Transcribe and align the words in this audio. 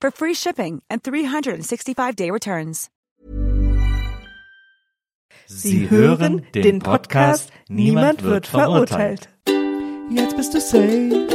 for 0.00 0.10
free 0.10 0.34
shipping 0.34 0.82
and 0.90 1.02
365-day 1.02 2.30
returns. 2.30 2.88
Sie 5.46 5.88
hören 5.88 6.42
den 6.54 6.80
Podcast 6.80 7.50
Niemand 7.68 8.22
wird 8.22 8.46
verurteilt. 8.46 9.30
Jetzt 10.10 10.36
bist 10.36 10.54
du 10.54 10.60
safe 10.60 11.26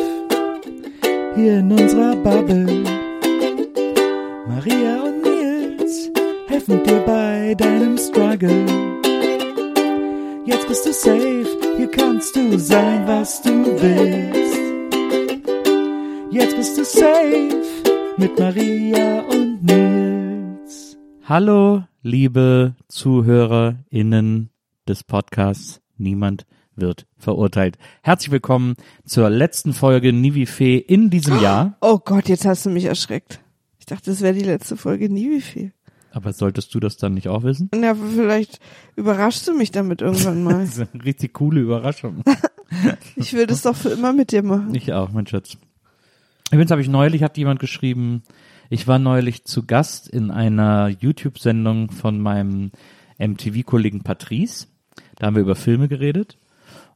hier 1.35 1.59
in 1.59 1.71
unserer 1.71 2.15
Bubble. 2.17 2.83
Maria 4.47 5.01
und 5.01 5.21
Nils 5.23 6.11
helfen 6.47 6.83
dir 6.83 6.99
bei 6.99 7.55
deinem 7.55 7.97
Struggle. 7.97 8.65
Jetzt 10.45 10.67
bist 10.67 10.85
du 10.85 10.93
safe, 10.93 11.47
hier 11.77 11.89
kannst 11.89 12.35
du 12.35 12.59
sein, 12.59 13.07
was 13.07 13.41
du 13.41 13.65
willst. 13.81 14.59
Jetzt 16.31 16.55
bist 16.55 16.77
du 16.77 16.85
safe 16.85 17.62
mit 18.17 18.37
Maria 18.37 19.21
und 19.21 19.63
Nils. 19.63 20.97
Hallo, 21.23 21.83
liebe 22.03 22.75
ZuhörerInnen 22.87 24.49
des 24.87 25.03
Podcasts 25.03 25.81
Niemand 25.97 26.45
wird 26.75 27.07
verurteilt. 27.17 27.77
Herzlich 28.01 28.31
willkommen 28.31 28.75
zur 29.05 29.29
letzten 29.29 29.73
Folge 29.73 30.13
Nivifee 30.13 30.77
in 30.77 31.09
diesem 31.09 31.39
Jahr. 31.41 31.77
Oh 31.81 31.99
Gott, 31.99 32.29
jetzt 32.29 32.45
hast 32.45 32.65
du 32.65 32.69
mich 32.69 32.85
erschreckt. 32.85 33.39
Ich 33.79 33.85
dachte, 33.85 34.11
das 34.11 34.21
wäre 34.21 34.33
die 34.33 34.41
letzte 34.41 34.77
Folge 34.77 35.09
viel. 35.41 35.73
Aber 36.11 36.33
solltest 36.33 36.73
du 36.75 36.79
das 36.79 36.97
dann 36.97 37.15
nicht 37.15 37.27
auch 37.27 37.43
wissen? 37.43 37.69
Na, 37.75 37.95
vielleicht 37.95 38.59
überraschst 38.95 39.47
du 39.47 39.53
mich 39.53 39.71
damit 39.71 40.01
irgendwann 40.01 40.43
mal. 40.43 40.59
Das 40.65 40.77
ist 40.77 40.93
eine 40.93 41.03
richtig 41.03 41.33
coole 41.33 41.61
Überraschung. 41.61 42.23
Ich 43.15 43.33
will 43.33 43.45
das 43.45 43.61
doch 43.61 43.75
für 43.75 43.89
immer 43.89 44.13
mit 44.13 44.31
dir 44.31 44.41
machen. 44.41 44.73
Ich 44.73 44.91
auch, 44.93 45.11
mein 45.11 45.27
Schatz. 45.27 45.57
Übrigens 46.53 46.71
habe 46.71 46.81
ich 46.81 46.87
neulich, 46.87 47.23
hat 47.23 47.37
jemand 47.37 47.59
geschrieben, 47.59 48.21
ich 48.69 48.87
war 48.87 48.99
neulich 48.99 49.43
zu 49.43 49.65
Gast 49.65 50.07
in 50.07 50.29
einer 50.29 50.87
YouTube-Sendung 50.87 51.89
von 51.89 52.19
meinem 52.19 52.71
MTV-Kollegen 53.17 54.03
Patrice. 54.03 54.67
Da 55.15 55.27
haben 55.27 55.35
wir 55.35 55.41
über 55.41 55.55
Filme 55.55 55.87
geredet. 55.87 56.37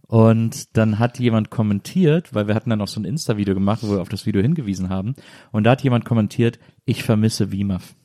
Und 0.07 0.77
dann 0.77 0.99
hat 0.99 1.19
jemand 1.19 1.49
kommentiert, 1.49 2.33
weil 2.33 2.47
wir 2.47 2.55
hatten 2.55 2.69
dann 2.69 2.81
auch 2.81 2.87
so 2.87 3.01
ein 3.01 3.05
Insta-Video 3.05 3.53
gemacht, 3.53 3.79
wo 3.81 3.89
wir 3.89 4.01
auf 4.01 4.09
das 4.09 4.25
Video 4.25 4.41
hingewiesen 4.41 4.89
haben. 4.89 5.15
Und 5.51 5.65
da 5.65 5.71
hat 5.71 5.83
jemand 5.83 6.05
kommentiert, 6.05 6.59
ich 6.85 7.03
vermisse 7.03 7.51
WIMAF. 7.51 7.95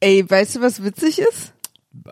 Ey, 0.00 0.28
weißt 0.28 0.56
du, 0.56 0.60
was 0.60 0.82
witzig 0.82 1.20
ist? 1.20 1.53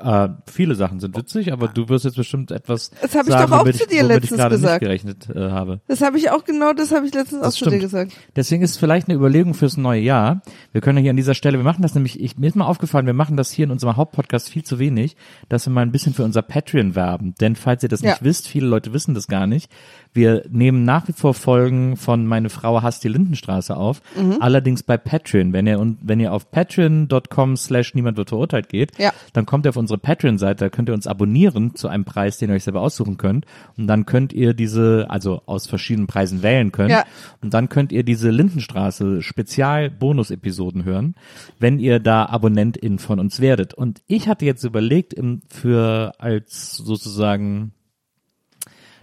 Äh, 0.00 0.28
viele 0.50 0.74
Sachen 0.74 1.00
sind 1.00 1.16
witzig, 1.16 1.52
aber 1.52 1.68
du 1.68 1.88
wirst 1.88 2.04
jetzt 2.04 2.16
bestimmt 2.16 2.50
etwas 2.50 2.90
Das 3.02 3.14
hab 3.14 3.26
ich 3.26 3.32
sagen, 3.32 3.50
doch 3.50 3.60
auch 3.60 3.70
zu 3.70 3.86
dir 3.86 4.02
letztens 4.04 4.30
ich 4.32 4.36
gerade 4.38 4.54
gesagt. 4.54 4.80
nicht 4.82 4.88
gerechnet 4.88 5.28
äh, 5.30 5.50
habe. 5.50 5.80
Das 5.88 6.00
habe 6.02 6.16
ich 6.18 6.30
auch 6.30 6.44
genau, 6.44 6.72
das 6.72 6.92
habe 6.92 7.04
ich 7.06 7.12
letztens 7.12 7.40
auch 7.42 7.46
Das 7.46 7.54
zu 7.56 7.64
dir 7.64 7.70
stimmt. 7.72 7.82
gesagt. 7.82 8.12
Deswegen 8.36 8.62
ist 8.62 8.78
vielleicht 8.78 9.08
eine 9.08 9.16
Überlegung 9.18 9.54
fürs 9.54 9.76
neue 9.76 10.00
Jahr. 10.00 10.42
Wir 10.72 10.80
können 10.80 10.98
ja 10.98 11.02
hier 11.02 11.10
an 11.10 11.16
dieser 11.16 11.34
Stelle, 11.34 11.58
wir 11.58 11.64
machen 11.64 11.82
das 11.82 11.94
nämlich, 11.94 12.20
ich, 12.20 12.38
mir 12.38 12.46
ist 12.46 12.56
mal 12.56 12.64
aufgefallen, 12.66 13.06
wir 13.06 13.12
machen 13.12 13.36
das 13.36 13.50
hier 13.50 13.64
in 13.64 13.70
unserem 13.70 13.96
Hauptpodcast 13.96 14.48
viel 14.48 14.62
zu 14.64 14.78
wenig, 14.78 15.16
dass 15.48 15.66
wir 15.66 15.72
mal 15.72 15.82
ein 15.82 15.92
bisschen 15.92 16.14
für 16.14 16.24
unser 16.24 16.42
Patreon 16.42 16.94
werben. 16.94 17.34
Denn 17.40 17.56
falls 17.56 17.82
ihr 17.82 17.88
das 17.88 18.02
Ja. 18.02 18.10
nicht 18.12 18.22
wisst, 18.24 18.48
viele 18.48 18.66
Leute 18.68 18.92
wissen 18.92 19.14
das 19.14 19.26
gar 19.26 19.46
nicht, 19.46 19.70
wir 20.14 20.44
nehmen 20.50 20.84
nach 20.84 21.08
wie 21.08 21.12
vor 21.12 21.34
Folgen 21.34 21.96
von 21.96 22.26
Meine 22.26 22.50
Frau 22.50 22.82
hasst 22.82 23.02
die 23.04 23.08
Lindenstraße 23.08 23.76
auf, 23.76 24.00
Mhm. 24.16 24.36
allerdings 24.40 24.82
bei 24.82 24.96
Patreon. 24.96 25.52
Wenn 25.52 25.66
ihr, 25.66 25.78
und 25.80 25.98
wenn 26.02 26.20
ihr 26.20 26.32
auf 26.32 26.50
patreon.com 26.50 27.56
slash 27.56 27.94
niemand 27.94 28.16
wird 28.16 28.28
verurteilt 28.28 28.68
geht, 28.68 28.98
Ja. 28.98 29.12
dann 29.32 29.46
kommt 29.46 29.66
ihr 29.66 29.71
auf 29.72 29.76
unsere 29.78 29.98
Patreon-Seite, 29.98 30.64
da 30.64 30.68
könnt 30.68 30.90
ihr 30.90 30.94
uns 30.94 31.06
abonnieren 31.06 31.74
zu 31.74 31.88
einem 31.88 32.04
Preis, 32.04 32.36
den 32.36 32.50
ihr 32.50 32.56
euch 32.56 32.64
selber 32.64 32.82
aussuchen 32.82 33.16
könnt. 33.16 33.46
Und 33.78 33.86
dann 33.86 34.04
könnt 34.04 34.34
ihr 34.34 34.52
diese, 34.52 35.06
also 35.08 35.42
aus 35.46 35.66
verschiedenen 35.66 36.06
Preisen 36.06 36.42
wählen 36.42 36.72
können. 36.72 36.90
Ja. 36.90 37.04
Und 37.40 37.54
dann 37.54 37.70
könnt 37.70 37.90
ihr 37.90 38.02
diese 38.02 38.30
Lindenstraße 38.30 39.22
Spezial-Bonus-Episoden 39.22 40.84
hören, 40.84 41.14
wenn 41.58 41.78
ihr 41.78 42.00
da 42.00 42.26
Abonnentin 42.26 42.98
von 42.98 43.18
uns 43.18 43.40
werdet. 43.40 43.72
Und 43.72 44.02
ich 44.06 44.28
hatte 44.28 44.44
jetzt 44.44 44.64
überlegt, 44.64 45.14
im, 45.14 45.40
für 45.48 46.12
als 46.18 46.76
sozusagen 46.76 47.72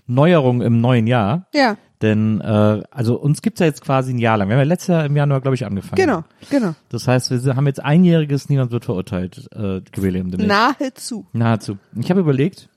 Neuerung 0.05 0.61
im 0.61 0.81
neuen 0.81 1.07
Jahr, 1.07 1.47
Ja, 1.53 1.77
denn 2.01 2.39
äh, 2.41 2.81
also 2.91 3.19
uns 3.19 3.41
gibt's 3.41 3.59
ja 3.59 3.65
jetzt 3.65 3.81
quasi 3.81 4.13
ein 4.13 4.19
Jahr 4.19 4.37
lang. 4.37 4.47
Wir 4.47 4.55
haben 4.55 4.61
ja 4.61 4.67
letztes 4.67 4.87
Jahr 4.87 5.05
im 5.05 5.15
Januar, 5.15 5.41
glaube 5.41 5.55
ich, 5.55 5.65
angefangen. 5.65 6.01
genau, 6.01 6.23
genau. 6.49 6.75
Das 6.89 7.07
heißt, 7.07 7.31
wir 7.31 7.55
haben 7.55 7.67
jetzt 7.67 7.83
einjähriges 7.83 8.49
Niemand 8.49 8.71
wird 8.71 8.85
verurteilt 8.85 9.49
äh, 9.53 9.81
Jubiläum 9.93 10.31
demnächst. 10.31 10.47
Nahezu. 10.47 11.25
Nahezu. 11.33 11.77
Ich 11.95 12.09
habe 12.09 12.21
überlegt, 12.21 12.69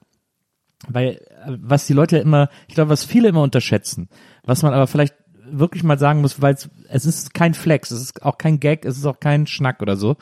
weil 0.88 1.20
äh, 1.44 1.56
was 1.60 1.86
die 1.86 1.92
Leute 1.92 2.18
immer, 2.18 2.48
ich 2.66 2.74
glaube, 2.74 2.90
was 2.90 3.04
viele 3.04 3.28
immer 3.28 3.42
unterschätzen, 3.42 4.08
was 4.44 4.62
man 4.62 4.74
aber 4.74 4.86
vielleicht 4.86 5.14
wirklich 5.44 5.84
mal 5.84 5.98
sagen 5.98 6.20
muss, 6.20 6.40
weil 6.40 6.56
es 6.88 7.06
ist 7.06 7.34
kein 7.34 7.54
Flex, 7.54 7.90
es 7.90 8.00
ist 8.00 8.22
auch 8.22 8.38
kein 8.38 8.58
Gag, 8.58 8.84
es 8.84 8.96
ist 8.96 9.06
auch 9.06 9.20
kein 9.20 9.46
Schnack 9.46 9.82
oder 9.82 9.96
so. 9.96 10.16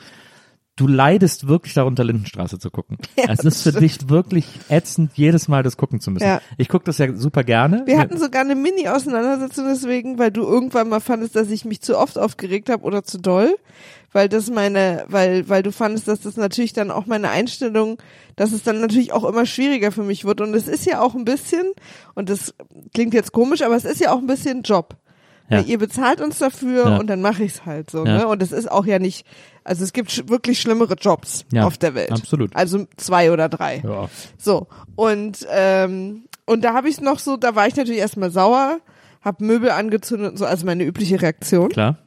Du 0.81 0.87
leidest 0.87 1.47
wirklich 1.47 1.75
darunter, 1.75 2.03
Lindenstraße 2.03 2.57
zu 2.57 2.71
gucken. 2.71 2.97
es 3.15 3.43
ist 3.43 3.61
für 3.61 3.71
dich 3.71 4.09
wirklich 4.09 4.47
ätzend, 4.67 5.11
jedes 5.13 5.47
Mal 5.47 5.61
das 5.61 5.77
gucken 5.77 5.99
zu 5.99 6.09
müssen. 6.09 6.25
Ja. 6.25 6.41
Ich 6.57 6.69
gucke 6.69 6.85
das 6.85 6.97
ja 6.97 7.13
super 7.13 7.43
gerne. 7.43 7.83
Wir 7.85 7.99
hatten 7.99 8.17
sogar 8.17 8.41
eine 8.41 8.55
Mini-Auseinandersetzung 8.55 9.65
deswegen, 9.67 10.17
weil 10.17 10.31
du 10.31 10.41
irgendwann 10.41 10.89
mal 10.89 10.99
fandest, 10.99 11.35
dass 11.35 11.51
ich 11.51 11.65
mich 11.65 11.81
zu 11.81 11.99
oft 11.99 12.17
aufgeregt 12.17 12.67
habe 12.71 12.83
oder 12.83 13.03
zu 13.03 13.19
doll, 13.19 13.55
weil 14.11 14.27
das 14.27 14.49
meine, 14.49 15.05
weil, 15.07 15.47
weil 15.47 15.61
du 15.61 15.71
fandest, 15.71 16.07
dass 16.07 16.21
das 16.21 16.35
natürlich 16.35 16.73
dann 16.73 16.89
auch 16.89 17.05
meine 17.05 17.29
Einstellung, 17.29 18.01
dass 18.35 18.51
es 18.51 18.63
dann 18.63 18.81
natürlich 18.81 19.13
auch 19.13 19.23
immer 19.23 19.45
schwieriger 19.45 19.91
für 19.91 20.01
mich 20.01 20.25
wird 20.25 20.41
und 20.41 20.55
es 20.55 20.67
ist 20.67 20.87
ja 20.87 20.99
auch 20.99 21.13
ein 21.13 21.25
bisschen, 21.25 21.73
und 22.15 22.27
das 22.27 22.55
klingt 22.95 23.13
jetzt 23.13 23.33
komisch, 23.33 23.61
aber 23.61 23.75
es 23.75 23.85
ist 23.85 24.01
ja 24.01 24.11
auch 24.11 24.17
ein 24.17 24.25
bisschen 24.25 24.63
Job. 24.63 24.95
Ja. 25.51 25.57
Weil 25.57 25.65
Ihr 25.67 25.77
bezahlt 25.77 26.21
uns 26.21 26.39
dafür 26.39 26.87
Ja. 26.89 26.97
und 26.97 27.07
dann 27.07 27.21
mache 27.21 27.43
ich's 27.43 27.65
halt 27.65 27.91
so, 27.91 28.05
Ja. 28.05 28.19
ne? 28.19 28.27
Und 28.27 28.41
es 28.41 28.51
ist 28.51 28.71
auch 28.71 28.85
ja 28.85 28.97
nicht, 28.99 29.25
also 29.63 29.83
es 29.83 29.93
gibt 29.93 30.09
sch 30.11 30.23
wirklich 30.27 30.59
schlimmere 30.59 30.95
Jobs 30.95 31.45
auf 31.57 31.77
der 31.77 31.93
Welt. 31.93 32.11
absolut. 32.11 32.55
Also 32.55 32.87
zwei 32.97 33.31
oder 33.31 33.49
drei. 33.49 33.81
ja. 33.85 34.09
So, 34.37 34.67
und, 34.95 35.45
ähm, 35.51 36.25
und 36.45 36.63
da 36.63 36.73
habe 36.73 36.89
ich 36.89 36.99
noch 37.01 37.19
so, 37.19 37.37
da 37.37 37.53
war 37.55 37.67
ich 37.67 37.75
natürlich 37.75 37.99
erstmal 38.01 38.31
sauer, 38.31 38.79
hab 39.21 39.39
Möbel 39.41 39.69
angezündet 39.71 40.31
und 40.31 40.37
so, 40.37 40.45
also 40.45 40.65
meine 40.65 40.83
übliche 40.83 41.21
Reaktion. 41.21 41.69
Klar. 41.69 41.97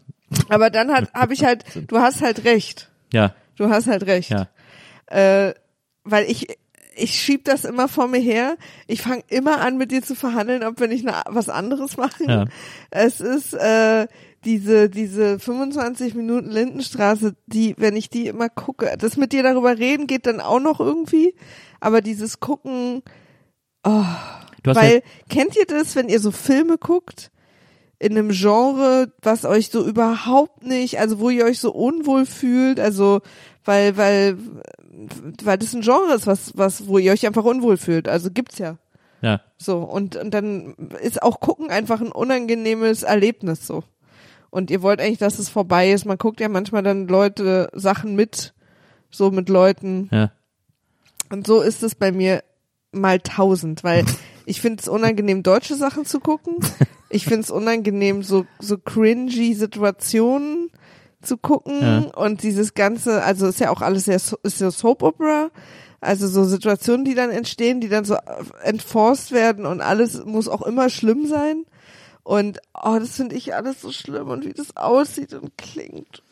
Aber 0.48 0.70
dann 0.70 0.90
hat, 0.92 1.12
habe 1.14 1.32
ich 1.34 1.44
halt, 1.44 1.64
du 1.88 1.98
hast 1.98 2.22
halt 2.22 2.44
recht. 2.44 2.90
Ja, 3.12 3.34
Du 3.56 3.68
hast 3.68 3.86
halt 3.86 4.04
recht. 4.06 4.30
ja. 4.30 4.48
Äh, 5.06 5.54
weil 6.02 6.24
ich, 6.30 6.48
ich 6.96 7.14
schieb 7.14 7.44
das 7.44 7.64
immer 7.64 7.88
vor 7.88 8.08
mir 8.08 8.20
her. 8.20 8.56
Ich 8.86 9.02
fange 9.02 9.22
immer 9.28 9.60
an, 9.60 9.78
mit 9.78 9.90
dir 9.90 10.02
zu 10.02 10.14
verhandeln, 10.14 10.64
ob 10.64 10.80
wir 10.80 10.88
nicht 10.88 11.06
was 11.26 11.48
anderes 11.48 11.96
machen. 11.96 12.28
Ja. 12.28 12.44
Es 12.90 13.20
ist 13.20 13.54
äh, 13.54 14.06
diese, 14.44 14.90
diese 14.90 15.38
25 15.38 16.14
Minuten 16.14 16.50
Lindenstraße, 16.50 17.34
die, 17.46 17.74
wenn 17.78 17.96
ich 17.96 18.10
die 18.10 18.26
immer 18.26 18.48
gucke, 18.48 18.94
das 18.98 19.16
mit 19.16 19.32
dir 19.32 19.42
darüber 19.42 19.78
reden 19.78 20.06
geht 20.06 20.26
dann 20.26 20.40
auch 20.40 20.60
noch 20.60 20.80
irgendwie, 20.80 21.34
aber 21.80 22.00
dieses 22.00 22.40
Gucken, 22.40 23.02
hast 23.84 24.76
weil, 24.76 24.94
ja, 24.96 25.00
kennt 25.28 25.56
ihr 25.56 25.66
das, 25.66 25.96
wenn 25.96 26.08
ihr 26.08 26.20
so 26.20 26.30
Filme 26.30 26.78
guckt? 26.78 27.30
In 27.98 28.18
einem 28.18 28.30
Genre, 28.30 29.12
was 29.22 29.44
euch 29.44 29.68
so 29.68 29.86
überhaupt 29.86 30.64
nicht, 30.64 30.98
also 30.98 31.20
wo 31.20 31.30
ihr 31.30 31.44
euch 31.44 31.58
so 31.58 31.72
unwohl 31.72 32.26
fühlt, 32.26 32.80
also 32.80 33.20
weil, 33.64 33.96
weil, 33.96 34.36
weil 35.42 35.58
das 35.58 35.74
ein 35.74 35.82
Genre 35.82 36.14
ist, 36.14 36.26
was, 36.26 36.56
was, 36.56 36.86
wo 36.86 36.98
ihr 36.98 37.12
euch 37.12 37.26
einfach 37.26 37.44
unwohl 37.44 37.76
fühlt. 37.76 38.08
Also 38.08 38.30
gibt's 38.30 38.58
ja. 38.58 38.76
ja. 39.22 39.40
So, 39.58 39.78
und, 39.78 40.16
und 40.16 40.32
dann 40.32 40.74
ist 41.02 41.22
auch 41.22 41.40
gucken 41.40 41.70
einfach 41.70 42.00
ein 42.00 42.12
unangenehmes 42.12 43.02
Erlebnis 43.02 43.66
so. 43.66 43.84
Und 44.50 44.70
ihr 44.70 44.82
wollt 44.82 45.00
eigentlich, 45.00 45.18
dass 45.18 45.40
es 45.40 45.48
vorbei 45.48 45.90
ist. 45.90 46.04
Man 46.04 46.18
guckt 46.18 46.40
ja 46.40 46.48
manchmal 46.48 46.84
dann 46.84 47.08
Leute 47.08 47.70
Sachen 47.72 48.14
mit, 48.14 48.54
so 49.10 49.30
mit 49.30 49.48
Leuten. 49.48 50.08
Ja. 50.12 50.30
Und 51.30 51.46
so 51.46 51.60
ist 51.60 51.82
es 51.82 51.96
bei 51.96 52.12
mir 52.12 52.44
mal 52.92 53.18
tausend, 53.18 53.82
weil 53.82 54.04
ich 54.46 54.60
finde 54.60 54.80
es 54.80 54.88
unangenehm, 54.88 55.42
deutsche 55.42 55.74
Sachen 55.74 56.04
zu 56.04 56.20
gucken. 56.20 56.56
Ich 57.10 57.24
finde 57.24 57.40
es 57.40 57.50
unangenehm, 57.50 58.22
so, 58.22 58.46
so 58.60 58.78
cringy 58.78 59.54
Situationen 59.54 60.70
zu 61.24 61.36
gucken 61.36 61.80
Ja. 61.80 61.98
und 62.16 62.42
dieses 62.42 62.74
ganze, 62.74 63.22
also 63.22 63.46
ist 63.46 63.60
ja 63.60 63.70
auch 63.70 63.80
alles 63.82 64.04
sehr, 64.04 64.18
so- 64.18 64.38
ist 64.42 64.60
ja 64.60 64.70
Soap 64.70 65.02
Opera, 65.02 65.50
also 66.00 66.28
so 66.28 66.44
Situationen, 66.44 67.04
die 67.04 67.14
dann 67.14 67.30
entstehen, 67.30 67.80
die 67.80 67.88
dann 67.88 68.04
so 68.04 68.16
enforced 68.62 69.32
werden 69.32 69.66
und 69.66 69.80
alles 69.80 70.24
muss 70.24 70.48
auch 70.48 70.62
immer 70.62 70.90
schlimm 70.90 71.26
sein. 71.26 71.64
Und 72.22 72.58
oh, 72.82 72.96
das 72.98 73.16
finde 73.16 73.36
ich 73.36 73.54
alles 73.54 73.80
so 73.82 73.92
schlimm 73.92 74.28
und 74.28 74.44
wie 74.46 74.52
das 74.54 74.76
aussieht 74.76 75.34
und 75.34 75.56
klingt. 75.58 76.22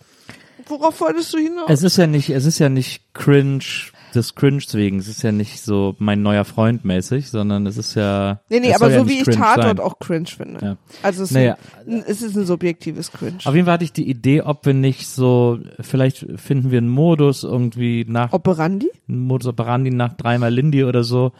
Worauf 0.67 1.00
wolltest 1.00 1.35
du 1.35 1.39
hinaus? 1.39 1.67
Es 1.69 1.83
ist 1.83 1.97
ja 1.99 2.06
nicht, 2.06 2.31
es 2.31 2.44
ist 2.47 2.59
ja 2.59 2.69
nicht 2.69 3.03
cringe 3.15 3.65
des 4.14 4.35
Cringe 4.35 4.62
wegen. 4.73 4.99
Es 4.99 5.09
ist 5.09 5.23
ja 5.23 5.32
nicht 5.32 5.61
so 5.62 5.94
mein 5.99 6.23
neuer 6.23 6.44
Freund 6.44 6.85
mäßig, 6.85 7.31
sondern 7.31 7.67
es 7.67 7.76
ist 7.76 7.94
ja. 7.94 8.41
Nee, 8.49 8.61
nee, 8.61 8.75
aber 8.75 8.87
soll 8.87 8.93
ja 8.93 8.99
so 9.00 9.09
wie 9.09 9.19
ich 9.20 9.25
Tatort 9.25 9.79
sein. 9.79 9.79
auch 9.81 9.99
cringe 9.99 10.26
finde. 10.26 10.64
Ja. 10.64 10.76
Also 11.03 11.23
es, 11.25 11.31
Naja. 11.31 11.55
ist 11.55 11.88
ein, 11.88 12.05
es 12.06 12.23
ist 12.23 12.37
ein 12.37 12.47
subjektives 12.47 13.12
Cringe. 13.12 13.38
Auf 13.44 13.55
jeden 13.55 13.64
Fall 13.67 13.75
hatte 13.75 13.85
ich 13.85 13.93
die 13.93 14.09
Idee, 14.09 14.43
ob 14.43 14.67
wir 14.67 14.75
nicht 14.75 15.06
so, 15.09 15.59
vielleicht 15.81 16.26
finden 16.37 16.70
wir 16.70 16.79
einen 16.79 16.88
Modus 16.88 17.44
irgendwie 17.44 18.05
nach, 18.09 18.32
Operandi? 18.32 18.91
einen 19.09 19.20
Modus 19.20 19.49
operandi 19.49 19.91
nach 19.91 20.15
dreimal 20.15 20.53
Lindy 20.53 20.85
oder 20.85 21.05
so, 21.05 21.32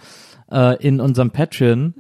äh, 0.51 0.77
in 0.85 1.01
unserem 1.01 1.31
Patreon, 1.31 1.95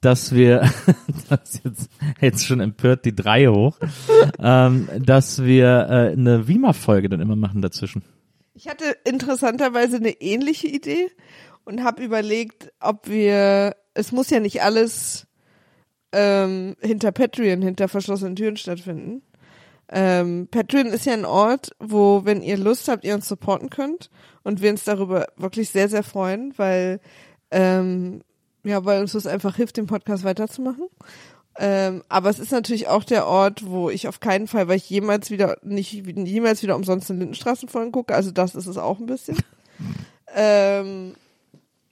dass 0.00 0.34
wir, 0.34 0.60
das 1.28 1.60
jetzt, 1.64 1.90
jetzt 2.20 2.46
schon 2.46 2.60
empört 2.60 3.04
die 3.04 3.14
drei 3.14 3.46
hoch, 3.48 3.78
ähm, 4.38 4.88
dass 5.00 5.42
wir 5.44 5.66
äh, 5.88 6.12
eine 6.12 6.46
Wima-Folge 6.46 7.08
dann 7.08 7.20
immer 7.20 7.36
machen 7.36 7.62
dazwischen. 7.62 8.02
Ich 8.54 8.68
hatte 8.68 8.96
interessanterweise 9.04 9.96
eine 9.96 10.20
ähnliche 10.20 10.68
Idee 10.68 11.10
und 11.64 11.82
habe 11.82 12.04
überlegt, 12.04 12.72
ob 12.80 13.08
wir, 13.08 13.76
es 13.94 14.12
muss 14.12 14.30
ja 14.30 14.40
nicht 14.40 14.62
alles 14.62 15.26
ähm, 16.12 16.76
hinter 16.80 17.10
Patreon, 17.10 17.62
hinter 17.62 17.88
verschlossenen 17.88 18.36
Türen 18.36 18.56
stattfinden. 18.56 19.22
Ähm, 19.88 20.48
Patreon 20.50 20.86
ist 20.86 21.04
ja 21.04 21.14
ein 21.14 21.24
Ort, 21.24 21.72
wo, 21.78 22.24
wenn 22.24 22.42
ihr 22.42 22.56
Lust 22.56 22.88
habt, 22.88 23.04
ihr 23.04 23.14
uns 23.14 23.28
supporten 23.28 23.70
könnt 23.70 24.08
und 24.44 24.62
wir 24.62 24.70
uns 24.70 24.84
darüber 24.84 25.26
wirklich 25.36 25.70
sehr, 25.70 25.88
sehr 25.88 26.02
freuen, 26.02 26.54
weil 26.56 27.00
ähm, 27.50 28.22
ja, 28.64 28.84
weil 28.84 29.02
uns 29.02 29.12
das 29.12 29.26
einfach 29.26 29.56
hilft, 29.56 29.76
den 29.76 29.86
Podcast 29.86 30.24
weiterzumachen. 30.24 30.88
Ähm, 31.58 32.02
aber 32.08 32.30
es 32.30 32.38
ist 32.38 32.50
natürlich 32.50 32.88
auch 32.88 33.04
der 33.04 33.26
Ort, 33.26 33.64
wo 33.66 33.88
ich 33.88 34.08
auf 34.08 34.20
keinen 34.20 34.48
Fall, 34.48 34.66
weil 34.66 34.76
ich 34.76 34.90
jemals 34.90 35.30
wieder 35.30 35.56
nicht 35.62 35.92
jemals 35.92 36.62
wieder 36.62 36.74
umsonst 36.74 37.10
in 37.10 37.18
Lindenstraßenfolgen 37.18 37.92
gucke, 37.92 38.14
also 38.14 38.32
das 38.32 38.54
ist 38.54 38.66
es 38.66 38.76
auch 38.76 38.98
ein 38.98 39.06
bisschen. 39.06 39.38
ähm, 40.34 41.14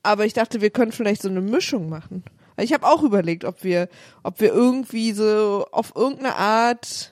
aber 0.02 0.26
ich 0.26 0.32
dachte, 0.32 0.60
wir 0.60 0.70
können 0.70 0.90
vielleicht 0.90 1.22
so 1.22 1.28
eine 1.28 1.40
Mischung 1.40 1.88
machen. 1.88 2.24
Ich 2.56 2.72
habe 2.72 2.86
auch 2.86 3.02
überlegt, 3.02 3.44
ob 3.44 3.62
wir, 3.64 3.88
ob 4.22 4.40
wir 4.40 4.52
irgendwie 4.52 5.12
so 5.12 5.66
auf 5.70 5.94
irgendeine 5.94 6.36
Art 6.36 7.11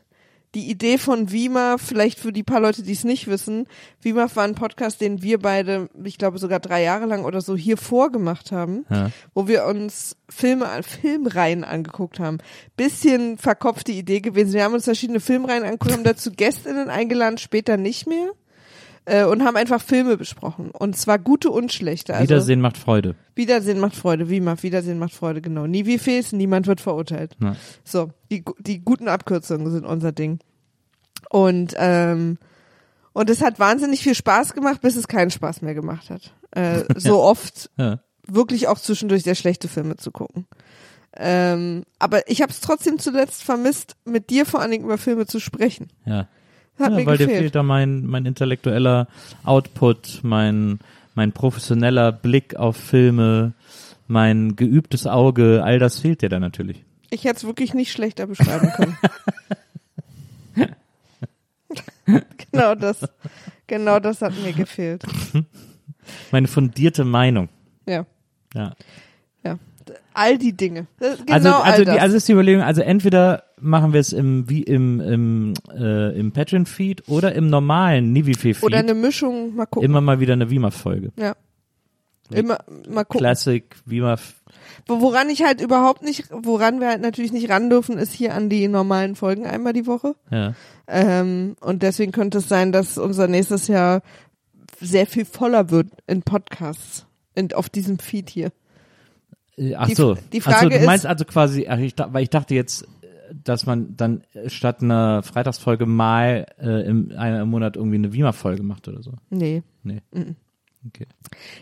die 0.55 0.69
Idee 0.69 0.99
von 0.99 1.31
Wima, 1.31 1.77
vielleicht 1.79 2.19
für 2.19 2.33
die 2.33 2.43
paar 2.43 2.61
Leute, 2.61 2.83
die 2.83 2.93
es 2.93 3.05
nicht 3.05 3.29
wissen, 3.29 3.67
Wima 4.01 4.29
war 4.35 4.45
ein 4.45 4.57
Podcast, 4.57 5.01
den 5.01 5.23
wir 5.23 5.39
beide, 5.39 5.89
ich 6.03 6.19
glaube 6.19 6.39
sogar 6.39 6.59
drei 6.59 6.83
Jahre 6.83 7.07
lang 7.07 7.25
oder 7.25 7.41
so 7.41 7.57
hier 7.57 7.77
vorgemacht 7.77 8.51
haben, 8.51 8.85
Ja. 8.91 9.11
wo 9.35 9.47
wir 9.47 9.65
uns 9.67 10.17
Filme, 10.29 10.67
Filmreihen 10.83 11.63
angeguckt 11.65 12.19
haben. 12.19 12.39
Bisschen 12.77 13.39
verkopfte 13.39 13.93
Idee 13.93 14.21
gewesen. 14.21 14.53
Wir 14.55 14.65
haben 14.65 14.75
uns 14.75 14.85
verschiedene 14.85 15.21
Filmreihen 15.21 15.63
angeguckt, 15.63 15.93
haben 15.93 16.05
dazu 16.05 16.33
Gästinnen 16.33 16.91
eingeladen, 16.91 17.39
später 17.39 17.77
nicht 17.77 18.07
mehr. 18.09 18.33
Äh, 19.11 19.25
und 19.25 19.43
haben 19.45 19.57
einfach 19.57 19.83
Filme 19.83 20.17
besprochen. 20.17 20.71
Und 20.71 20.97
zwar 20.97 21.19
gute 21.19 21.51
und 21.51 21.73
schlechte. 21.73 22.15
Also, 22.15 22.25
Wiedersehen 22.25 22.61
macht 22.61 22.77
Freude. 22.77 23.17
Wiedersehen 23.35 23.81
macht 23.81 23.97
Freude, 23.97 24.31
wie 24.31 24.41
macht 24.41 24.63
Wiedersehen 24.63 25.01
macht 25.01 25.13
Freude, 25.15 25.41
genau. 25.41 25.67
Nie 25.67 25.85
wie 25.85 25.99
Fes, 25.99 26.33
niemand 26.33 26.69
wird 26.69 26.81
verurteilt. 26.81 27.37
Ja. 27.43 27.57
So, 27.83 28.11
die, 28.31 28.45
die 28.61 28.85
guten 28.85 29.09
Abkürzungen 29.09 29.69
sind 29.73 29.85
unser 29.85 30.13
Ding. 30.13 30.39
Und, 31.29 31.75
ähm, 31.77 32.39
und 33.13 33.29
es 33.31 33.43
hat 33.43 33.59
wahnsinnig 33.59 34.01
viel 34.03 34.15
Spaß 34.15 34.53
gemacht, 34.55 34.81
bis 34.81 34.95
es 34.95 35.09
keinen 35.09 35.33
Spaß 35.33 35.63
mehr 35.63 35.75
gemacht 35.75 36.09
hat. 36.11 36.33
Äh, 36.53 36.85
so 36.97 37.21
oft 37.21 37.69
Ja. 37.79 37.99
wirklich 38.29 38.69
auch 38.69 38.79
zwischendurch 38.79 39.25
sehr 39.25 39.35
schlechte 39.35 39.67
Filme 39.67 39.97
zu 39.97 40.13
gucken. 40.13 40.47
Ähm, 41.17 41.83
aber 41.99 42.29
ich 42.31 42.43
habe 42.43 42.53
es 42.53 42.61
trotzdem 42.61 43.01
zuletzt 43.01 43.43
vermisst, 43.43 43.97
mit 44.05 44.31
dir 44.31 44.47
vor 44.47 44.61
allen 44.61 44.71
Dingen 44.71 44.85
über 44.85 44.99
Filme 44.99 45.27
zu 45.27 45.41
sprechen. 45.41 45.89
Ja. 46.07 46.29
Hat 46.81 46.91
ja, 46.91 46.97
mir 46.97 47.07
weil 47.07 47.19
dir 47.19 47.27
gefehlt. 47.27 47.43
fehlt 47.43 47.55
da 47.55 47.63
mein, 47.63 48.07
mein 48.07 48.27
intellektueller 48.27 49.07
Output, 49.45 50.21
mein, 50.23 50.81
mein 51.15 51.33
professioneller 51.33 52.11
Blick 52.11 52.57
auf 52.57 52.77
Filme, 52.77 53.53
mein 54.09 54.57
geübtes 54.57 55.07
Auge, 55.07 55.63
all 55.63 55.79
das 55.79 56.01
fehlt 56.01 56.23
dir 56.23 56.29
da 56.29 56.41
natürlich. 56.41 56.83
Ich 57.11 57.25
hätte 57.25 57.37
es 57.37 57.45
wirklich 57.45 57.75
nicht 57.75 57.93
schlechter 57.93 58.27
beschreiben 58.27 58.71
können. 58.73 58.97
genau 62.51 62.75
das, 62.75 63.07
genau 63.67 64.01
das 64.01 64.23
hat 64.23 64.33
mir 64.43 64.53
gefehlt. 64.53 65.05
Meine 66.31 66.49
fundierte 66.49 67.05
Meinung. 67.05 67.49
Ja, 67.87 68.07
Ja. 68.55 68.75
All 70.15 70.39
die 70.39 70.57
Dinge. 70.57 70.87
Das- 70.99 71.19
Genau 71.25 71.35
also, 71.35 71.51
also, 71.63 71.85
die, 71.85 71.91
also 72.01 72.17
ist 72.17 72.29
die 72.29 72.33
Überlegung, 72.33 72.63
also 72.63 72.81
entweder 72.83 73.45
machen 73.61 73.93
wir 73.93 74.01
es 74.01 74.13
im, 74.13 74.49
wie 74.49 74.63
im, 74.63 75.01
im, 75.01 75.55
äh, 75.77 76.19
im 76.19 76.33
Patreon-Feed 76.33 77.09
oder 77.09 77.35
im 77.35 77.49
normalen 77.51 78.13
Nivife-Feed. 78.13 78.63
Oder 78.63 78.79
eine 78.79 78.95
Mischung, 78.95 79.55
mal 79.55 79.67
gucken. 79.67 79.85
Immer 79.89 80.01
mal 80.01 80.21
wieder 80.21 80.33
eine 80.35 80.51
Wima-Folge. 80.51 81.13
Ja. 81.17 81.35
Immer 82.33 82.59
mal 82.89 83.05
gucken. 83.05 83.19
Classic 83.21 83.65
Wima. 83.87 84.17
Wo- 84.87 85.01
Woran 85.01 85.29
ich 85.31 85.43
halt 85.43 85.61
überhaupt 85.61 86.03
nicht, 86.03 86.27
woran 86.31 86.81
wir 86.81 86.89
halt 86.89 87.03
natürlich 87.03 87.33
nicht 87.33 87.51
ran 87.51 87.69
dürfen, 87.71 87.99
ist 87.99 88.13
hier 88.13 88.35
an 88.35 88.49
die 88.49 88.69
normalen 88.69 89.17
Folgen 89.17 89.47
einmal 89.47 89.73
die 89.73 89.87
Woche. 89.87 90.15
Ja. 90.31 90.55
Ähm, 90.87 91.57
und 91.61 91.83
deswegen 91.83 92.13
könnte 92.13 92.39
es 92.39 92.49
sein, 92.49 92.71
dass 92.73 92.99
unser 92.99 93.27
nächstes 93.27 93.67
Jahr 93.69 94.03
sehr 94.81 95.07
viel 95.07 95.25
voller 95.25 95.71
wird 95.71 95.89
in 96.07 96.23
Podcasts. 96.23 97.05
In, 97.35 97.53
auf 97.53 97.69
diesem 97.69 97.99
Feed 97.99 98.29
hier. 98.31 98.53
Äh, 99.61 99.75
Ach 99.75 99.87
Die- 99.87 99.95
so. 99.95 100.15
die 100.33 100.41
Ach 100.41 100.45
so, 100.45 100.51
Frage 100.51 100.79
du 100.81 100.87
meinst 100.87 101.05
ist- 101.05 101.09
also 101.11 101.25
quasi, 101.25 101.67
ach, 101.69 101.79
ich, 101.79 101.95
weil 101.99 102.23
ich 102.23 102.31
dachte 102.31 102.55
jetzt, 102.55 102.87
dass 103.45 103.67
man 103.67 103.97
dann 103.97 104.25
statt 104.49 104.83
einer 104.83 105.23
Freitagsfolge 105.23 105.87
mal 105.87 106.47
äh, 106.59 106.87
im, 106.89 107.13
einer 107.17 107.43
im 107.43 107.49
Monat 107.51 107.77
irgendwie 107.77 107.97
eine 107.97 108.13
Wima-Folge 108.13 108.63
macht 108.63 108.89
oder 108.89 109.03
so. 109.03 109.13
Nee. 109.29 109.63
Nee. 109.85 110.01
Okay. 110.89 111.07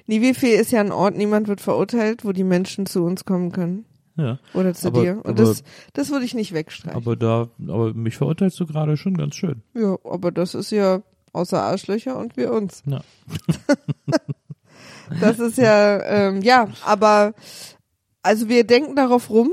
Nivefe 0.06 0.46
ist 0.48 0.70
ja 0.70 0.80
ein 0.80 0.92
Ort, 0.92 1.16
niemand 1.16 1.48
wird 1.48 1.60
verurteilt, 1.60 2.24
wo 2.24 2.32
die 2.32 2.44
Menschen 2.44 2.86
zu 2.86 3.02
uns 3.04 3.24
kommen 3.24 3.50
können. 3.52 3.84
Ja. 4.16 4.38
Oder 4.54 4.74
zu 4.74 4.88
Aber- 4.88 5.02
dir. 5.02 5.16
Und 5.16 5.26
aber- 5.26 5.34
das, 5.34 5.62
das 5.92 6.10
würde 6.10 6.24
ich 6.24 6.34
nicht 6.34 6.52
wegstreichen. 6.54 6.96
Aber 6.96 7.16
da, 7.16 7.48
aber 7.66 7.92
mich 7.94 8.16
verurteilst 8.16 8.58
du 8.60 8.66
gerade 8.66 8.96
schon 8.96 9.16
ganz 9.16 9.34
schön. 9.34 9.62
ja, 9.74 9.96
aber 10.04 10.30
das 10.32 10.54
ist 10.54 10.70
ja 10.70 11.02
außer 11.32 11.60
Arschlöcher 11.62 12.16
und 12.18 12.36
wir 12.36 12.52
uns. 12.52 12.82
Ja. 12.86 13.00
Das 15.20 15.38
ist 15.38 15.56
ja, 15.56 16.02
ähm, 16.04 16.42
ja, 16.42 16.68
aber 16.84 17.32
also 18.22 18.48
wir 18.48 18.64
denken 18.64 18.96
darauf 18.96 19.30
rum, 19.30 19.52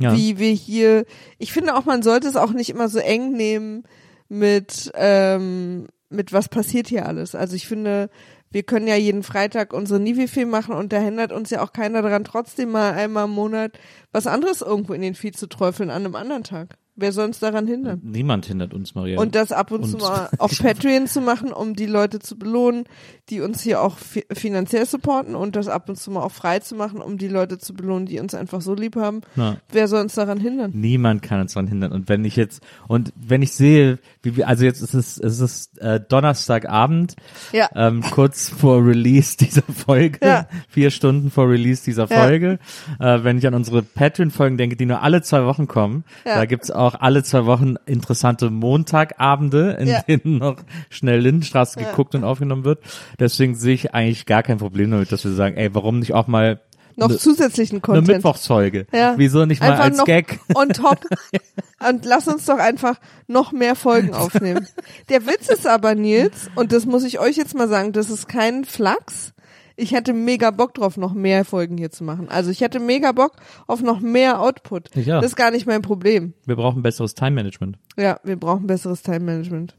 Ja. 0.00 0.14
wie 0.16 0.38
wir 0.38 0.52
hier, 0.52 1.04
ich 1.38 1.52
finde 1.52 1.76
auch, 1.76 1.84
man 1.84 2.02
sollte 2.02 2.28
es 2.28 2.36
auch 2.36 2.52
nicht 2.52 2.70
immer 2.70 2.88
so 2.88 2.98
eng 2.98 3.32
nehmen 3.32 3.82
mit, 4.28 4.90
ähm, 4.94 5.86
mit 6.10 6.32
was 6.32 6.48
passiert 6.48 6.88
hier 6.88 7.06
alles. 7.06 7.34
Also 7.34 7.56
ich 7.56 7.66
finde, 7.66 8.10
wir 8.50 8.62
können 8.62 8.86
ja 8.86 8.96
jeden 8.96 9.22
Freitag 9.22 9.72
unsere 9.74 10.00
Nivi-Film 10.00 10.48
machen 10.50 10.74
und 10.74 10.92
da 10.92 10.98
hindert 10.98 11.32
uns 11.32 11.50
ja 11.50 11.62
auch 11.62 11.72
keiner 11.72 12.00
daran, 12.02 12.24
trotzdem 12.24 12.70
mal 12.70 12.92
einmal 12.92 13.24
im 13.26 13.32
Monat 13.32 13.78
was 14.12 14.26
anderes 14.26 14.62
irgendwo 14.62 14.94
in 14.94 15.02
den 15.02 15.14
Feed 15.14 15.36
zu 15.36 15.48
träufeln 15.48 15.90
an 15.90 16.04
einem 16.04 16.14
anderen 16.14 16.44
Tag. 16.44 16.78
Wer 17.00 17.12
soll 17.12 17.26
uns 17.26 17.38
daran 17.38 17.66
hindern? 17.68 18.00
Niemand 18.02 18.46
hindert 18.46 18.74
uns, 18.74 18.94
Maria. 18.96 19.20
Und 19.20 19.34
das 19.36 19.52
ab 19.52 19.70
und, 19.70 19.84
zu 19.84 19.96
Und- 19.96 20.02
mal 20.02 20.30
auf 20.38 20.58
Patreon 20.58 21.06
zu 21.06 21.20
machen, 21.20 21.52
um 21.52 21.74
die 21.74 21.86
Leute 21.86 22.18
zu 22.18 22.36
belohnen, 22.38 22.84
die 23.30 23.40
uns 23.40 23.62
hier 23.62 23.80
auch 23.82 23.98
fi 23.98 24.24
finanziell 24.32 24.86
supporten 24.86 25.34
und 25.34 25.56
das 25.56 25.68
ab 25.68 25.88
und 25.88 25.96
zu 25.96 26.10
mal 26.10 26.22
auch 26.22 26.32
frei 26.32 26.58
zu 26.60 26.74
machen, 26.74 27.00
um 27.00 27.18
die 27.18 27.28
Leute 27.28 27.58
zu 27.58 27.74
belohnen, 27.74 28.06
die 28.06 28.18
uns 28.20 28.34
einfach 28.34 28.60
so 28.60 28.74
lieb 28.74 28.96
haben. 28.96 29.20
Na. 29.36 29.56
Wer 29.70 29.88
soll 29.88 30.00
uns 30.02 30.14
daran 30.14 30.38
hindern? 30.40 30.72
Niemand 30.74 31.22
kann 31.22 31.40
uns 31.40 31.52
daran 31.54 31.66
hindern. 31.68 31.92
Und 31.92 32.08
wenn 32.08 32.24
ich 32.24 32.36
jetzt, 32.36 32.62
und 32.88 33.12
wenn 33.16 33.42
ich 33.42 33.52
sehe, 33.52 33.98
wie 34.22 34.36
wir, 34.36 34.48
also 34.48 34.64
jetzt 34.64 34.80
ist 34.82 34.94
es, 34.94 35.18
es 35.18 35.40
ist 35.40 35.78
äh, 35.78 36.00
Donnerstagabend, 36.00 37.16
Ja. 37.52 37.68
ähm, 37.74 38.02
kurz 38.02 38.48
vor 38.48 38.84
Release 38.84 39.36
dieser 39.36 39.62
Folge, 39.62 40.18
Ja. 40.26 40.46
vier 40.68 40.90
Stunden 40.90 41.30
vor 41.30 41.48
Release 41.48 41.84
dieser 41.84 42.08
Ja. 42.08 42.22
Folge. 42.24 42.58
Äh, 43.00 43.24
wenn 43.24 43.38
ich 43.38 43.46
an 43.46 43.54
unsere 43.54 43.82
Patreon-Folgen 43.82 44.56
denke, 44.56 44.76
die 44.76 44.86
nur 44.86 45.02
alle 45.02 45.22
zwei 45.22 45.44
Wochen 45.44 45.66
kommen, 45.68 46.04
Ja. 46.24 46.36
da 46.36 46.44
gibt's 46.46 46.70
auch 46.70 46.94
alle 47.00 47.22
zwei 47.22 47.44
Wochen 47.46 47.76
interessante 47.86 48.50
Montagabende, 48.50 49.72
in 49.80 49.88
Ja. 49.88 50.02
denen 50.02 50.38
noch 50.38 50.56
schnell 50.90 51.20
Lindenstraße 51.20 51.78
geguckt 51.78 52.14
und 52.14 52.24
aufgenommen 52.24 52.64
wird. 52.64 52.80
Deswegen 53.18 53.54
sehe 53.54 53.74
ich 53.74 53.94
eigentlich 53.94 54.26
gar 54.26 54.42
kein 54.42 54.58
Problem 54.58 54.90
damit, 54.90 55.10
dass 55.12 55.24
wir 55.24 55.32
sagen, 55.32 55.56
ey, 55.56 55.74
warum 55.74 55.98
nicht 55.98 56.14
auch 56.14 56.26
mal 56.26 56.60
noch 56.96 57.08
Ne- 57.08 57.16
zusätzlichen 57.16 57.76
Eine 57.76 57.80
Content. 57.82 58.08
Mittwochsfolge. 58.08 58.86
Ja. 58.92 59.14
Wieso 59.16 59.46
nicht 59.46 59.60
mal 59.60 59.72
einfach 59.72 59.84
als 59.84 59.98
noch 59.98 60.04
Gag? 60.04 60.40
on 60.54 60.70
top. 60.70 60.98
Und 61.88 62.04
lass 62.04 62.26
uns 62.26 62.44
doch 62.46 62.58
einfach 62.58 62.98
noch 63.28 63.52
mehr 63.52 63.76
Folgen 63.76 64.12
aufnehmen. 64.14 64.66
Der 65.08 65.26
Witz 65.26 65.48
ist 65.48 65.66
aber, 65.66 65.94
Nils, 65.94 66.50
und 66.56 66.72
das 66.72 66.86
muss 66.86 67.04
ich 67.04 67.20
euch 67.20 67.36
jetzt 67.36 67.54
mal 67.54 67.68
sagen, 67.68 67.92
das 67.92 68.10
ist 68.10 68.26
kein 68.26 68.64
Flachs. 68.64 69.32
Ich 69.76 69.92
hätte 69.92 70.12
mega 70.12 70.50
Bock 70.50 70.74
drauf, 70.74 70.96
noch 70.96 71.14
mehr 71.14 71.44
Folgen 71.44 71.78
hier 71.78 71.92
zu 71.92 72.02
machen. 72.02 72.28
Also 72.28 72.50
ich 72.50 72.62
hätte 72.62 72.80
mega 72.80 73.12
Bock 73.12 73.36
auf 73.68 73.80
noch 73.80 74.00
mehr 74.00 74.40
Output. 74.40 74.90
Ja. 74.96 75.20
Das 75.20 75.30
ist 75.30 75.36
gar 75.36 75.52
nicht 75.52 75.66
mein 75.68 75.82
Problem. 75.82 76.34
Wir 76.46 76.56
brauchen 76.56 76.82
besseres 76.82 77.14
Time-Management. 77.14 77.78
Ja, 77.96 78.18
wir 78.24 78.34
brauchen 78.34 78.66
besseres 78.66 79.02
Time-Management. 79.02 79.76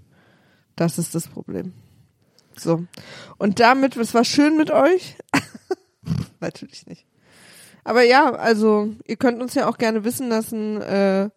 Das 0.78 0.98
ist 1.00 1.16
das 1.16 1.28
Problem. 1.28 1.74
So. 2.60 2.84
Und 3.38 3.60
damit, 3.60 3.96
es 3.98 4.14
war 4.14 4.24
schön 4.24 4.58
mit 4.58 4.72
euch. 4.72 5.18
Natürlich 6.40 6.86
nicht. 6.88 7.06
Aber 7.84 8.04
ja, 8.04 8.32
also 8.34 8.90
ihr 9.08 9.16
könnt 9.16 9.42
uns 9.42 9.56
ja 9.56 9.68
auch 9.68 9.78
gerne 9.78 10.04
wissen 10.04 10.30
lassen, 10.30 10.82
äh, 10.82 11.30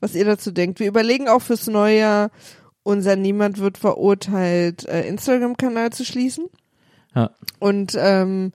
was 0.00 0.14
ihr 0.14 0.24
dazu 0.24 0.50
denkt. 0.52 0.80
Wir 0.80 0.88
überlegen 0.88 1.28
auch 1.28 1.42
fürs 1.42 1.66
neue 1.66 1.98
Jahr, 1.98 2.30
unser 2.82 3.16
Niemand 3.16 3.58
wird 3.58 3.78
verurteilt 3.78 4.86
äh, 4.88 5.06
Instagram-Kanal 5.06 5.90
zu 5.90 6.04
schließen 6.04 6.46
Ja. 7.14 7.30
und 7.58 7.94
ähm, 7.98 8.52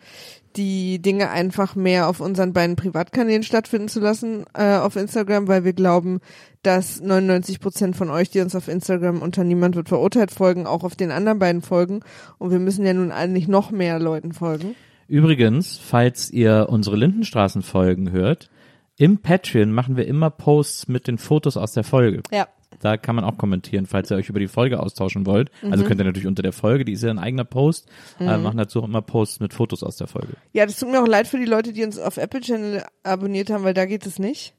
die 0.55 1.01
Dinge 1.01 1.29
einfach 1.29 1.75
mehr 1.75 2.07
auf 2.07 2.19
unseren 2.19 2.53
beiden 2.53 2.75
Privatkanälen 2.75 3.43
stattfinden 3.43 3.87
zu 3.87 3.99
lassen 3.99 4.45
äh, 4.53 4.77
auf 4.77 4.95
Instagram, 4.95 5.47
weil 5.47 5.63
wir 5.63 5.73
glauben, 5.73 6.19
dass 6.61 7.01
99 7.01 7.59
Prozent 7.59 7.95
von 7.95 8.09
euch, 8.09 8.29
die 8.29 8.39
uns 8.39 8.55
auf 8.55 8.67
Instagram 8.67 9.21
unter 9.21 9.43
Niemand 9.43 9.75
wird 9.75 9.89
verurteilt 9.89 10.31
folgen, 10.31 10.65
auch 10.65 10.83
auf 10.83 10.95
den 10.95 11.11
anderen 11.11 11.39
beiden 11.39 11.61
folgen 11.61 12.01
und 12.37 12.51
wir 12.51 12.59
müssen 12.59 12.85
ja 12.85 12.93
nun 12.93 13.11
eigentlich 13.11 13.47
noch 13.47 13.71
mehr 13.71 13.99
Leuten 13.99 14.33
folgen. 14.33 14.75
Übrigens, 15.07 15.77
falls 15.77 16.31
ihr 16.31 16.67
unsere 16.69 16.95
Lindenstraßen-Folgen 16.95 18.11
hört, 18.11 18.49
im 18.95 19.17
Patreon 19.17 19.71
machen 19.71 19.97
wir 19.97 20.07
immer 20.07 20.29
Posts 20.29 20.87
mit 20.87 21.07
den 21.07 21.17
Fotos 21.17 21.57
aus 21.57 21.73
der 21.73 21.83
Folge. 21.83 22.21
Ja. 22.31 22.47
Da 22.79 22.97
kann 22.97 23.15
man 23.15 23.23
auch 23.25 23.37
kommentieren, 23.37 23.85
falls 23.85 24.11
ihr 24.11 24.17
euch 24.17 24.29
über 24.29 24.39
die 24.39 24.47
Folge 24.47 24.79
austauschen 24.79 25.25
wollt. 25.25 25.51
Mhm. 25.61 25.71
Also 25.71 25.83
könnt 25.85 25.99
ihr 25.99 26.05
natürlich 26.05 26.27
unter 26.27 26.43
der 26.43 26.53
Folge, 26.53 26.85
die 26.85 26.93
ist 26.93 27.03
ja 27.03 27.09
ein 27.09 27.19
eigener 27.19 27.45
Post, 27.45 27.87
äh, 28.19 28.37
machen 28.37 28.57
dazu 28.57 28.81
auch 28.81 28.85
immer 28.85 29.01
Posts 29.01 29.39
mit 29.39 29.53
Fotos 29.53 29.83
aus 29.83 29.97
der 29.97 30.07
Folge. 30.07 30.33
Ja, 30.53 30.65
das 30.65 30.79
tut 30.79 30.89
mir 30.89 31.01
auch 31.01 31.07
leid 31.07 31.27
für 31.27 31.37
die 31.37 31.45
Leute, 31.45 31.73
die 31.73 31.83
uns 31.83 31.99
auf 31.99 32.17
Apple 32.17 32.41
Channel 32.41 32.83
abonniert 33.03 33.49
haben, 33.49 33.63
weil 33.63 33.73
da 33.73 33.85
geht 33.85 34.05
es 34.05 34.19
nicht. 34.19 34.53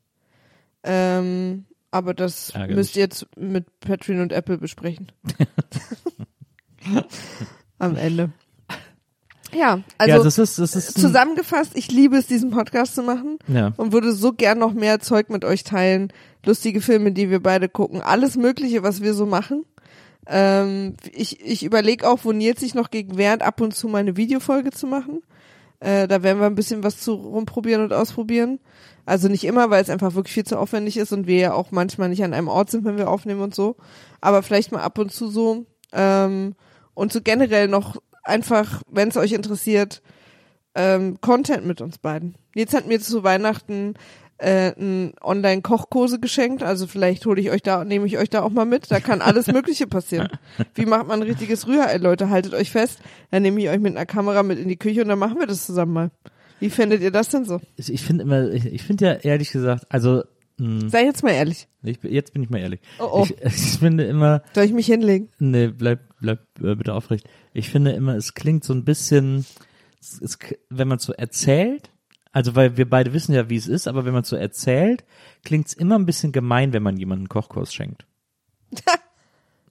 Ähm, 0.82 1.64
aber 1.90 2.12
das 2.12 2.50
Ärgerlich. 2.50 2.76
müsst 2.76 2.96
ihr 2.96 3.02
jetzt 3.02 3.26
mit 3.36 3.80
Patreon 3.80 4.20
und 4.20 4.32
Apple 4.32 4.58
besprechen. 4.58 5.12
Am 7.78 7.96
Ende. 7.96 8.32
Ja, 9.54 9.80
also 9.98 10.16
ja, 10.16 10.22
das 10.22 10.38
ist, 10.38 10.58
das 10.58 10.74
ist 10.76 10.98
zusammengefasst, 11.00 11.72
ich 11.74 11.90
liebe 11.90 12.16
es, 12.16 12.26
diesen 12.26 12.50
Podcast 12.50 12.94
zu 12.94 13.02
machen 13.02 13.38
Ja. 13.46 13.72
und 13.76 13.92
würde 13.92 14.12
so 14.12 14.32
gern 14.32 14.58
noch 14.58 14.72
mehr 14.72 15.00
Zeug 15.00 15.30
mit 15.30 15.44
euch 15.44 15.64
teilen. 15.64 16.12
Lustige 16.44 16.80
Filme, 16.80 17.12
die 17.12 17.30
wir 17.30 17.40
beide 17.42 17.68
gucken, 17.68 18.00
alles 18.02 18.36
Mögliche, 18.36 18.82
was 18.82 19.00
wir 19.00 19.14
so 19.14 19.26
machen. 19.26 19.64
Ähm, 20.26 20.94
ich 21.12 21.40
ich 21.44 21.64
überlege 21.64 22.08
auch, 22.08 22.20
wo 22.22 22.32
Nils 22.32 22.60
sich 22.60 22.74
noch 22.74 22.90
gegen 22.90 23.16
wehrt, 23.18 23.42
ab 23.42 23.60
und 23.60 23.74
zu 23.74 23.88
mal 23.88 23.98
eine 23.98 24.16
Videofolge 24.16 24.70
zu 24.70 24.86
machen. 24.86 25.20
Äh, 25.80 26.08
da 26.08 26.22
werden 26.22 26.40
wir 26.40 26.46
ein 26.46 26.54
bisschen 26.54 26.82
was 26.82 26.98
zu 26.98 27.12
rumprobieren 27.14 27.82
und 27.82 27.92
ausprobieren. 27.92 28.58
Also 29.06 29.28
nicht 29.28 29.44
immer, 29.44 29.68
weil 29.68 29.82
es 29.82 29.90
einfach 29.90 30.14
wirklich 30.14 30.32
viel 30.32 30.44
zu 30.46 30.58
aufwendig 30.58 30.96
ist 30.96 31.12
und 31.12 31.26
wir 31.26 31.36
ja 31.38 31.52
auch 31.52 31.70
manchmal 31.72 32.08
nicht 32.08 32.24
an 32.24 32.32
einem 32.32 32.48
Ort 32.48 32.70
sind, 32.70 32.84
wenn 32.86 32.96
wir 32.96 33.10
aufnehmen 33.10 33.42
und 33.42 33.54
so. 33.54 33.76
Aber 34.22 34.42
vielleicht 34.42 34.72
mal 34.72 34.80
ab 34.80 34.98
und 34.98 35.12
zu 35.12 35.28
so. 35.28 35.66
Ähm, 35.92 36.54
und 36.94 37.12
so 37.12 37.20
generell 37.20 37.68
noch 37.68 37.96
einfach, 38.24 38.82
wenn 38.90 39.08
es 39.08 39.16
euch 39.16 39.32
interessiert, 39.32 40.02
ähm, 40.74 41.20
Content 41.20 41.64
mit 41.64 41.80
uns 41.80 41.98
beiden. 41.98 42.34
Nils 42.54 42.74
hat 42.74 42.86
mir 42.86 43.00
zu 43.00 43.22
Weihnachten 43.22 43.94
äh, 44.38 44.72
einen 44.72 45.12
Online-Kochkurse 45.22 46.18
geschenkt, 46.18 46.62
also 46.62 46.86
vielleicht 46.86 47.24
hole 47.26 47.40
ich 47.40 47.50
euch 47.50 47.62
da, 47.62 47.84
nehme 47.84 48.06
ich 48.06 48.18
euch 48.18 48.30
da 48.30 48.42
auch 48.42 48.50
mal 48.50 48.64
mit. 48.64 48.90
Da 48.90 49.00
kann 49.00 49.22
alles 49.22 49.46
Mögliche 49.46 49.86
passieren. 49.86 50.28
Wie 50.74 50.86
macht 50.86 51.06
man 51.06 51.20
ein 51.20 51.28
richtiges 51.28 51.66
Rührei, 51.66 51.96
Leute? 51.98 52.30
Haltet 52.30 52.54
euch 52.54 52.70
fest. 52.70 52.98
Dann 53.30 53.42
nehme 53.42 53.60
ich 53.60 53.68
euch 53.68 53.78
mit 53.78 53.96
einer 53.96 54.06
Kamera 54.06 54.42
mit 54.42 54.58
in 54.58 54.68
die 54.68 54.76
Küche 54.76 55.02
und 55.02 55.08
dann 55.08 55.18
machen 55.18 55.38
wir 55.38 55.46
das 55.46 55.66
zusammen 55.66 55.92
mal. 55.92 56.10
Wie 56.60 56.70
findet 56.70 57.02
ihr 57.02 57.10
das 57.10 57.28
denn 57.28 57.44
so? 57.44 57.60
ich, 57.76 57.92
ich 57.92 58.02
finde 58.02 58.24
immer, 58.24 58.50
ich, 58.50 58.66
ich 58.66 58.82
finde 58.82 59.06
ja 59.06 59.12
ehrlich 59.12 59.50
gesagt, 59.50 59.86
also 59.90 60.22
mh, 60.58 60.88
Sei 60.90 61.04
jetzt 61.04 61.22
mal 61.22 61.32
ehrlich. 61.32 61.68
ich, 61.82 61.98
jetzt 62.02 62.32
bin 62.32 62.42
ich 62.42 62.50
mal 62.50 62.58
ehrlich. 62.58 62.80
Oh, 62.98 63.08
oh. 63.12 63.24
Ich, 63.24 63.36
ich 63.42 63.78
finde 63.78 64.04
immer, 64.04 64.42
Soll 64.54 64.64
ich 64.64 64.72
mich 64.72 64.86
hinlegen? 64.86 65.28
Nee, 65.38 65.68
bleib, 65.68 66.00
bleib 66.20 66.40
äh, 66.62 66.74
bitte 66.74 66.94
aufrecht. 66.94 67.28
Ich 67.52 67.70
finde 67.70 67.92
immer, 67.92 68.14
es 68.16 68.34
klingt 68.34 68.64
so 68.64 68.72
ein 68.72 68.84
bisschen, 68.84 69.44
es, 70.00 70.20
es, 70.20 70.38
wenn 70.70 70.88
man 70.88 70.98
so 70.98 71.12
erzählt, 71.12 71.90
also 72.32 72.56
weil 72.56 72.76
wir 72.76 72.88
beide 72.88 73.12
wissen 73.12 73.32
ja, 73.34 73.48
wie 73.48 73.56
es 73.56 73.68
ist, 73.68 73.86
aber 73.86 74.04
wenn 74.04 74.12
man 74.14 74.24
so 74.24 74.34
erzählt, 74.36 75.04
klingt's 75.44 75.72
immer 75.72 75.96
ein 75.98 76.06
bisschen 76.06 76.32
gemein, 76.32 76.72
wenn 76.72 76.82
man 76.82 76.96
jemanden 76.96 77.28
Kochkurs 77.28 77.72
schenkt. 77.72 78.06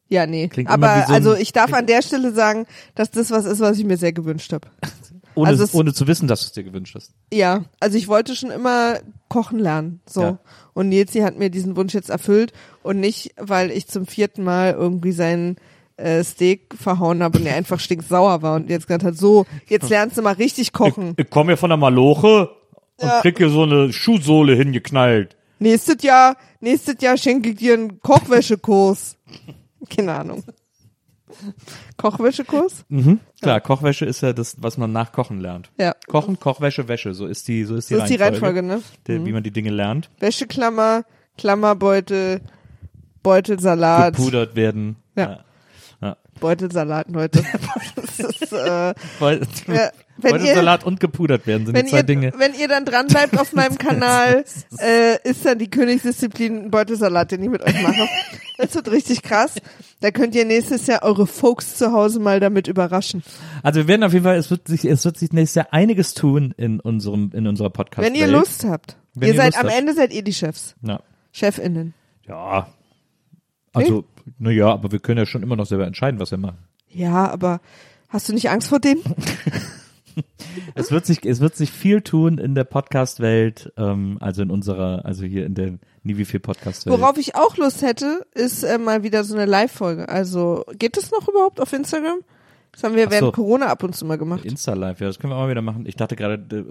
Ja, 0.10 0.28
nee. 0.28 0.48
Klingt 0.48 0.70
Aber 0.70 0.88
so 0.88 1.08
ein- 1.08 1.14
also 1.14 1.36
ich 1.36 1.54
darf 1.54 1.74
an 1.74 1.88
der 1.88 2.04
Stelle 2.04 2.34
sagen, 2.34 2.68
dass 2.94 3.10
das 3.10 3.32
was 3.32 3.46
ist, 3.46 3.60
was 3.62 3.80
ich 3.80 3.86
mir 3.86 3.98
sehr 3.98 4.14
gewünscht 4.14 4.54
habe. 4.54 4.68
Ohne, 5.36 5.48
Also 5.50 5.64
es- 5.64 5.74
ohne 5.74 5.94
zu 5.94 6.08
wissen, 6.08 6.28
dass 6.28 6.42
du 6.42 6.46
es 6.48 6.52
dir 6.54 6.64
gewünscht 6.64 6.96
hast. 6.96 7.14
Ja, 7.34 7.64
also 7.80 7.98
ich 7.98 8.08
wollte 8.08 8.36
schon 8.36 8.52
immer 8.52 9.00
kochen 9.30 9.60
lernen. 9.60 10.02
So. 10.08 10.22
Ja. 10.22 10.40
Und 10.74 10.90
Nilsi 10.90 11.20
hat 11.20 11.38
mir 11.38 11.50
diesen 11.50 11.76
Wunsch 11.76 11.94
jetzt 11.94 12.10
erfüllt 12.10 12.54
und 12.84 13.00
nicht, 13.00 13.34
weil 13.38 13.72
ich 13.72 13.88
zum 13.88 14.06
vierten 14.06 14.44
Mal 14.44 14.74
irgendwie 14.74 15.12
sein 15.12 15.56
äh, 15.98 16.24
Steak 16.24 16.74
verhauen 16.76 17.22
habe 17.22 17.38
und 17.38 17.46
er 17.46 17.56
einfach 17.56 17.80
stinksauer 17.80 18.42
war 18.42 18.56
und 18.56 18.70
jetzt 18.70 18.88
gesagt 18.88 19.04
hat, 19.04 19.16
so, 19.16 19.46
jetzt 19.68 19.90
lernst 19.90 20.18
du 20.18 20.24
mal 20.24 20.34
richtig 20.34 20.74
kochen. 20.74 21.14
Ich 21.18 21.30
komme 21.30 21.52
ja 21.52 21.56
von 21.56 21.70
der 21.70 21.78
Maloche 21.78 22.50
und 22.98 23.08
Ja. 23.08 23.22
krieg 23.22 23.38
hier 23.38 23.50
so 23.50 23.62
eine 23.64 23.94
Schuhsohle 23.94 24.56
hingeknallt. 24.56 25.38
Nächstes 25.60 26.02
Jahr, 26.02 26.36
nächstes 26.60 26.96
Jahr 27.00 27.16
schenke 27.18 27.50
ich 27.50 27.56
dir 27.58 27.76
einen 27.76 28.00
Kochwäschekurs. 28.02 29.18
Keine 29.96 30.14
Ahnung. 30.14 30.44
Kochwäschekurs? 31.98 32.86
Klar, 33.42 33.62
Kochwäsche 33.62 34.06
ist 34.06 34.22
ja 34.22 34.34
das, 34.34 34.56
was 34.60 34.78
man 34.78 34.92
nach 34.92 35.12
Kochen 35.12 35.40
lernt. 35.40 35.72
Ja. 35.78 35.94
Kochen, 36.08 36.40
Kochwäsche, 36.40 36.88
Wäsche, 36.88 37.14
so 37.14 37.26
ist 37.26 37.48
die, 37.48 37.64
so 37.64 37.76
ist 37.76 37.90
die 37.90 37.96
So 37.96 38.02
ist 38.02 38.10
die 38.10 38.16
Reihenfolge, 38.16 38.60
Reihenfolge, 38.60 38.88
ne? 38.88 39.04
der, 39.08 39.26
wie 39.26 39.32
man 39.32 39.44
die 39.44 39.52
Dinge 39.52 39.70
lernt. 39.70 40.10
Wäscheklammer, 40.20 41.04
Klammerbeutel, 41.38 42.42
Beutelsalat. 43.22 44.16
Gepudert 44.16 44.56
werden. 44.56 44.98
Ja. 45.16 45.44
Beutelsalat, 46.40 47.10
Leute. 47.10 47.44
das 47.96 48.20
ist, 48.20 48.52
äh, 48.52 48.94
Ja, 49.68 49.92
wenn 50.24 50.34
weil 50.34 50.46
ihr- 50.46 50.56
Salat 50.56 50.84
und 50.84 51.00
gepudert 51.00 51.46
werden 51.48 51.66
sind 51.66 51.76
wenn 51.76 51.86
die 51.86 51.92
zwei 51.92 51.98
ihr, 51.98 52.04
Dinge. 52.04 52.34
wenn 52.38 52.54
ihr 52.54 52.68
dann 52.68 52.86
dran 52.86 53.08
bleibt 53.08 53.38
auf 53.40 53.54
meinem 53.54 53.78
Kanal, 53.78 54.44
äh, 54.80 55.18
ist 55.30 55.46
dann 55.46 55.60
die 55.60 55.70
Königsdisziplin 55.70 56.66
ein 56.66 56.72
Beutelsalat, 56.72 57.32
den 57.32 57.44
ich 57.44 57.50
mit 57.50 57.62
euch 57.64 57.82
mache. 57.82 58.08
Das 58.60 58.76
wird 58.76 58.92
richtig 58.92 59.24
krass. 59.24 59.56
Da 60.00 60.12
könnt 60.12 60.36
ihr 60.36 60.46
nächstes 60.46 60.86
Jahr 60.86 61.02
eure 61.02 61.26
Folks 61.26 61.76
zu 61.76 61.92
Hause 61.92 62.20
mal 62.20 62.40
damit 62.40 62.68
überraschen. 62.68 63.24
Also 63.64 63.80
wir 63.80 63.88
werden 63.88 64.04
auf 64.04 64.14
jeden 64.14 64.24
Fall, 64.26 64.36
es 64.38 64.52
wird 64.52 64.68
sich, 64.68 64.86
es 64.86 65.04
wird 65.06 65.18
sich 65.18 65.34
nächstes 65.34 65.56
Jahr 65.56 65.68
einiges 65.72 66.14
tun 66.14 66.54
in 66.56 66.80
unserem, 66.80 67.32
in 67.34 67.48
unserer 67.48 67.72
Podcast. 67.72 68.06
Wenn 68.08 68.14
ihr 68.14 68.28
Lust 68.28 68.64
habt. 68.64 68.96
Wenn 69.16 69.30
ihr 69.30 69.34
ihr 69.34 69.38
seid 69.40 69.54
Lust 69.54 69.58
am 69.58 69.68
habt. 69.70 69.80
Ende 69.80 69.94
seid 69.96 70.14
ihr 70.14 70.24
die 70.24 70.34
Chefs. 70.34 70.76
Ja. 70.84 71.00
Chefinnen. 71.32 71.96
ja. 72.28 72.68
Also, 73.74 74.06
na 74.38 74.52
ja, 74.52 74.68
aber 74.72 74.92
wir 74.92 75.00
können 75.00 75.18
ja 75.18 75.26
schon 75.26 75.42
immer 75.42 75.56
noch 75.56 75.66
selber 75.66 75.88
entscheiden, 75.88 76.20
was 76.20 76.30
wir 76.30 76.38
machen. 76.38 76.60
Ja, 76.90 77.28
aber 77.32 77.60
hast 78.08 78.30
du 78.30 78.34
nicht 78.34 78.52
Angst 78.52 78.70
vor 78.70 78.80
denen? 78.80 79.02
Es 80.76 80.92
wird 80.92 81.06
sich, 81.06 81.26
es 81.26 81.40
wird 81.40 81.56
sich 81.56 81.72
viel 81.72 82.02
tun 82.02 82.38
in 82.38 82.56
der 82.56 82.64
Podcast-Welt, 82.64 83.74
ähm, 83.78 84.18
also 84.20 84.42
in 84.42 84.52
unserer, 84.52 85.06
also 85.06 85.26
hier 85.26 85.46
in 85.46 85.56
der 85.56 85.80
nie 86.04 86.18
wie 86.18 86.26
viel 86.26 86.40
Podcast-Welt. 86.40 87.00
Worauf 87.00 87.18
ich 87.18 87.36
auch 87.36 87.58
Lust 87.58 87.82
hätte, 87.82 88.26
ist 88.34 88.64
äh, 88.64 88.78
mal 88.78 89.04
wieder 89.04 89.24
so 89.24 89.36
eine 89.36 89.46
Live-Folge. 89.46 90.10
Also, 90.10 90.64
geht 90.78 90.98
das 90.98 91.12
noch 91.12 91.28
überhaupt 91.28 91.60
auf 91.60 91.74
Instagram? 91.74 92.20
Das 92.72 92.84
haben 92.84 92.96
wir 92.96 93.08
Ach 93.08 93.12
während 93.12 93.28
so. 93.28 93.32
Corona 93.32 93.68
ab 93.68 93.84
und 93.84 93.96
zu 93.96 94.06
mal 94.06 94.18
gemacht. 94.18 94.46
Insta-Live, 94.46 95.00
ja, 95.00 95.08
das 95.08 95.20
können 95.20 95.32
wir 95.32 95.38
auch 95.38 95.44
mal 95.44 95.50
wieder 95.52 95.62
machen. 95.62 95.86
Ich 95.86 95.96
dachte 95.96 96.16
gerade, 96.16 96.66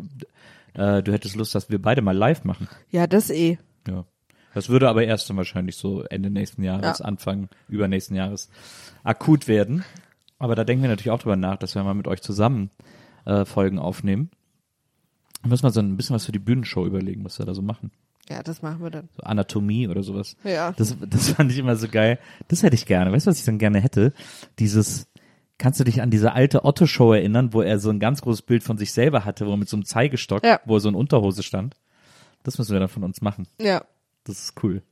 äh, 0.75 1.03
du 1.03 1.13
hättest 1.13 1.37
Lust, 1.37 1.55
dass 1.55 1.71
wir 1.71 1.81
beide 1.81 2.03
mal 2.03 2.17
live 2.17 2.45
machen. 2.45 2.69
Ja, 2.91 3.07
das 3.07 3.31
eh. 3.31 3.59
Ja. 3.89 4.05
Das 4.55 4.69
würde 4.69 4.89
aber 4.89 5.05
erst 5.05 5.31
dann 5.31 5.37
wahrscheinlich 5.37 5.77
so 5.77 6.03
Ende 6.03 6.31
nächsten 6.31 6.63
Jahres, 6.63 6.99
Ja. 6.99 7.05
Anfang 7.05 7.49
übernächsten 7.69 8.17
Jahres 8.17 8.51
akut 9.03 9.49
werden. 9.49 9.85
Aber 10.39 10.55
da 10.57 10.65
denken 10.65 10.83
wir 10.83 10.91
natürlich 10.91 11.11
auch 11.13 11.21
drüber 11.21 11.37
nach, 11.37 11.57
dass 11.57 11.75
wir 11.75 11.85
mal 11.85 11.95
mit 11.95 12.09
euch 12.09 12.21
zusammen 12.21 12.71
äh, 13.25 13.45
Folgen 13.45 13.79
aufnehmen. 13.79 14.31
Da 15.43 15.49
müssen 15.49 15.65
wir 15.65 15.71
so 15.71 15.81
ein 15.81 15.97
bisschen 15.97 16.15
was 16.15 16.27
für 16.27 16.33
die 16.33 16.39
Bühnenshow 16.39 16.87
überlegen, 16.87 17.25
was 17.25 17.39
wir 17.39 17.47
da 17.47 17.55
so 17.55 17.63
machen. 17.63 17.91
Ja, 18.31 18.43
das 18.43 18.63
machen 18.63 18.83
wir 18.83 18.91
dann. 18.91 19.09
So 19.17 19.23
Anatomie 19.25 19.89
oder 19.89 20.03
sowas. 20.03 20.37
Ja. 20.45 20.73
Das, 20.73 20.97
das 21.01 21.31
fand 21.31 21.51
ich 21.51 21.59
immer 21.59 21.75
so 21.77 21.89
geil. 21.89 22.19
Das 22.49 22.63
hätte 22.63 22.77
ich 22.77 22.87
gerne. 22.87 23.11
Weißt 23.13 23.27
du, 23.27 23.31
was 23.31 23.39
ich 23.41 23.45
dann 23.45 23.59
gerne 23.59 23.81
hätte? 23.81 24.13
Dieses, 24.61 25.09
kannst 25.59 25.81
du 25.81 25.85
dich 25.85 26.01
an 26.01 26.11
diese 26.11 26.33
alte 26.33 26.65
Otto-Show 26.65 27.13
erinnern, 27.13 27.53
wo 27.53 27.63
er 27.63 27.81
so 27.81 27.91
ein 27.91 27.99
ganz 27.99 28.23
großes 28.23 28.43
Bild 28.43 28.63
von 28.63 28.79
sich 28.79 28.93
selber 28.93 29.25
hatte, 29.25 29.47
wo 29.47 29.51
er 29.51 29.57
mit 29.57 29.69
so 29.69 29.77
einem 29.77 29.85
Zeigestock, 29.85 30.45
Ja. 30.45 30.61
wo 30.65 30.77
er 30.77 30.81
so 30.81 30.89
in 30.89 30.95
Unterhose 30.95 31.43
stand? 31.43 31.77
Das 32.45 32.59
müssen 32.59 32.73
wir 32.73 32.81
dann 32.81 32.89
von 32.89 33.03
uns 33.05 33.21
machen. 33.21 33.49
Ja. 33.61 33.85
Das 34.25 34.39
ist 34.41 34.63
cool. 34.63 34.83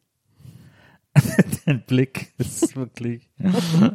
Dein 1.66 1.82
Blick 1.86 2.28
ist 2.38 2.76
wirklich 2.76 3.28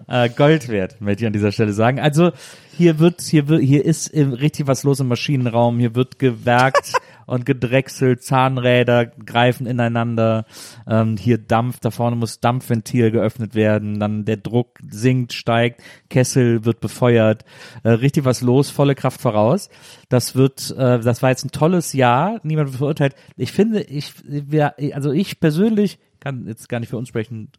äh, 0.07 0.29
Gold 0.29 0.67
wert, 0.67 1.00
möchte 1.00 1.24
ich 1.24 1.27
an 1.27 1.34
dieser 1.34 1.53
Stelle 1.53 1.72
sagen. 1.72 2.00
Also 2.00 2.31
hier 2.75 3.00
wird, 3.00 3.22
hier 3.22 3.48
wird, 3.48 3.62
hier 3.62 3.86
ist 3.86 4.10
äh, 4.10 4.24
richtig 4.24 4.67
was 4.67 4.84
los 4.84 5.00
im 5.00 5.07
Maschinenraum. 5.07 5.79
Hier 5.79 5.95
wird 5.95 6.19
gewerkt 6.19 6.91
und 7.25 7.45
gedrechselt, 7.45 8.22
Zahnräder 8.22 9.05
greifen 9.05 9.65
ineinander. 9.65 10.45
Ähm, 10.88 11.15
hier 11.15 11.38
Dampf, 11.38 11.79
da 11.79 11.89
vorne 11.89 12.17
muss 12.17 12.41
Dampfventil 12.41 13.12
geöffnet 13.12 13.55
werden. 13.55 14.00
Dann 14.00 14.25
der 14.25 14.38
Druck 14.38 14.79
sinkt, 14.89 15.31
steigt, 15.31 15.81
Kessel 16.10 16.65
wird 16.65 16.81
befeuert. 16.81 17.45
Äh, 17.84 17.91
richtig 17.91 18.25
was 18.25 18.41
los, 18.41 18.72
volle 18.72 18.93
Kraft 18.95 19.22
voraus. 19.22 19.69
Das 20.10 20.36
wird, 20.36 20.72
äh, 20.77 21.00
das 21.00 21.22
war 21.22 21.29
jetzt 21.29 21.45
ein 21.45 21.51
tolles 21.51 21.93
Jahr. 21.93 22.41
Niemand 22.43 22.69
wird 22.69 22.77
verurteilt. 22.79 23.15
Ich 23.38 23.53
finde, 23.53 23.81
ich, 23.84 24.13
wir, 24.25 24.75
also 24.93 25.12
ich 25.12 25.39
persönlich 25.39 25.98
kann 26.25 26.48
jetzt 26.48 26.67
gar 26.70 26.79
nicht 26.79 26.89
für 26.89 26.98
uns 26.98 27.08
sprechen, 27.08 27.50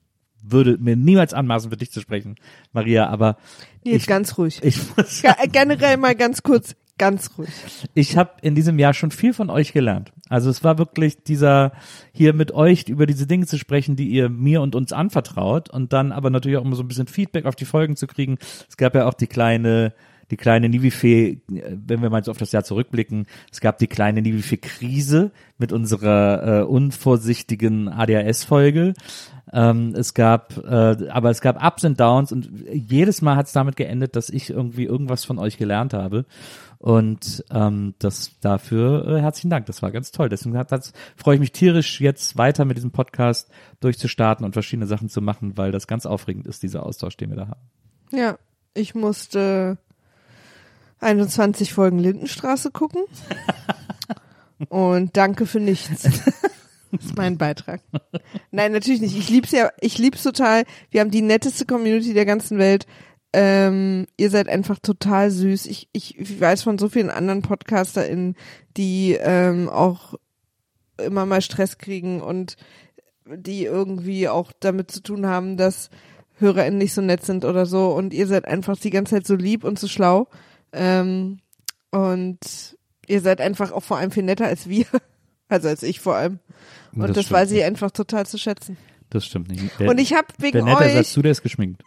würde 0.43 0.77
mir 0.79 0.97
niemals 0.97 1.33
anmaßen, 1.33 1.71
für 1.71 1.77
dich 1.77 1.93
zu 1.93 2.01
sprechen, 2.01 2.35
Maria, 2.73 3.07
aber 3.09 3.37
Jetzt 3.85 4.03
ich, 4.03 4.07
ganz 4.07 4.37
ruhig. 4.39 4.61
ich 4.63 4.79
muss, 4.97 5.23
Ja, 5.23 5.37
generell 5.51 5.97
mal 5.97 6.15
ganz 6.17 6.43
kurz, 6.43 6.75
ganz 6.99 7.31
ruhig. 7.39 7.49
ich 7.95 8.17
habe 8.17 8.33
in 8.43 8.55
diesem 8.55 8.79
Jahr 8.79 8.93
schon 8.93 9.11
viel 9.13 9.33
von 9.33 9.51
euch 9.51 9.73
gelernt. 9.73 10.13
Also 10.29 10.51
es 10.51 10.65
war 10.65 10.79
wirklich 10.79 11.23
dieser 11.23 11.73
hier 12.13 12.33
mit 12.33 12.51
euch 12.53 12.89
über 12.89 13.07
diese 13.07 13.27
Dinge 13.27 13.47
zu 13.47 13.57
sprechen, 13.57 13.95
die 13.97 14.09
ihr 14.09 14.29
mir 14.29 14.61
und 14.63 14.75
uns 14.75 14.93
anvertraut 14.93 15.71
und 15.71 15.93
dann 15.93 16.11
aber 16.13 16.31
natürlich 16.31 16.59
auch 16.59 16.65
immer 16.65 16.77
so 16.77 16.83
ein 16.83 16.89
bisschen 16.89 17.07
Feedback 17.07 17.45
auf 17.47 17.55
die 17.57 17.65
Folgen 17.65 17.95
zu 17.97 18.07
kriegen. 18.09 18.37
Es 18.69 18.77
gab 18.77 18.95
ja 18.97 19.07
auch 19.07 19.15
die 19.15 19.29
kleine 19.29 19.95
die 20.31 20.37
kleine 20.37 20.69
Nivifee, 20.69 21.41
wenn 21.49 22.03
wir 22.03 22.11
mal 22.11 22.25
so 22.25 22.31
auf 22.31 22.39
das 22.39 22.53
Jahr 22.53 22.65
zurückblicken, 22.65 23.27
es 23.51 23.61
gab 23.61 23.79
die 23.79 23.87
kleine 23.87 24.23
Nivifee-Krise 24.23 25.31
mit 25.59 25.73
unserer 25.73 26.61
äh, 26.61 26.63
unvorsichtigen 26.65 27.89
ADHS-Folge. 27.89 28.95
Ähm, 29.53 29.95
es 29.97 30.15
gab, 30.15 30.57
äh, 30.65 31.09
aber 31.09 31.31
es 31.31 31.41
gab 31.41 31.65
Ups 31.65 31.85
und 31.85 32.01
Downs 32.01 32.33
und 32.33 32.51
jedes 32.73 33.23
Mal 33.23 33.37
hat 33.37 33.47
es 33.47 33.53
damit 33.53 33.77
geendet, 33.77 34.17
dass 34.17 34.29
ich 34.29 34.51
irgendwie 34.51 34.85
irgendwas 34.85 35.25
von 35.25 35.39
euch 35.39 35.57
gelernt 35.57 35.95
habe. 35.95 36.25
Und 36.79 37.45
ähm, 37.51 37.95
das 37.99 38.39
dafür 38.41 39.07
äh, 39.07 39.21
herzlichen 39.21 39.51
Dank. 39.51 39.67
Das 39.67 39.83
war 39.83 39.93
ganz 39.93 40.11
toll. 40.11 40.29
Deswegen 40.29 40.59
hat, 40.59 40.73
das, 40.73 40.93
freue 41.17 41.37
ich 41.37 41.41
mich 41.41 41.53
tierisch, 41.53 42.01
jetzt 42.01 42.37
weiter 42.37 42.65
mit 42.65 42.77
diesem 42.77 42.91
Podcast 42.91 43.51
durchzustarten 43.81 44.45
und 44.45 44.53
verschiedene 44.53 44.87
Sachen 44.87 45.09
zu 45.09 45.23
machen, 45.23 45.57
weil 45.57 45.73
das 45.73 45.87
ganz 45.87 46.07
aufregend 46.07 46.47
ist, 46.47 46.63
dieser 46.63 46.85
Austausch, 46.85 47.17
den 47.17 47.31
wir 47.31 47.37
da 47.37 47.49
haben. 47.49 47.61
Ja, 48.13 48.39
ich 48.75 48.95
musste 48.95 49.79
21 51.01 51.73
Folgen 51.73 51.99
Lindenstraße 51.99 52.71
gucken. 52.71 53.03
Und 54.69 55.17
danke 55.17 55.47
für 55.47 55.61
nichts. 55.61 56.03
Das 56.03 56.15
ist 57.01 57.17
mein 57.17 57.37
Beitrag. 57.37 57.83
Nein, 58.51 58.73
natürlich 58.73 59.01
nicht. 59.01 59.17
Ich 59.17 59.29
lieb's 59.29 59.53
ja, 59.53 59.71
ich 59.81 59.99
lieb's 59.99 60.23
total. 60.23 60.65
Wir 60.91 61.01
haben 61.01 61.11
die 61.11 61.23
netteste 61.23 61.67
Community 61.67 62.15
der 62.15 62.27
ganzen 62.27 62.59
Welt. 62.59 62.87
Ähm, 63.33 64.07
ihr 64.17 64.31
seid 64.31 64.49
einfach 64.49 64.79
total 64.79 65.31
süß. 65.31 65.67
Ich, 65.67 65.89
ich, 65.93 66.19
ich 66.19 66.41
weiß 66.41 66.63
von 66.63 66.79
so 66.79 66.89
vielen 66.89 67.11
anderen 67.11 67.43
PodcasterInnen, 67.43 68.35
die 68.77 69.19
ähm, 69.21 69.69
auch 69.69 70.15
immer 70.97 71.27
mal 71.27 71.43
Stress 71.43 71.77
kriegen 71.77 72.23
und 72.23 72.57
die 73.27 73.65
irgendwie 73.65 74.29
auch 74.29 74.53
damit 74.61 74.91
zu 74.91 75.03
tun 75.03 75.27
haben, 75.27 75.57
dass 75.57 75.91
HörerInnen 76.39 76.79
nicht 76.79 76.95
so 76.95 77.03
nett 77.03 77.25
sind 77.25 77.45
oder 77.45 77.67
so. 77.67 77.89
Und 77.89 78.15
ihr 78.15 78.27
seid 78.27 78.47
einfach 78.47 78.79
die 78.79 78.91
ganze 78.91 79.17
Zeit 79.17 79.27
so 79.27 79.35
lieb 79.35 79.65
und 79.65 79.79
so 79.79 79.89
schlau. 79.89 80.29
Ähm, 80.77 81.39
und 81.91 82.39
ihr 83.07 83.21
seid 83.21 83.41
einfach 83.41 83.73
auch 83.73 83.83
vor 83.83 83.97
allem 83.99 84.11
viel 84.11 84.23
netter 84.23 84.47
als 84.47 84.69
wir. 84.69 84.87
Also 85.49 85.69
als 85.69 85.85
ich 85.85 86.01
vor 86.01 86.17
allem. 86.17 86.41
Und 86.93 87.03
Das 87.03 87.15
das, 87.15 87.31
weiß 87.31 87.51
ich 87.51 87.59
nicht. 87.59 87.67
einfach 87.67 87.93
total 87.93 88.27
zu 88.27 88.37
schätzen. 88.37 88.77
Das 89.11 89.25
stimmt 89.25 89.49
nicht. 89.49 89.79
Der, 89.79 89.89
Und 89.89 89.99
ich 89.99 90.13
habe 90.13 90.27
der 90.39 90.45
wegen 90.45 90.65
nette 90.65 90.83
euch, 90.83 90.93
Satz, 90.95 91.13
du, 91.13 91.23
der 91.23 91.31
ist 91.31 91.45
geschminkt. 91.45 91.85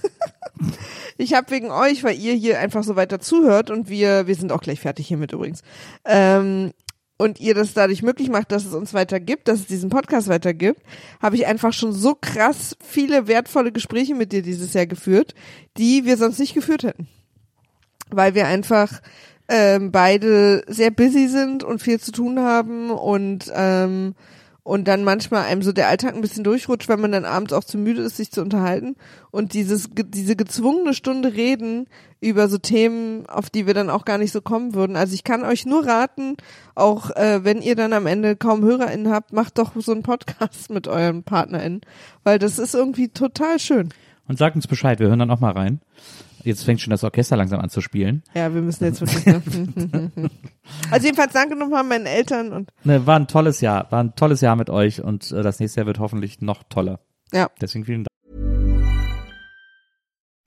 ich 1.16 1.34
habe 1.34 1.50
wegen 1.52 1.70
euch, 1.70 2.02
weil 2.02 2.18
ihr 2.18 2.34
hier 2.34 2.58
einfach 2.58 2.82
so 2.82 2.96
weiter 2.96 3.20
zuhört 3.20 3.70
und 3.70 3.88
wir, 3.88 4.26
wir 4.26 4.34
sind 4.34 4.50
auch 4.50 4.60
gleich 4.60 4.80
fertig 4.80 5.06
hiermit 5.06 5.30
übrigens. 5.30 5.62
Ähm, 6.04 6.72
und 7.16 7.38
ihr 7.38 7.54
das 7.54 7.74
dadurch 7.74 8.02
möglich 8.02 8.30
macht, 8.30 8.50
dass 8.50 8.64
es 8.64 8.72
uns 8.74 8.94
weiter 8.94 9.20
gibt, 9.20 9.46
dass 9.46 9.60
es 9.60 9.66
diesen 9.66 9.90
Podcast 9.90 10.26
weiter 10.28 10.54
gibt, 10.54 10.82
habe 11.20 11.36
ich 11.36 11.46
einfach 11.46 11.72
schon 11.72 11.92
so 11.92 12.16
krass 12.18 12.76
viele 12.82 13.28
wertvolle 13.28 13.72
Gespräche 13.72 14.14
mit 14.14 14.32
dir 14.32 14.42
dieses 14.42 14.72
Jahr 14.72 14.86
geführt, 14.86 15.34
die 15.76 16.06
wir 16.06 16.16
sonst 16.16 16.38
nicht 16.38 16.54
geführt 16.54 16.82
hätten. 16.82 17.08
Weil 18.16 18.34
wir 18.34 18.46
einfach 18.46 19.00
ähm, 19.48 19.90
beide 19.90 20.64
sehr 20.68 20.90
busy 20.90 21.28
sind 21.28 21.64
und 21.64 21.82
viel 21.82 22.00
zu 22.00 22.12
tun 22.12 22.38
haben 22.38 22.90
und 22.90 23.50
ähm, 23.54 24.14
und 24.62 24.86
dann 24.86 25.02
manchmal 25.04 25.46
einem 25.46 25.62
so 25.62 25.72
der 25.72 25.88
Alltag 25.88 26.14
ein 26.14 26.20
bisschen 26.20 26.44
durchrutscht, 26.44 26.88
weil 26.88 26.98
man 26.98 27.10
dann 27.10 27.24
abends 27.24 27.52
auch 27.52 27.64
zu 27.64 27.78
müde 27.78 28.02
ist, 28.02 28.18
sich 28.18 28.30
zu 28.30 28.42
unterhalten 28.42 28.94
und 29.30 29.54
dieses 29.54 29.90
diese 29.96 30.36
gezwungene 30.36 30.94
Stunde 30.94 31.32
reden 31.32 31.86
über 32.20 32.48
so 32.48 32.58
Themen, 32.58 33.26
auf 33.26 33.50
die 33.50 33.66
wir 33.66 33.74
dann 33.74 33.90
auch 33.90 34.04
gar 34.04 34.18
nicht 34.18 34.32
so 34.32 34.42
kommen 34.42 34.74
würden. 34.74 34.94
Also 34.94 35.14
ich 35.14 35.24
kann 35.24 35.42
euch 35.44 35.66
nur 35.66 35.86
raten, 35.86 36.36
auch 36.74 37.10
äh, 37.16 37.42
wenn 37.42 37.62
ihr 37.62 37.74
dann 37.74 37.92
am 37.92 38.06
Ende 38.06 38.36
kaum 38.36 38.62
HörerInnen 38.62 39.10
habt, 39.10 39.32
macht 39.32 39.58
doch 39.58 39.72
so 39.76 39.92
einen 39.92 40.02
Podcast 40.02 40.70
mit 40.70 40.86
euren 40.86 41.24
PartnerInnen, 41.24 41.80
weil 42.22 42.38
das 42.38 42.58
ist 42.58 42.74
irgendwie 42.74 43.08
total 43.08 43.58
schön. 43.58 43.88
Und 44.28 44.38
sagt 44.38 44.54
uns 44.54 44.68
Bescheid, 44.68 45.00
wir 45.00 45.08
hören 45.08 45.18
dann 45.18 45.30
auch 45.30 45.40
mal 45.40 45.52
rein. 45.52 45.80
Jetzt 46.44 46.64
fängt 46.64 46.80
schon 46.80 46.90
das 46.90 47.04
Orchester 47.04 47.36
langsam 47.36 47.60
an 47.60 47.70
zu 47.70 47.80
spielen. 47.80 48.22
Ja, 48.34 48.52
wir 48.54 48.62
müssen 48.62 48.84
jetzt 48.84 49.00
wirklich. 49.00 49.24
Also 50.90 51.06
jedenfalls 51.06 51.32
danke 51.32 51.56
nochmal 51.56 51.82
meinen 51.82 52.06
Eltern 52.06 52.52
und 52.52 52.70
Ne, 52.84 53.04
war 53.06 53.16
ein 53.18 53.26
tolles 53.26 53.60
Jahr, 53.60 53.90
war 53.90 54.02
ein 54.02 54.14
tolles 54.14 54.40
Jahr 54.40 54.54
mit 54.56 54.70
euch 54.70 55.02
und 55.02 55.32
äh, 55.32 55.42
das 55.42 55.58
nächste 55.58 55.80
Jahr 55.80 55.86
wird 55.86 55.98
hoffentlich 55.98 56.40
noch 56.40 56.62
toller. 56.68 57.00
ja. 57.32 57.48
Deswegen 57.60 57.84
vielen 57.84 58.04
Dank. 58.04 58.10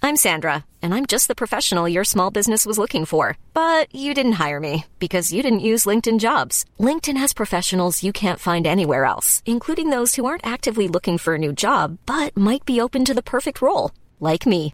I'm 0.02 0.18
Sandra, 0.18 0.66
and 0.82 0.94
I'm 0.94 1.06
just 1.06 1.28
the 1.30 1.36
professional 1.36 1.88
your 1.88 2.04
small 2.04 2.30
business 2.30 2.66
was 2.66 2.78
looking 2.78 3.06
for. 3.06 3.38
But 3.54 3.88
you 3.94 4.14
didn't 4.14 4.34
hire 4.34 4.60
me 4.60 4.86
because 5.00 5.32
you 5.34 5.42
didn't 5.42 5.62
use 5.62 5.86
LinkedIn 5.86 6.20
jobs. 6.20 6.66
LinkedIn 6.80 7.16
has 7.18 7.34
professionals 7.34 8.04
you 8.04 8.12
can't 8.12 8.40
find 8.40 8.68
anywhere 8.68 9.06
else, 9.06 9.42
including 9.46 9.90
those 9.92 10.16
who 10.16 10.26
aren't 10.26 10.46
actively 10.46 10.88
looking 10.90 11.18
for 11.18 11.36
a 11.36 11.38
new 11.38 11.54
job 11.54 11.98
but 12.06 12.36
might 12.36 12.66
be 12.66 12.82
open 12.82 13.06
to 13.06 13.14
the 13.14 13.24
perfect 13.24 13.62
role, 13.62 13.92
like 14.20 14.46
me. 14.46 14.74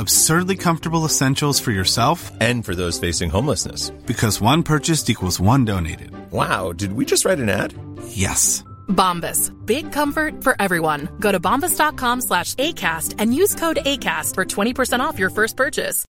Absurdly 0.00 0.56
comfortable 0.56 1.04
essentials 1.04 1.60
for 1.60 1.72
yourself 1.72 2.30
And 2.40 2.64
for 2.64 2.74
those 2.74 2.98
facing 2.98 3.28
homelessness. 3.30 3.90
because 4.06 4.40
one 4.40 4.62
purchased 4.62 5.10
equals 5.10 5.38
one 5.38 5.66
donated. 5.66 6.10
Wow, 6.32 6.72
did 6.72 6.92
we 6.94 7.04
just 7.04 7.26
write 7.26 7.38
an 7.38 7.50
ad? 7.50 7.74
Yes. 8.08 8.64
Bombas. 8.88 9.52
Big 9.66 9.92
comfort 9.92 10.42
for 10.42 10.56
everyone. 10.58 11.08
Go 11.20 11.30
to 11.32 11.38
bombas.com 11.38 12.22
slash 12.22 12.54
ACAST 12.54 13.16
and 13.18 13.34
use 13.34 13.54
code 13.54 13.78
ACAST 13.84 14.34
for 14.34 14.44
20% 14.46 15.00
off 15.00 15.18
your 15.18 15.30
first 15.30 15.56
purchase. 15.56 16.06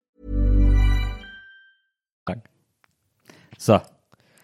So, 3.59 3.81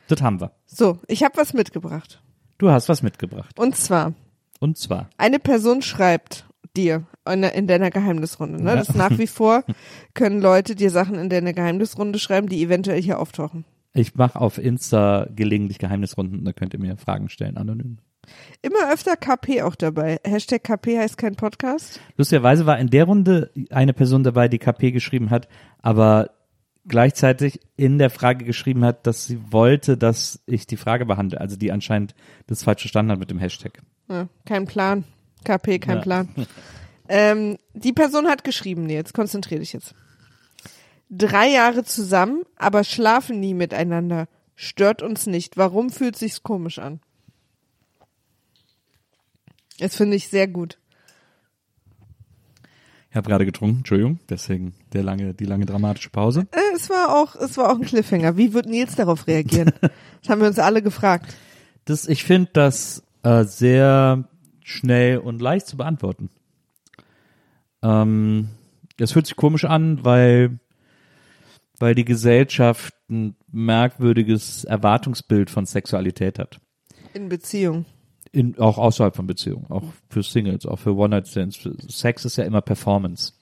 das 0.08 0.22
haben 0.22 0.40
wir. 0.40 0.52
So, 0.66 0.98
ich 1.06 1.22
habe 1.22 1.36
was 1.36 1.52
mitgebracht. 1.52 2.18
Du 2.58 2.70
hast 2.70 2.88
was 2.88 3.02
mitgebracht. 3.02 3.58
Und 3.58 3.76
zwar, 3.76 4.14
Und 4.60 4.78
zwar, 4.78 5.10
eine 5.18 5.38
Person 5.38 5.82
schreibt 5.82 6.44
dir 6.76 7.04
in, 7.30 7.42
in 7.42 7.66
deiner 7.66 7.90
Geheimnisrunde. 7.90 8.62
Ne? 8.62 8.70
Ja. 8.70 8.76
Das 8.76 8.88
ist 8.90 8.96
nach 8.96 9.16
wie 9.18 9.26
vor 9.26 9.64
können 10.14 10.40
Leute 10.40 10.74
dir 10.74 10.90
Sachen 10.90 11.16
in 11.16 11.28
deine 11.28 11.54
Geheimnisrunde 11.54 12.18
schreiben, 12.18 12.48
die 12.48 12.62
eventuell 12.62 13.00
hier 13.00 13.18
auftauchen. 13.18 13.64
ich 13.94 14.14
mache 14.14 14.40
auf 14.40 14.58
Insta 14.58 15.28
gelegentlich 15.34 15.78
Geheimnisrunden, 15.78 16.44
da 16.44 16.52
könnt 16.52 16.74
ihr 16.74 16.80
mir 16.80 16.96
Fragen 16.96 17.28
stellen, 17.28 17.56
anonym. 17.56 17.98
Immer 18.62 18.92
öfter 18.92 19.16
KP 19.16 19.62
auch 19.62 19.74
dabei. 19.74 20.20
Hashtag 20.24 20.62
KP 20.62 20.96
heißt 20.98 21.18
kein 21.18 21.34
Podcast. 21.34 22.00
Lustigerweise 22.16 22.66
war 22.66 22.78
in 22.78 22.88
der 22.88 23.04
Runde 23.04 23.50
eine 23.70 23.92
Person 23.92 24.22
dabei, 24.22 24.46
die 24.46 24.58
KP 24.60 24.92
geschrieben 24.92 25.30
hat, 25.30 25.48
aber 25.80 26.30
gleichzeitig 26.86 27.60
in 27.76 27.98
der 27.98 28.10
Frage 28.10 28.44
geschrieben 28.44 28.84
hat, 28.84 29.06
dass 29.06 29.26
sie 29.26 29.40
wollte, 29.52 29.96
dass 29.96 30.40
ich 30.46 30.66
die 30.66 30.76
Frage 30.76 31.04
behandle, 31.06 31.40
also 31.40 31.56
die 31.56 31.72
anscheinend 31.72 32.14
das 32.46 32.62
falsch 32.62 32.82
verstanden 32.82 33.12
hat 33.12 33.18
mit 33.18 33.30
dem 33.30 33.38
Hashtag. 33.38 33.82
Ja, 34.08 34.28
kein 34.46 34.66
Plan. 34.66 35.04
KP, 35.44 35.78
kein 35.80 35.96
Ja. 35.96 36.02
Plan. 36.02 36.28
Ähm, 37.08 37.58
die 37.74 37.92
Person 37.92 38.26
hat 38.26 38.44
geschrieben, 38.44 38.84
nee, 38.86 38.94
jetzt 38.94 39.14
konzentrier 39.14 39.58
dich 39.58 39.72
jetzt. 39.72 39.94
Drei 41.10 41.48
Jahre 41.48 41.84
zusammen, 41.84 42.42
aber 42.56 42.84
schlafen 42.84 43.40
nie 43.40 43.54
miteinander. 43.54 44.28
Stört 44.54 45.02
uns 45.02 45.26
nicht. 45.26 45.56
Warum 45.56 45.90
fühlt 45.90 46.16
sich's 46.16 46.42
komisch 46.42 46.78
an? 46.78 47.00
Das 49.78 49.96
finde 49.96 50.16
ich 50.16 50.28
sehr 50.28 50.48
gut. 50.48 50.78
Ich 53.10 53.16
habe 53.16 53.28
gerade 53.28 53.44
getrunken, 53.44 53.78
Entschuldigung, 53.78 54.20
deswegen 54.30 54.72
der 54.94 55.02
lange, 55.02 55.34
die 55.34 55.44
lange 55.44 55.66
dramatische 55.66 56.08
Pause. 56.08 56.46
Äh, 56.50 56.74
es 56.74 56.88
war 56.88 57.14
auch, 57.14 57.36
es 57.36 57.58
war 57.58 57.70
auch 57.70 57.76
ein 57.76 57.84
Cliffhanger. 57.84 58.38
Wie 58.38 58.54
wird 58.54 58.64
Nils 58.64 58.94
darauf 58.96 59.26
reagieren? 59.26 59.72
Das 60.22 60.30
haben 60.30 60.40
wir 60.40 60.48
uns 60.48 60.60
alle 60.60 60.82
gefragt. 60.82 61.34
Das, 61.84 62.08
ich 62.08 62.22
finde 62.22 62.50
das 62.52 63.02
äh, 63.24 63.44
sehr 63.44 64.28
schnell 64.62 65.18
und 65.18 65.42
leicht 65.42 65.66
zu 65.66 65.76
beantworten. 65.76 66.30
Ähm, 67.82 68.48
das 68.96 69.12
fühlt 69.12 69.26
sich 69.26 69.36
komisch 69.36 69.64
an, 69.64 70.04
weil, 70.04 70.58
weil 71.78 71.94
die 71.94 72.04
Gesellschaft 72.04 72.94
ein 73.10 73.36
merkwürdiges 73.50 74.64
Erwartungsbild 74.64 75.50
von 75.50 75.66
Sexualität 75.66 76.38
hat. 76.38 76.60
In 77.14 77.28
Beziehung. 77.28 77.84
In, 78.30 78.58
auch 78.58 78.78
außerhalb 78.78 79.14
von 79.14 79.26
Beziehungen, 79.26 79.66
auch 79.68 79.84
für 80.08 80.22
Singles, 80.22 80.64
auch 80.64 80.78
für 80.78 80.96
One-Night-Stands. 80.96 81.68
Sex 81.88 82.24
ist 82.24 82.36
ja 82.36 82.44
immer 82.44 82.62
Performance. 82.62 83.34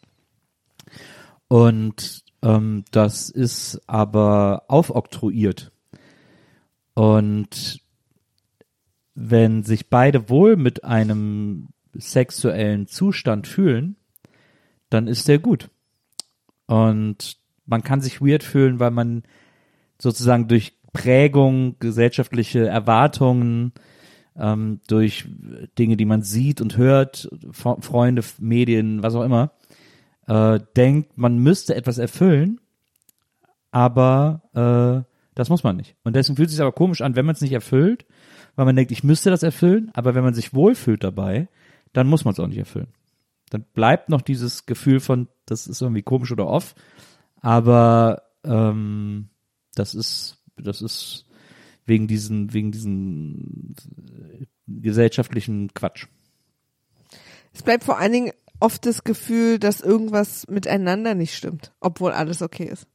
Und 1.47 2.25
ähm, 2.43 2.85
das 2.91 3.31
ist 3.31 3.81
aber 3.87 4.65
aufoktroyiert. 4.69 5.71
Und 6.95 7.81
wenn 9.15 9.63
sich 9.63 9.89
beide 9.91 10.29
wohl 10.29 10.57
mit 10.57 10.85
einem 10.85 11.69
sexuellen 11.93 12.87
Zustand 12.87 13.47
fühlen, 13.47 13.97
dann 14.91 15.07
ist 15.07 15.29
der 15.29 15.39
gut. 15.39 15.71
Und 16.67 17.39
man 17.67 17.83
kann 17.83 18.01
sich 18.01 18.21
weird 18.21 18.43
fühlen, 18.43 18.81
weil 18.81 18.91
man 18.91 19.23
sozusagen 19.99 20.49
durch 20.49 20.75
Prägung, 20.93 21.77
gesellschaftliche 21.79 22.67
Erwartungen, 22.67 23.73
ähm, 24.37 24.81
durch 24.89 25.27
Dinge, 25.79 25.97
die 25.97 26.05
man 26.05 26.23
sieht 26.23 26.61
und 26.61 26.77
hört, 26.77 27.29
Freunde, 27.53 28.23
Medien, 28.39 29.03
was 29.03 29.15
auch 29.15 29.23
immer, 29.23 29.53
äh, 30.27 30.61
denkt, 30.77 31.17
man 31.17 31.39
müsste 31.39 31.75
etwas 31.75 31.99
erfüllen, 31.99 32.61
aber 33.71 34.43
äh, 34.55 35.11
das 35.35 35.49
muss 35.49 35.63
man 35.63 35.77
nicht. 35.77 35.97
Und 36.03 36.17
deswegen 36.17 36.37
fühlt 36.37 36.49
es 36.49 36.55
sich 36.55 36.63
aber 36.63 36.73
komisch 36.73 37.01
an, 37.01 37.17
wenn 37.17 37.27
man 37.27 37.35
es 37.35 37.41
nicht 37.41 37.53
erfüllt, 37.53 38.05
weil 38.57 38.65
man 38.65 38.77
denkt, 38.77 38.91
ich 38.91 39.05
müsste 39.05 39.31
das 39.31 39.43
erfüllen, 39.43 39.91
aber 39.95 40.15
wenn 40.15 40.25
man 40.25 40.35
sich 40.35 40.55
wohlfühlt 40.55 41.05
dabei, 41.05 41.49
dann 41.93 42.09
muss 42.09 42.25
man 42.25 42.33
es 42.33 42.41
auch 42.41 42.47
nicht 42.47 42.59
erfüllen. 42.59 42.89
Dann 43.51 43.65
bleibt 43.75 44.09
noch 44.09 44.23
dieses 44.23 44.67
Gefühl 44.67 45.01
von, 45.01 45.29
das 45.45 45.67
ist 45.67 45.83
irgendwie 45.83 46.03
komisch 46.03 46.33
oder 46.33 46.47
off, 46.47 46.75
aber 47.41 48.23
ähm, 48.45 49.29
das 49.75 49.95
ist, 49.95 50.43
das 50.57 50.83
ist 50.83 51.27
wegen 51.85 52.07
diesen, 52.07 52.53
wegen 52.53 52.71
diesen 52.71 53.75
äh, 54.41 54.47
gesellschaftlichen 54.67 55.75
Quatsch. 55.75 56.07
Es 57.53 57.63
bleibt 57.63 57.85
vor 57.85 57.99
allen 57.99 58.13
Dingen 58.13 58.33
oft 58.61 58.87
das 58.87 59.05
Gefühl, 59.05 59.59
dass 59.59 59.81
irgendwas 59.81 60.47
miteinander 60.47 61.15
nicht 61.15 61.35
stimmt, 61.35 61.73
obwohl 61.81 62.13
alles 62.13 62.43
okay 62.43 62.65
ist. 62.65 62.87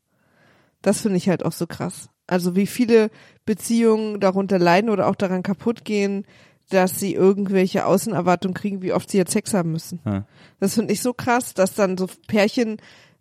Das 0.81 1.01
finde 1.01 1.17
ich 1.17 1.27
halt 1.27 1.43
auch 1.43 1.51
so 1.51 1.67
krass. 1.67 2.09
Also 2.27 2.55
wie 2.55 2.67
viele 2.67 3.09
Beziehungen 3.45 4.19
darunter 4.19 4.59
leiden 4.59 4.89
oder 4.89 5.07
auch 5.07 5.15
daran 5.15 5.43
kaputt 5.43 5.83
gehen, 5.83 6.25
dass 6.69 6.99
sie 6.99 7.13
irgendwelche 7.13 7.85
Außenerwartungen 7.85 8.53
kriegen, 8.55 8.81
wie 8.81 8.93
oft 8.93 9.09
sie 9.09 9.17
jetzt 9.17 9.31
Sex 9.31 9.53
haben 9.53 9.71
müssen. 9.71 9.99
Ja. 10.05 10.25
Das 10.59 10.73
finde 10.75 10.93
ich 10.93 11.01
so 11.01 11.13
krass, 11.13 11.53
dass 11.53 11.73
dann 11.75 11.97
so 11.97 12.07
Pärchen, 12.27 12.77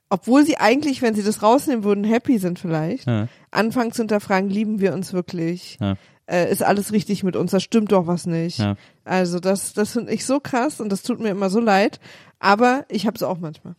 obwohl 0.09 0.45
sie 0.47 0.57
eigentlich, 0.57 1.03
wenn 1.03 1.15
sie 1.15 1.23
das 1.23 1.43
rausnehmen 1.43 1.85
würden, 1.85 2.05
happy 2.05 2.39
sind 2.39 2.59
vielleicht, 2.59 3.07
Ja. 3.07 3.29
anfangen 3.51 3.93
zu 3.93 4.03
hinterfragen, 4.03 4.49
lieben 4.49 4.81
wir 4.81 4.95
uns 4.95 5.13
wirklich? 5.13 5.77
Ja. 5.81 5.97
Äh, 6.27 6.51
ist 6.51 6.63
alles 6.63 6.93
richtig 6.93 7.23
mit 7.23 7.37
uns? 7.37 7.51
Da 7.51 7.61
stimmt 7.61 7.93
doch 7.93 8.07
was 8.07 8.25
nicht. 8.27 8.59
Ja. 8.59 8.77
Also 9.05 9.41
das, 9.41 9.75
das 9.75 9.93
finde 9.93 10.13
ich 10.13 10.25
so 10.25 10.41
krass 10.41 10.81
und 10.81 10.91
das 10.91 11.03
tut 11.03 11.21
mir 11.21 11.29
immer 11.29 11.51
so 11.51 11.61
leid. 11.61 12.01
Aber 12.39 12.87
ich 12.89 13.07
habe 13.07 13.17
es 13.17 13.23
auch 13.23 13.39
manchmal. 13.39 13.75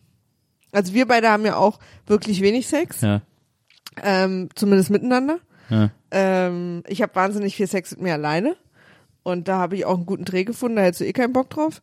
Also 0.70 0.94
wir 0.94 1.06
beide 1.06 1.28
haben 1.30 1.44
ja 1.44 1.56
auch 1.56 1.80
wirklich 2.06 2.40
wenig 2.42 2.68
Sex, 2.68 3.00
ähm, 4.02 4.48
zumindest 4.54 4.90
miteinander. 4.90 5.38
Ähm, 6.12 6.82
ich 6.86 7.02
habe 7.02 7.14
wahnsinnig 7.16 7.56
viel 7.56 7.66
Sex 7.66 7.90
mit 7.92 8.02
mir 8.02 8.12
alleine. 8.14 8.56
Und 9.26 9.48
da 9.48 9.58
habe 9.58 9.74
ich 9.74 9.84
auch 9.84 9.96
einen 9.96 10.06
guten 10.06 10.24
Dreh 10.24 10.44
gefunden, 10.44 10.76
da 10.76 10.82
hättest 10.82 11.00
du 11.00 11.04
eh 11.04 11.12
keinen 11.12 11.32
Bock 11.32 11.50
drauf. 11.50 11.82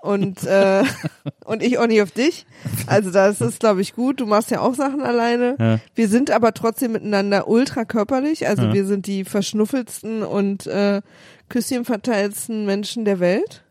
Und, 0.00 0.44
äh, 0.44 0.84
und 1.44 1.60
ich 1.60 1.76
auch 1.78 1.88
nicht 1.88 2.00
auf 2.02 2.12
dich. 2.12 2.46
Also 2.86 3.10
das 3.10 3.40
ist, 3.40 3.58
glaube 3.58 3.80
ich, 3.80 3.94
gut. 3.96 4.20
Du 4.20 4.26
machst 4.26 4.52
ja 4.52 4.60
auch 4.60 4.74
Sachen 4.74 5.02
alleine. 5.02 5.56
Ja. 5.58 5.80
Wir 5.96 6.06
sind 6.08 6.30
aber 6.30 6.54
trotzdem 6.54 6.92
miteinander 6.92 7.48
ultra 7.48 7.84
körperlich. 7.84 8.46
Also 8.46 8.62
Ja. 8.66 8.72
wir 8.74 8.84
sind 8.86 9.08
die 9.08 9.24
verschnuffelsten 9.24 10.22
und 10.22 10.68
äh, 10.68 11.02
küsschenverteiltsten 11.48 12.64
Menschen 12.64 13.04
der 13.04 13.18
Welt. 13.18 13.64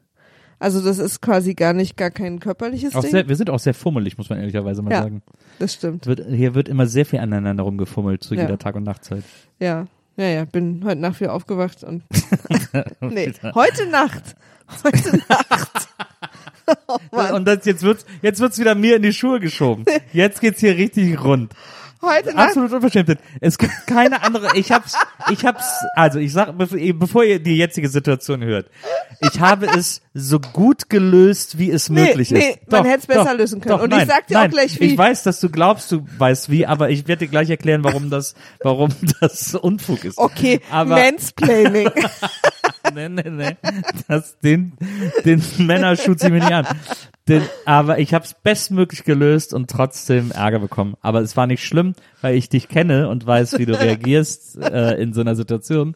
Also 0.60 0.82
das 0.84 0.98
ist 0.98 1.22
quasi 1.22 1.54
gar 1.54 1.72
nicht 1.74 1.96
gar 1.98 2.12
kein 2.12 2.40
körperliches 2.40 2.94
Auch 2.96 3.02
Ding. 3.02 3.12
sehr, 3.12 3.30
wir 3.30 3.36
sind 3.38 3.50
auch 3.50 3.60
sehr 3.60 3.74
fummelig, 3.74 4.18
muss 4.18 4.30
man 4.30 4.40
ehrlicherweise 4.40 4.82
mal 4.82 4.92
Ja. 4.92 5.04
sagen. 5.04 5.22
das 5.60 5.74
stimmt. 5.74 6.08
Wird, 6.08 6.26
hier 6.30 6.56
wird 6.56 6.68
immer 6.68 6.88
sehr 6.88 7.06
viel 7.06 7.20
aneinander 7.20 7.64
rumgefummelt 7.64 8.22
zu 8.24 8.36
jeder 8.36 8.58
Tag- 8.58 8.76
und 8.76 8.84
Nachtzeit. 8.84 9.24
Ja. 9.60 9.88
Ja, 10.16 10.26
ja, 10.26 10.46
bin 10.46 10.84
heute 10.86 11.02
Nacht 11.02 11.20
wieder 11.20 11.34
aufgewacht 11.34 11.84
und 11.84 12.04
nee, 13.02 13.34
heute 13.56 13.88
Nacht. 13.88 14.36
Heute 14.84 15.18
Nacht. 15.28 15.88
oh. 16.88 17.00
Und 17.36 17.46
das, 17.46 17.66
jetzt 17.66 17.84
wird's, 17.84 18.06
jetzt 18.22 18.40
wird's 18.40 18.60
wieder 18.60 18.76
mir 18.76 18.96
in 18.96 19.02
die 19.02 19.14
Schuhe 19.14 19.40
geschoben. 19.40 19.86
Jetzt 20.14 20.40
geht's 20.40 20.62
hier 20.62 20.78
richtig 20.78 21.22
rund. 21.22 21.54
Heute 22.04 22.36
Nacht. 22.36 22.50
Absolut 22.50 22.72
unverschämt. 22.74 23.18
Es 23.40 23.58
gibt 23.58 23.72
keine 23.88 24.22
andere, 24.24 24.58
ich 24.58 24.72
hab's, 24.72 24.94
ich 25.32 25.46
hab's, 25.46 25.64
also 25.96 26.20
ich 26.20 26.34
sag, 26.34 26.58
bevor, 26.58 27.24
ihr 27.24 27.40
die 27.40 27.56
jetzige 27.56 27.88
Situation 27.88 28.44
hört, 28.44 28.70
ich 29.22 29.40
habe 29.40 29.68
es 29.68 30.02
so 30.14 30.40
gut 30.40 30.90
gelöst, 30.90 31.58
wie 31.58 31.72
es 31.72 31.90
Nee, 31.90 32.08
möglich 32.08 32.32
nee, 32.32 32.58
ist. 32.62 32.72
man 32.72 32.84
hätte 32.84 33.00
es 33.00 33.08
besser 33.08 33.34
lösen 33.34 33.62
können. 33.62 33.80
Und 33.80 33.92
ich 33.92 34.00
nein, 34.00 34.08
sag 34.08 34.28
dir 34.28 34.38
auch 34.38 34.42
nein, 34.42 34.52
gleich, 34.52 34.80
wie. 34.80 34.86
Ich 34.86 34.98
weiß, 34.98 35.24
dass 35.24 35.40
du 35.40 35.50
glaubst, 35.50 35.92
du 35.94 36.06
weißt 36.18 36.50
wie, 36.50 36.66
aber 36.66 36.90
ich 36.90 37.08
werde 37.08 37.26
dir 37.26 37.32
gleich 37.32 37.50
erklären, 37.50 37.86
warum 37.86 38.10
das, 38.10 38.36
warum 38.62 38.90
das 39.22 39.56
Unfug 39.56 40.04
ist. 40.04 40.18
Okay, 40.18 40.60
aber 40.70 40.96
Mansplaining. 40.96 41.90
nee, 42.94 43.10
nee, 43.10 43.30
nee. 43.30 43.58
Das, 44.10 44.38
den, 44.40 44.74
den 45.24 45.42
Männerschuh 45.58 46.16
zieh 46.16 46.30
mir 46.30 46.42
nicht 46.42 46.52
an. 46.52 46.68
Den, 47.28 47.42
aber 47.66 48.00
ich 48.00 48.14
habe 48.14 48.26
es 48.26 48.34
bestmöglich 48.34 49.06
gelöst 49.06 49.54
und 49.54 49.70
trotzdem 49.70 50.32
Ärger 50.32 50.60
bekommen. 50.60 50.96
Aber 51.02 51.22
es 51.22 51.38
war 51.38 51.48
nicht 51.48 51.64
schlimm, 51.64 51.94
weil 52.22 52.36
ich 52.36 52.50
dich 52.50 52.68
kenne 52.68 53.08
und 53.08 53.26
weiß, 53.26 53.58
wie 53.60 53.66
du 53.66 53.74
reagierst 53.80 54.58
äh, 54.58 55.02
in 55.02 55.14
so 55.14 55.22
einer 55.22 55.36
Situation. 55.36 55.96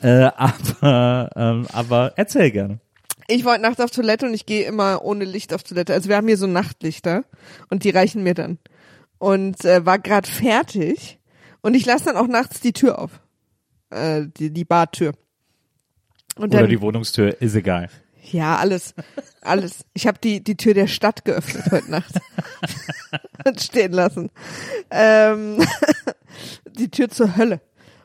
Äh, 0.00 0.30
aber, 0.36 1.30
ähm, 1.36 1.66
aber 1.72 2.14
erzähl 2.16 2.50
gerne. 2.50 2.80
Ich 3.28 3.44
wollte 3.44 3.62
nachts 3.62 3.80
auf 3.80 3.90
Toilette 3.90 4.26
und 4.26 4.34
ich 4.34 4.46
gehe 4.46 4.66
immer 4.66 5.04
ohne 5.04 5.24
Licht 5.24 5.54
auf 5.54 5.62
Toilette. 5.62 5.92
Also 5.92 6.08
wir 6.08 6.16
haben 6.16 6.26
hier 6.26 6.36
so 6.36 6.46
Nachtlichter 6.46 7.24
und 7.70 7.84
die 7.84 7.90
reichen 7.90 8.22
mir 8.22 8.34
dann. 8.34 8.58
Und 9.18 9.64
äh, 9.64 9.86
war 9.86 9.98
gerade 9.98 10.28
fertig 10.28 11.18
und 11.62 11.74
ich 11.74 11.86
lasse 11.86 12.06
dann 12.06 12.16
auch 12.16 12.28
nachts 12.28 12.60
die 12.60 12.72
Tür 12.72 12.98
auf. 12.98 13.20
Äh, 13.90 14.26
die, 14.36 14.50
die 14.50 14.64
Badtür. 14.64 15.12
Und 16.36 16.48
Oder 16.48 16.62
dann, 16.62 16.70
die 16.70 16.80
Wohnungstür, 16.80 17.40
ist 17.40 17.54
egal. 17.54 17.88
Ja, 18.32 18.56
alles. 18.56 18.94
Alles. 19.42 19.84
Ich 19.94 20.06
habe 20.06 20.18
die, 20.18 20.42
die 20.42 20.56
Tür 20.56 20.74
der 20.74 20.86
Stadt 20.86 21.24
geöffnet 21.24 21.64
heute 21.70 21.90
Nacht. 21.90 22.14
und 23.44 23.60
stehen 23.62 23.92
lassen. 23.92 24.30
Ähm, 24.90 25.58
die 26.78 26.90
Tür 26.90 27.08
zur 27.08 27.36
Hölle. 27.36 27.60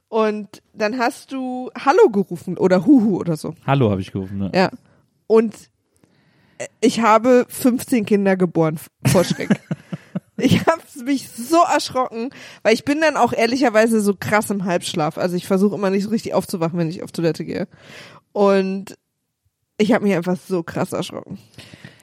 Und 0.10 0.62
dann 0.74 1.00
hast 1.00 1.32
du 1.32 1.72
Hallo 1.86 2.10
gerufen 2.10 2.58
oder 2.58 2.86
Huhu 2.86 3.18
oder 3.18 3.38
so. 3.38 3.56
Hallo 3.66 3.90
habe 3.90 4.02
ich 4.02 4.12
gerufen. 4.12 4.38
Ne? 4.38 4.52
Ja. 4.54 4.70
Und 5.28 5.56
äh, 6.58 6.68
ich 6.82 7.02
habe 7.02 7.46
15 7.50 8.06
Kinder 8.06 8.36
geboren 8.36 8.78
vor 9.08 9.24
Schreck. 9.24 9.50
ich 10.38 10.66
habe 10.68 10.82
mich 11.06 11.30
so 11.30 11.64
erschrocken, 11.64 12.30
weil 12.62 12.74
ich 12.74 12.86
bin 12.86 13.02
dann 13.02 13.18
auch 13.18 13.34
ehrlicherweise 13.34 14.02
so 14.02 14.14
krass 14.14 14.50
im 14.50 14.66
Halbschlaf. 14.66 15.18
Also 15.18 15.36
ich 15.36 15.48
versuche 15.48 15.76
immer 15.76 15.90
nicht 15.90 16.04
so 16.04 16.10
richtig 16.10 16.34
aufzuwachen, 16.34 16.78
wenn 16.78 16.90
ich 16.90 17.04
auf 17.04 17.12
Toilette 17.12 17.46
gehe. 17.46 17.68
Und 18.34 18.98
ich 19.82 19.94
habe 19.94 20.06
mich 20.06 20.16
einfach 20.16 20.38
so 20.38 20.64
krass 20.64 20.94
erschrocken. 20.94 21.38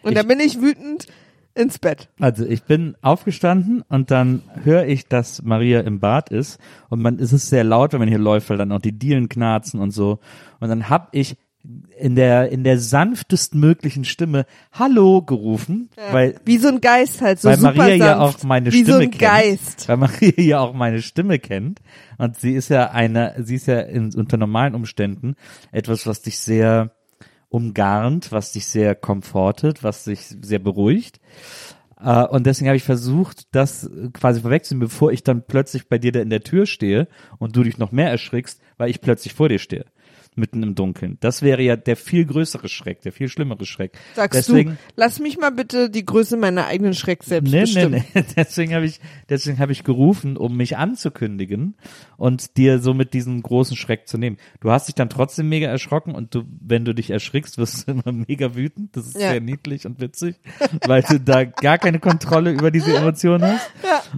Und 0.03 0.17
dann 0.17 0.27
bin 0.27 0.41
ich 0.41 0.61
wütend 0.61 1.07
ins 1.55 1.79
Bett. 1.79 2.09
Also 2.21 2.45
ich 2.45 2.63
bin 2.63 2.97
aufgestanden 3.03 3.83
und 3.89 4.11
dann 4.11 4.43
höre 4.63 4.87
ich, 4.87 5.09
dass 5.09 5.43
Maria 5.43 5.81
im 5.81 5.99
Bad 6.01 6.31
ist 6.31 6.59
und 6.89 7.03
man 7.03 7.19
ist 7.19 7.33
es 7.33 7.49
sehr 7.49 7.65
laut, 7.65 7.93
wenn 7.93 8.01
man 8.01 8.09
hier 8.09 8.19
läuft, 8.19 8.49
weil 8.51 8.59
dann 8.59 8.73
auch 8.73 8.81
die 8.81 8.97
Dielen 8.97 9.29
knarzen 9.29 9.81
und 9.81 9.91
so. 9.91 10.21
Und 10.61 10.69
dann 10.69 10.89
hab 10.89 11.09
ich 11.13 11.37
in 11.99 12.15
der 12.15 12.51
in 12.51 12.63
der 12.63 12.79
sanftesten 12.79 13.61
möglichen 13.61 14.05
Stimme 14.05 14.47
Hallo 14.73 15.23
gerufen, 15.23 15.91
weil 16.13 16.37
Wie 16.45 16.57
so 16.57 16.69
ein 16.69 16.81
Geist 16.81 17.21
halt, 17.21 17.41
so 17.41 17.49
weil 17.49 17.59
super 17.59 17.75
Maria 17.75 17.95
ja 17.97 18.19
sanft. 18.19 18.39
auch 18.39 18.45
meine 18.45 18.73
Wie 18.73 18.83
Stimme 18.83 18.93
so 18.93 19.03
ein 19.03 19.11
kennt. 19.11 19.21
Geist. 19.21 19.89
Weil 19.89 19.97
Maria 19.97 20.33
ja 20.37 20.61
auch 20.61 20.73
meine 20.73 21.03
Stimme 21.03 21.41
kennt 21.41 21.81
und 22.17 22.37
sie 22.39 22.53
ist 22.55 22.69
ja 22.69 22.91
eine, 22.93 23.35
sie 23.43 23.57
ist 23.57 23.67
ja 23.67 23.81
in, 23.81 24.15
unter 24.15 24.37
normalen 24.37 24.75
Umständen 24.77 25.35
etwas, 25.73 26.07
was 26.07 26.23
dich 26.23 26.39
sehr 26.39 26.93
umgarnt, 27.49 28.33
was 28.33 28.53
dich 28.53 28.67
sehr 28.67 28.95
komfortet, 28.95 29.83
was 29.83 30.05
dich 30.05 30.21
sehr 30.41 30.59
beruhigt. 30.59 31.21
Äh, 32.01 32.27
und 32.27 32.47
deswegen 32.47 32.69
habe 32.69 32.77
ich 32.77 32.85
versucht, 32.85 33.55
das 33.55 33.91
quasi 34.13 34.41
vorwegzunehmen, 34.41 34.89
bevor 34.89 35.13
ich 35.13 35.23
dann 35.23 35.47
plötzlich 35.47 35.89
bei 35.89 35.99
dir 35.99 36.13
da 36.13 36.21
in 36.21 36.31
der 36.31 36.43
Tür 36.43 36.67
stehe 36.67 37.09
und 37.39 37.57
du 37.57 37.63
dich 37.63 37.79
noch 37.79 37.93
mehr 37.93 38.11
erschrickst, 38.11 38.61
weil 38.77 38.91
ich 38.91 39.01
plötzlich 39.01 39.35
vor 39.35 39.49
dir 39.49 39.59
stehe. 39.59 39.87
Mitten 40.39 40.63
im 40.63 40.75
Dunkeln. 40.75 41.19
Das 41.21 41.43
wäre 41.43 41.61
ja 41.63 41.77
der 41.77 41.97
viel 41.97 42.25
größere 42.25 42.69
Schreck, 42.69 43.03
der 43.03 43.13
viel 43.13 43.29
schlimmere 43.29 43.67
Schreck. 43.67 43.93
Sagst 44.15 44.39
Deswegen, 44.49 44.71
du, 44.71 44.77
lass 44.97 45.19
mich 45.19 45.39
mal 45.39 45.51
bitte 45.51 45.91
die 45.91 46.05
Größe 46.07 46.37
meiner 46.37 46.67
eigenen 46.67 46.95
Schreck 46.95 47.23
selbst 47.25 47.51
Nee, 47.51 47.59
nee, 47.59 47.63
bestimmen. 47.65 48.05
nee. 48.15 48.25
Deswegen 48.37 48.75
habe 48.75 48.87
ich, 48.87 49.01
deswegen 49.29 49.59
habe 49.59 49.73
ich 49.73 49.85
gerufen, 49.85 50.37
um 50.37 50.57
mich 50.57 50.77
anzukündigen 50.77 51.77
und 52.17 52.57
dir 52.57 52.79
somit 52.79 53.15
diesen 53.15 53.43
großen 53.43 53.77
Schreck 53.77 54.09
zu 54.09 54.19
nehmen. 54.19 54.37
Du 54.61 54.71
hast 54.71 54.89
dich 54.89 54.95
dann 54.95 55.11
trotzdem 55.11 55.49
mega 55.49 55.69
erschrocken 55.69 56.15
und 56.15 56.35
du, 56.35 56.45
wenn 56.61 56.85
du 56.85 56.95
dich 56.95 57.11
erschrickst, 57.11 57.59
wirst 57.59 57.87
du 57.89 57.93
immer 57.93 58.13
mega 58.29 58.55
wütend. 58.55 58.97
Das 58.97 59.07
ist 59.07 59.15
Ja. 59.15 59.31
sehr 59.31 59.41
niedlich 59.41 59.87
und 59.87 60.01
witzig, 60.01 60.37
weil 60.87 61.03
du 61.03 61.19
da 61.21 61.45
gar 61.45 61.79
keine 61.79 61.99
Kontrolle 61.99 62.51
über 62.53 62.71
diese 62.71 62.97
Emotionen 62.97 63.45
hast. 63.45 63.71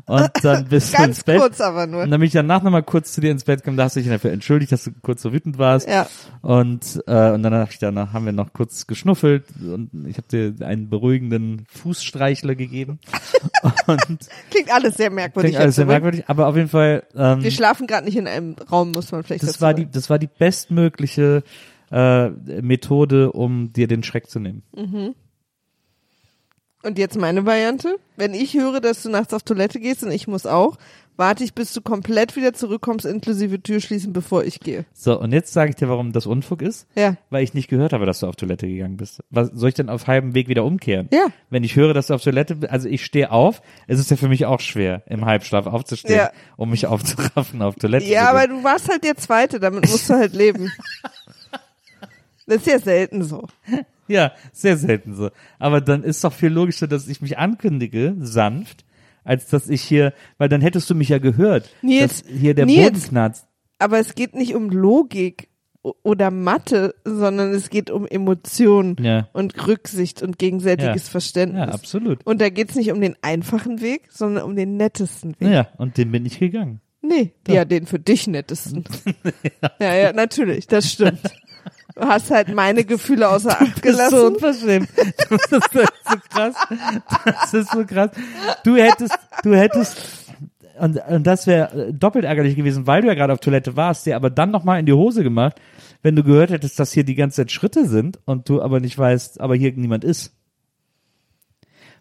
Und 0.06 0.30
dann 0.42 0.66
bist 0.68 0.92
du 0.92 0.96
Ganz 0.98 1.08
ins 1.18 1.24
Bett. 1.24 1.40
kurz 1.40 1.60
aber 1.60 1.86
nur. 1.86 2.02
Und 2.02 2.10
dann 2.10 2.20
bin 2.20 2.26
ich 2.26 2.32
danach 2.32 2.62
nochmal 2.62 2.82
kurz 2.82 3.12
zu 3.12 3.20
dir 3.20 3.30
ins 3.30 3.44
Bett 3.44 3.60
gekommen, 3.60 3.76
da 3.76 3.84
hast 3.84 3.96
du 3.96 4.00
dich 4.00 4.08
dafür 4.08 4.30
entschuldigt, 4.32 4.72
dass 4.72 4.84
du 4.84 4.90
kurz 5.02 5.22
so 5.22 5.32
wütend 5.32 5.58
warst. 5.58 5.88
Ja. 5.88 6.06
Und, 6.42 7.02
äh, 7.06 7.32
und 7.32 7.42
dann 7.42 7.52
hab 7.54 7.70
ich 7.70 7.78
danach 7.78 8.12
haben 8.12 8.24
wir 8.24 8.32
noch 8.32 8.52
kurz 8.52 8.86
geschnuffelt 8.86 9.44
und 9.60 9.90
ich 10.06 10.16
habe 10.16 10.28
dir 10.28 10.66
einen 10.66 10.88
beruhigenden 10.88 11.66
Fußstreichler 11.68 12.54
gegeben. 12.54 12.98
und 13.86 14.18
Klingt 14.50 14.72
alles 14.72 14.96
sehr 14.96 15.10
merkwürdig. 15.10 15.50
klingt 15.52 15.62
alles 15.62 15.76
sehr 15.76 15.86
merkwürdig, 15.86 16.24
aber 16.28 16.46
auf 16.46 16.56
jeden 16.56 16.68
Fall, 16.68 17.02
ähm, 17.14 17.42
Wir 17.42 17.50
schlafen 17.50 17.86
gerade 17.86 18.06
nicht 18.06 18.16
in 18.16 18.26
einem 18.26 18.56
Raum, 18.70 18.92
muss 18.92 19.12
man 19.12 19.22
vielleicht 19.22 19.42
das 19.42 19.60
war 19.60 19.74
die, 19.74 19.82
sagen. 19.82 19.92
das 19.92 20.08
war 20.10 20.18
die 20.18 20.28
bestmögliche 20.28 21.42
äh, 21.90 22.28
Methode, 22.62 23.32
um 23.32 23.72
dir 23.72 23.86
den 23.88 24.02
Schreck 24.02 24.30
zu 24.30 24.38
nehmen. 24.40 24.62
Und 26.82 26.98
jetzt 26.98 27.18
meine 27.18 27.44
Variante. 27.44 27.96
Wenn 28.16 28.32
ich 28.34 28.54
höre, 28.54 28.80
dass 28.80 29.02
du 29.02 29.10
nachts 29.10 29.34
auf 29.34 29.42
Toilette 29.42 29.80
gehst 29.80 30.02
und 30.02 30.10
ich 30.12 30.26
muss 30.26 30.46
auch, 30.46 30.78
warte 31.18 31.44
ich, 31.44 31.52
bis 31.52 31.74
du 31.74 31.82
komplett 31.82 32.36
wieder 32.36 32.54
zurückkommst, 32.54 33.04
inklusive 33.04 33.62
Tür 33.62 33.80
schließen, 33.80 34.14
bevor 34.14 34.44
ich 34.44 34.60
gehe. 34.60 34.86
So, 34.94 35.20
und 35.20 35.32
jetzt 35.32 35.52
sage 35.52 35.68
ich 35.68 35.76
dir, 35.76 35.90
warum 35.90 36.12
das 36.12 36.24
Unfug 36.24 36.62
ist. 36.62 36.86
Ja. 36.96 37.16
Weil 37.28 37.44
ich 37.44 37.52
nicht 37.52 37.68
gehört 37.68 37.92
habe, 37.92 38.06
dass 38.06 38.20
du 38.20 38.26
auf 38.26 38.36
Toilette 38.36 38.66
gegangen 38.66 38.96
bist. 38.96 39.20
Was 39.28 39.48
soll 39.52 39.68
ich 39.68 39.74
denn 39.74 39.90
auf 39.90 40.06
halbem 40.06 40.34
Weg 40.34 40.48
wieder 40.48 40.64
umkehren? 40.64 41.08
Ja. 41.12 41.26
Wenn 41.50 41.64
ich 41.64 41.76
höre, 41.76 41.92
dass 41.92 42.06
du 42.06 42.14
auf 42.14 42.22
Toilette 42.22 42.54
bist, 42.56 42.72
also 42.72 42.88
ich 42.88 43.04
stehe 43.04 43.30
auf, 43.30 43.60
es 43.86 44.00
ist 44.00 44.10
ja 44.10 44.16
für 44.16 44.28
mich 44.28 44.46
auch 44.46 44.60
schwer, 44.60 45.02
im 45.06 45.26
Halbschlaf 45.26 45.66
aufzustehen, 45.66 46.16
Ja. 46.16 46.30
um 46.56 46.70
mich 46.70 46.86
aufzuraffen 46.86 47.60
auf 47.60 47.74
Toilette 47.74 48.06
Ja, 48.06 48.30
aber 48.30 48.46
du 48.48 48.64
warst 48.64 48.88
halt 48.88 49.04
der 49.04 49.16
Zweite, 49.16 49.60
damit 49.60 49.86
musst 49.90 50.08
du 50.08 50.14
halt 50.14 50.32
leben. 50.34 50.70
Das 52.46 52.62
ist 52.62 52.66
ja 52.66 52.80
selten 52.80 53.22
so. 53.22 53.46
Ja, 54.10 54.32
sehr 54.52 54.76
selten 54.76 55.14
so. 55.14 55.30
Aber 55.58 55.80
dann 55.80 56.02
ist 56.02 56.22
doch 56.24 56.32
viel 56.32 56.50
logischer, 56.50 56.86
dass 56.88 57.08
ich 57.08 57.20
mich 57.22 57.38
ankündige, 57.38 58.14
sanft, 58.18 58.84
als 59.24 59.46
dass 59.48 59.68
ich 59.68 59.82
hier, 59.82 60.12
weil 60.38 60.48
dann 60.48 60.60
hättest 60.60 60.88
du 60.90 60.94
mich 60.94 61.08
ja 61.10 61.18
gehört, 61.18 61.68
Nils, 61.82 62.22
dass 62.22 62.30
hier 62.32 62.54
der 62.54 62.66
Nils. 62.66 62.90
Boden 62.92 63.02
knarzt. 63.02 63.46
Aber 63.78 63.98
es 63.98 64.14
geht 64.14 64.34
nicht 64.34 64.54
um 64.54 64.70
Logik 64.70 65.48
oder 66.02 66.30
Mathe, 66.30 66.94
sondern 67.04 67.52
es 67.52 67.70
geht 67.70 67.90
um 67.90 68.06
Emotionen 68.06 68.96
Ja. 69.00 69.28
und 69.32 69.66
Rücksicht 69.66 70.22
und 70.22 70.38
gegenseitiges 70.38 71.06
Ja. 71.06 71.10
Verständnis. 71.10 71.66
Ja, 71.68 71.72
absolut. 71.72 72.26
Und 72.26 72.40
da 72.42 72.50
geht's 72.50 72.74
nicht 72.74 72.92
um 72.92 73.00
den 73.00 73.16
einfachen 73.22 73.80
Weg, 73.80 74.02
sondern 74.10 74.44
um 74.44 74.56
den 74.56 74.76
nettesten 74.76 75.34
Weg. 75.40 75.48
Ja, 75.50 75.68
und 75.78 75.96
den 75.96 76.10
bin 76.12 76.26
ich 76.26 76.38
gegangen. 76.38 76.80
Nee, 77.02 77.32
ja, 77.48 77.64
den 77.64 77.86
für 77.86 77.98
dich 77.98 78.26
nettesten. 78.26 78.84
ja. 79.80 79.94
ja, 79.94 80.12
natürlich, 80.12 80.66
das 80.66 80.92
stimmt. 80.92 81.20
Du 82.00 82.06
hast 82.08 82.30
halt 82.30 82.54
meine 82.54 82.84
Gefühle 82.84 83.28
außer 83.28 83.50
Acht 83.50 83.62
ist 83.62 83.76
so 83.76 83.80
gelassen. 83.82 84.18
unverschämt. 84.20 84.88
Das 85.28 85.42
ist 85.42 85.50
so 85.50 85.60
krass. 86.30 86.54
Das 87.24 87.54
ist 87.54 87.70
so 87.72 87.84
krass. 87.84 88.10
Du 88.64 88.76
hättest, 88.76 89.18
du 89.42 89.54
hättest, 89.54 89.98
und, 90.78 90.96
und 91.08 91.26
das 91.26 91.46
wäre 91.46 91.92
doppelt 91.92 92.24
ärgerlich 92.24 92.56
gewesen, 92.56 92.86
weil 92.86 93.02
du 93.02 93.08
ja 93.08 93.14
gerade 93.14 93.32
auf 93.34 93.40
Toilette 93.40 93.76
warst, 93.76 94.06
dir 94.06 94.16
aber 94.16 94.30
dann 94.30 94.50
nochmal 94.50 94.80
in 94.80 94.86
die 94.86 94.94
Hose 94.94 95.22
gemacht, 95.22 95.60
wenn 96.02 96.16
du 96.16 96.22
gehört 96.24 96.50
hättest, 96.50 96.78
dass 96.78 96.92
hier 96.92 97.04
die 97.04 97.14
ganze 97.14 97.42
Zeit 97.42 97.52
Schritte 97.52 97.86
sind 97.86 98.18
und 98.24 98.48
du 98.48 98.62
aber 98.62 98.80
nicht 98.80 98.96
weißt, 98.96 99.40
aber 99.40 99.54
hier 99.54 99.72
niemand 99.72 100.02
ist. 100.02 100.34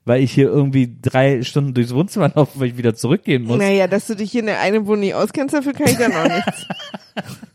Weil 0.06 0.24
ich 0.24 0.32
hier 0.32 0.48
irgendwie 0.48 0.98
drei 1.02 1.44
Stunden 1.44 1.74
durchs 1.74 1.94
Wohnzimmer 1.94 2.32
laufe, 2.34 2.58
weil 2.60 2.70
ich 2.70 2.78
wieder 2.78 2.96
zurückgehen 2.96 3.44
muss. 3.44 3.58
Naja, 3.58 3.88
dass 3.88 4.08
du 4.08 4.16
dich 4.16 4.32
hier 4.32 4.40
in 4.40 4.48
der 4.48 4.62
einen 4.62 4.88
Wohnung 4.88 5.02
nicht 5.02 5.14
auskennst, 5.16 5.54
dafür 5.54 5.74
kann 5.74 5.88
ich 5.88 5.98
dann 5.98 6.14
auch 6.14 6.24
nichts. 6.24 6.66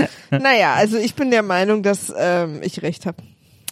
naja, 0.30 0.74
also 0.74 0.96
ich 0.98 1.14
bin 1.14 1.30
der 1.30 1.42
Meinung, 1.42 1.82
dass 1.82 2.12
ähm, 2.16 2.60
ich 2.62 2.82
recht 2.82 3.06
habe. 3.06 3.18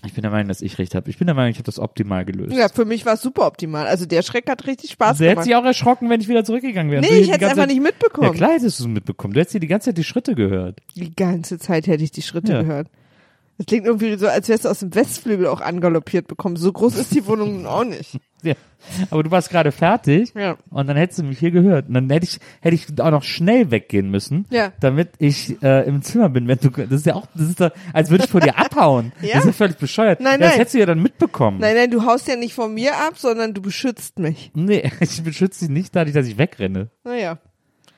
Ich 0.06 0.14
bin 0.14 0.22
der 0.22 0.30
Meinung, 0.30 0.48
dass 0.48 0.62
ich 0.62 0.78
recht 0.78 0.94
habe. 0.94 1.10
Ich 1.10 1.18
bin 1.18 1.26
der 1.26 1.34
Meinung, 1.34 1.50
ich 1.50 1.58
habe 1.58 1.64
das 1.66 1.78
optimal 1.78 2.24
gelöst. 2.24 2.56
Ja, 2.56 2.70
für 2.70 2.86
mich 2.86 3.04
war 3.04 3.14
es 3.14 3.20
super 3.22 3.46
optimal. 3.46 3.86
Also 3.86 4.06
der 4.06 4.22
Schreck 4.22 4.48
hat 4.48 4.66
richtig 4.66 4.92
Spaß 4.92 5.18
Du 5.18 5.24
hättest 5.24 5.34
gemacht. 5.34 5.46
dich 5.46 5.54
auch 5.56 5.64
erschrocken, 5.64 6.08
wenn 6.08 6.22
ich 6.22 6.28
wieder 6.28 6.42
zurückgegangen 6.42 6.90
wäre. 6.90 7.02
Nee, 7.02 7.18
ich 7.18 7.30
hätte 7.30 7.44
es 7.44 7.50
einfach 7.50 7.66
nicht 7.66 7.82
mitbekommen. 7.82 8.28
Ja, 8.28 8.32
klar 8.32 8.50
hättest 8.52 8.80
du 8.80 8.84
es 8.84 8.88
mitbekommen. 8.88 9.34
Du 9.34 9.40
hättest 9.40 9.52
hier 9.52 9.60
die 9.60 9.66
ganze 9.66 9.90
Zeit 9.90 9.98
die 9.98 10.04
Schritte 10.04 10.34
gehört. 10.34 10.78
Die 10.96 11.14
ganze 11.14 11.58
Zeit 11.58 11.86
hätte 11.86 12.02
ich 12.02 12.12
die 12.12 12.22
Schritte 12.22 12.52
Ja. 12.52 12.62
gehört. 12.62 12.86
Das 13.60 13.66
klingt 13.66 13.84
irgendwie 13.84 14.16
so, 14.16 14.26
als 14.26 14.48
wärst 14.48 14.64
du 14.64 14.70
aus 14.70 14.78
dem 14.78 14.94
Westflügel 14.94 15.46
auch 15.46 15.60
angaloppiert 15.60 16.26
bekommen. 16.28 16.56
So 16.56 16.72
groß 16.72 16.96
ist 16.96 17.14
die 17.14 17.26
Wohnung 17.26 17.56
nun 17.56 17.66
auch 17.66 17.84
nicht. 17.84 18.18
Ja. 18.42 18.54
Aber 19.10 19.22
du 19.22 19.30
warst 19.30 19.50
gerade 19.50 19.70
fertig 19.70 20.32
Ja. 20.34 20.56
und 20.70 20.86
dann 20.86 20.96
hättest 20.96 21.18
du 21.18 21.24
mich 21.24 21.38
hier 21.38 21.50
gehört. 21.50 21.88
Und 21.88 21.92
dann 21.92 22.08
hätte 22.08 22.24
ich, 22.24 22.38
hätte 22.62 22.74
ich 22.74 22.86
auch 22.98 23.10
noch 23.10 23.22
schnell 23.22 23.70
weggehen 23.70 24.10
müssen, 24.10 24.46
Ja. 24.48 24.72
damit 24.80 25.10
ich 25.18 25.62
äh, 25.62 25.86
im 25.86 26.00
Zimmer 26.00 26.30
bin. 26.30 26.48
Wenn 26.48 26.56
du, 26.58 26.70
das 26.70 26.90
ist 26.90 27.04
ja 27.04 27.16
auch, 27.16 27.26
das 27.34 27.48
ist 27.50 27.60
doch, 27.60 27.70
als 27.92 28.08
würde 28.08 28.24
ich 28.24 28.30
vor 28.30 28.40
dir 28.40 28.56
abhauen. 28.58 29.12
Ja. 29.20 29.34
Das 29.34 29.40
ist 29.40 29.46
ja 29.48 29.52
völlig 29.52 29.76
bescheuert. 29.76 30.20
Nein, 30.22 30.40
ja, 30.40 30.46
Das 30.46 30.48
nein. 30.52 30.58
hättest 30.58 30.74
du 30.74 30.78
ja 30.78 30.86
dann 30.86 31.02
mitbekommen. 31.02 31.58
Nein, 31.60 31.76
nein, 31.76 31.90
du 31.90 32.06
haust 32.06 32.28
ja 32.28 32.36
nicht 32.36 32.54
von 32.54 32.72
mir 32.72 32.96
ab, 32.96 33.18
sondern 33.18 33.52
du 33.52 33.60
beschützt 33.60 34.18
mich. 34.18 34.50
Nee, 34.54 34.90
ich 35.00 35.22
beschütze 35.22 35.66
dich 35.66 35.68
nicht 35.68 35.94
dadurch, 35.94 36.14
dass 36.14 36.26
ich 36.26 36.38
wegrenne. 36.38 36.88
Naja. 37.04 37.36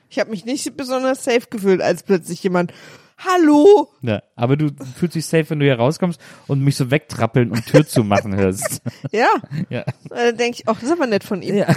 Ich 0.09 0.19
habe 0.19 0.29
mich 0.29 0.43
nicht 0.43 0.75
besonders 0.75 1.23
safe 1.23 1.47
gefühlt, 1.49 1.81
als 1.81 2.03
plötzlich 2.03 2.43
jemand, 2.43 2.73
hallo, 3.17 3.89
Ja, 4.01 4.21
aber 4.35 4.57
du 4.57 4.69
fühlst 4.97 5.15
dich 5.15 5.25
safe, 5.25 5.49
wenn 5.49 5.59
du 5.59 5.65
hier 5.65 5.75
rauskommst 5.77 6.19
und 6.47 6.61
mich 6.61 6.75
so 6.75 6.91
wegtrappeln 6.91 7.51
und 7.51 7.65
Tür 7.65 7.85
zu 7.87 8.03
machen 8.03 8.35
hörst. 8.35 8.81
ja. 9.11 9.27
Ja. 9.69 9.83
Dann 10.09 10.37
denke 10.37 10.57
ich, 10.59 10.67
ach, 10.67 10.75
das 10.75 10.83
ist 10.83 10.91
aber 10.91 11.07
nett 11.07 11.23
von 11.23 11.41
ihm. 11.41 11.55
Ja. 11.55 11.67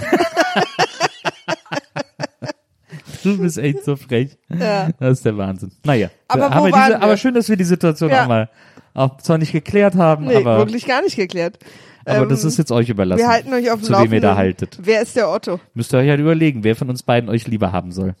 Du 3.23 3.37
bist 3.39 3.57
echt 3.57 3.83
so 3.83 3.95
frech. 3.95 4.37
Ja. 4.47 4.89
Das 4.99 5.17
ist 5.17 5.25
der 5.25 5.37
Wahnsinn. 5.37 5.71
Naja. 5.83 6.09
Aber 6.27 6.49
wo 6.61 6.67
diese, 6.67 6.77
wir? 6.77 7.01
aber 7.01 7.17
schön, 7.17 7.33
dass 7.33 7.49
wir 7.49 7.57
die 7.57 7.63
Situation 7.65 8.09
Ja. 8.09 8.23
auch 8.23 8.27
mal 8.27 8.49
auch 8.93 9.17
zwar 9.17 9.37
nicht 9.37 9.51
geklärt 9.51 9.95
haben, 9.95 10.25
Nee, 10.25 10.37
aber, 10.37 10.59
wirklich 10.59 10.85
gar 10.85 11.01
nicht 11.01 11.15
geklärt. 11.17 11.57
aber 12.05 12.23
Ähm, 12.23 12.29
das 12.29 12.43
ist 12.45 12.57
jetzt 12.57 12.71
euch 12.71 12.89
überlassen. 12.89 13.19
Wir 13.19 13.27
halten 13.27 13.53
euch 13.53 13.69
auf 13.69 13.79
dem 13.81 13.83
zu 13.85 13.93
wem 13.93 14.13
ihr 14.13 14.21
da 14.21 14.29
Laufenden. 14.29 14.35
haltet. 14.37 14.79
Wer 14.81 15.01
ist 15.01 15.15
der 15.15 15.29
Otto? 15.29 15.59
Müsst 15.73 15.93
ihr 15.93 15.97
euch 15.99 16.09
halt 16.09 16.19
überlegen, 16.21 16.63
wer 16.63 16.75
von 16.75 16.89
uns 16.89 17.03
beiden 17.03 17.29
euch 17.29 17.47
lieber 17.47 17.71
haben 17.71 17.91
soll. 17.91 18.15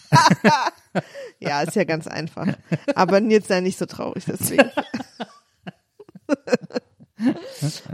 Ja, 1.40 1.62
ist 1.62 1.76
ja 1.76 1.84
ganz 1.84 2.06
einfach. 2.06 2.48
Aber 2.94 3.20
Nils 3.20 3.48
sei 3.48 3.60
nicht 3.60 3.78
so 3.78 3.86
traurig, 3.86 4.24
deswegen. 4.26 4.70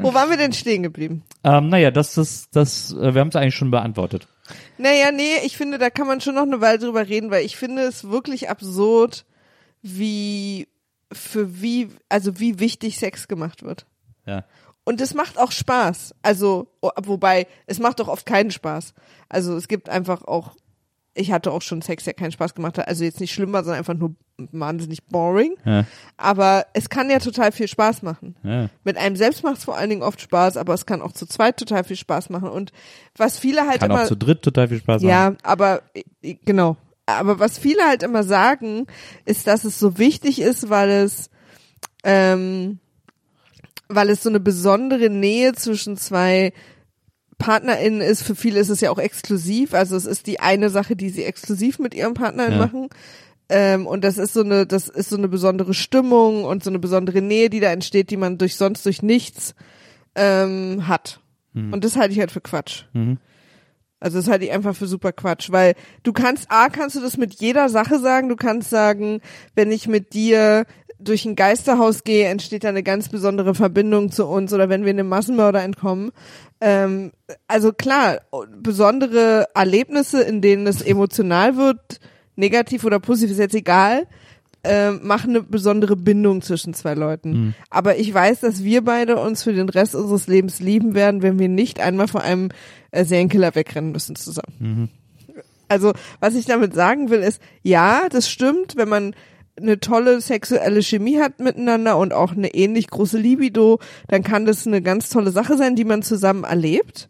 Wo 0.00 0.12
waren 0.12 0.30
wir 0.30 0.36
denn 0.36 0.52
stehen 0.52 0.82
geblieben? 0.82 1.22
Ähm, 1.44 1.68
naja, 1.68 1.90
das 1.90 2.18
ist, 2.18 2.54
das, 2.54 2.92
äh, 2.92 3.14
wir 3.14 3.20
haben 3.20 3.28
es 3.28 3.36
eigentlich 3.36 3.54
schon 3.54 3.70
beantwortet. 3.70 4.28
Naja, 4.76 5.12
nee, 5.12 5.38
ich 5.44 5.56
finde, 5.56 5.78
da 5.78 5.90
kann 5.90 6.06
man 6.06 6.20
schon 6.20 6.34
noch 6.34 6.42
eine 6.42 6.60
Weile 6.60 6.78
drüber 6.78 7.08
reden, 7.08 7.30
weil 7.30 7.44
ich 7.44 7.56
finde 7.56 7.82
es 7.82 8.10
wirklich 8.10 8.50
absurd, 8.50 9.24
wie, 9.80 10.68
für 11.12 11.62
wie, 11.62 11.88
also 12.08 12.38
wie 12.38 12.58
wichtig 12.58 12.98
Sex 12.98 13.28
gemacht 13.28 13.62
wird. 13.62 13.86
Ja. 14.26 14.44
Und 14.84 15.00
es 15.00 15.14
macht 15.14 15.38
auch 15.38 15.52
Spaß. 15.52 16.14
Also, 16.22 16.68
wobei, 16.80 17.46
es 17.66 17.78
macht 17.78 18.00
doch 18.00 18.08
oft 18.08 18.26
keinen 18.26 18.50
Spaß. 18.50 18.92
Also 19.28 19.56
es 19.56 19.68
gibt 19.68 19.88
einfach 19.88 20.24
auch, 20.24 20.54
ich 21.14 21.32
hatte 21.32 21.52
auch 21.52 21.62
schon 21.62 21.80
Sex, 21.80 22.04
der 22.04 22.14
keinen 22.14 22.32
Spaß 22.32 22.54
gemacht 22.54 22.78
hat. 22.78 22.88
Also 22.88 23.04
jetzt 23.04 23.20
nicht 23.20 23.32
schlimm 23.32 23.52
war, 23.52 23.62
sondern 23.62 23.78
einfach 23.78 23.94
nur 23.94 24.14
wahnsinnig 24.36 25.04
boring. 25.04 25.54
Ja. 25.64 25.84
Aber 26.16 26.66
es 26.72 26.88
kann 26.88 27.08
ja 27.08 27.20
total 27.20 27.52
viel 27.52 27.68
Spaß 27.68 28.02
machen. 28.02 28.34
Ja. 28.42 28.68
Mit 28.82 28.96
einem 28.96 29.16
selbst 29.16 29.44
macht 29.44 29.58
es 29.58 29.64
vor 29.64 29.76
allen 29.76 29.90
Dingen 29.90 30.02
oft 30.02 30.20
Spaß, 30.20 30.56
aber 30.56 30.74
es 30.74 30.86
kann 30.86 31.02
auch 31.02 31.12
zu 31.12 31.26
zweit 31.26 31.56
total 31.56 31.84
viel 31.84 31.96
Spaß 31.96 32.30
machen. 32.30 32.48
Und 32.48 32.72
was 33.16 33.38
viele 33.38 33.66
halt 33.66 33.80
Kann 33.80 33.90
immer. 33.90 34.02
auch 34.02 34.08
zu 34.08 34.16
dritt 34.16 34.42
total 34.42 34.68
viel 34.68 34.78
Spaß 34.78 35.02
machen. 35.02 35.10
Ja, 35.10 35.34
aber 35.42 35.82
genau. 36.44 36.76
Aber 37.06 37.38
was 37.38 37.58
viele 37.58 37.82
halt 37.86 38.02
immer 38.02 38.24
sagen, 38.24 38.86
ist, 39.24 39.46
dass 39.46 39.64
es 39.64 39.78
so 39.78 39.98
wichtig 39.98 40.40
ist, 40.40 40.70
weil 40.70 40.90
es 40.90 41.30
ähm, 42.02 42.80
weil 43.88 44.10
es 44.10 44.22
so 44.22 44.30
eine 44.30 44.40
besondere 44.40 45.10
Nähe 45.10 45.52
zwischen 45.52 45.96
zwei 45.96 46.52
PartnerInnen 47.44 48.00
ist. 48.00 48.22
Für 48.22 48.34
viele 48.34 48.58
ist 48.60 48.70
es 48.70 48.80
ja 48.80 48.90
auch 48.90 48.98
exklusiv. 48.98 49.74
Also 49.74 49.96
es 49.96 50.06
ist 50.06 50.26
die 50.26 50.40
eine 50.40 50.70
Sache, 50.70 50.96
die 50.96 51.10
sie 51.10 51.24
exklusiv 51.24 51.78
mit 51.78 51.94
ihrem 51.94 52.14
PartnerInnen 52.14 52.58
Ja. 52.58 52.66
machen. 52.66 52.88
Ähm, 53.50 53.86
und 53.86 54.02
das 54.02 54.16
ist 54.16 54.32
so 54.32 54.40
eine, 54.42 54.66
das 54.66 54.88
ist 54.88 55.10
so 55.10 55.16
eine 55.16 55.28
besondere 55.28 55.74
Stimmung 55.74 56.44
und 56.44 56.64
so 56.64 56.70
eine 56.70 56.78
besondere 56.78 57.20
Nähe, 57.20 57.50
die 57.50 57.60
da 57.60 57.70
entsteht, 57.70 58.10
die 58.10 58.16
man 58.16 58.38
durch 58.38 58.56
sonst 58.56 58.86
durch 58.86 59.02
nichts 59.02 59.54
ähm, 60.14 60.88
hat. 60.88 61.20
Und 61.72 61.84
das 61.84 61.96
halte 61.96 62.12
ich 62.14 62.18
halt 62.20 62.32
für 62.32 62.40
Quatsch. 62.40 62.84
Also 64.00 64.18
das 64.18 64.28
halte 64.28 64.44
ich 64.46 64.50
einfach 64.52 64.74
für 64.74 64.86
super 64.86 65.12
Quatsch, 65.12 65.50
weil 65.52 65.74
du 66.02 66.12
kannst, 66.12 66.46
A, 66.50 66.68
kannst 66.68 66.96
du 66.96 67.00
das 67.00 67.16
mit 67.16 67.34
jeder 67.34 67.68
Sache 67.68 67.98
sagen, 68.00 68.28
du 68.28 68.36
kannst 68.36 68.70
sagen, 68.70 69.20
wenn 69.54 69.70
ich 69.70 69.86
mit 69.86 70.14
dir 70.14 70.64
durch 70.98 71.24
ein 71.24 71.36
Geisterhaus 71.36 72.04
gehe, 72.04 72.28
entsteht 72.28 72.64
da 72.64 72.68
eine 72.68 72.82
ganz 72.82 73.08
besondere 73.08 73.54
Verbindung 73.54 74.10
zu 74.10 74.26
uns 74.26 74.52
oder 74.52 74.68
wenn 74.68 74.84
wir 74.84 74.90
einem 74.90 75.08
Massenmörder 75.08 75.62
entkommen. 75.62 76.12
Ähm, 76.60 77.12
also 77.48 77.72
klar, 77.72 78.20
besondere 78.56 79.46
Erlebnisse, 79.54 80.22
in 80.22 80.40
denen 80.40 80.66
es 80.66 80.82
emotional 80.82 81.56
wird, 81.56 82.00
negativ 82.36 82.84
oder 82.84 83.00
positiv, 83.00 83.32
ist 83.32 83.38
jetzt 83.38 83.54
egal, 83.54 84.06
äh, 84.64 84.92
machen 84.92 85.30
eine 85.30 85.42
besondere 85.42 85.96
Bindung 85.96 86.42
zwischen 86.42 86.74
zwei 86.74 86.94
Leuten. 86.94 87.30
Mhm. 87.30 87.54
Aber 87.70 87.98
ich 87.98 88.12
weiß, 88.12 88.40
dass 88.40 88.64
wir 88.64 88.82
beide 88.82 89.16
uns 89.16 89.42
für 89.42 89.52
den 89.52 89.68
Rest 89.68 89.94
unseres 89.94 90.26
Lebens 90.26 90.60
lieben 90.60 90.94
werden, 90.94 91.22
wenn 91.22 91.38
wir 91.38 91.48
nicht 91.48 91.80
einmal 91.80 92.08
vor 92.08 92.22
einem 92.22 92.48
äh, 92.90 93.04
Serienkiller 93.04 93.54
wegrennen 93.54 93.92
müssen 93.92 94.16
zusammen. 94.16 94.54
Mhm. 94.58 94.88
Also, 95.68 95.92
was 96.20 96.34
ich 96.34 96.46
damit 96.46 96.74
sagen 96.74 97.10
will, 97.10 97.20
ist, 97.20 97.40
ja, 97.62 98.08
das 98.10 98.30
stimmt, 98.30 98.76
wenn 98.76 98.88
man 98.88 99.14
eine 99.56 99.78
tolle 99.78 100.20
sexuelle 100.20 100.82
Chemie 100.82 101.18
hat 101.18 101.38
miteinander 101.38 101.96
und 101.96 102.12
auch 102.12 102.32
eine 102.32 102.54
ähnlich 102.54 102.88
große 102.88 103.18
Libido, 103.18 103.78
dann 104.08 104.22
kann 104.22 104.46
das 104.46 104.66
eine 104.66 104.82
ganz 104.82 105.10
tolle 105.10 105.30
Sache 105.30 105.56
sein, 105.56 105.76
die 105.76 105.84
man 105.84 106.02
zusammen 106.02 106.44
erlebt. 106.44 107.08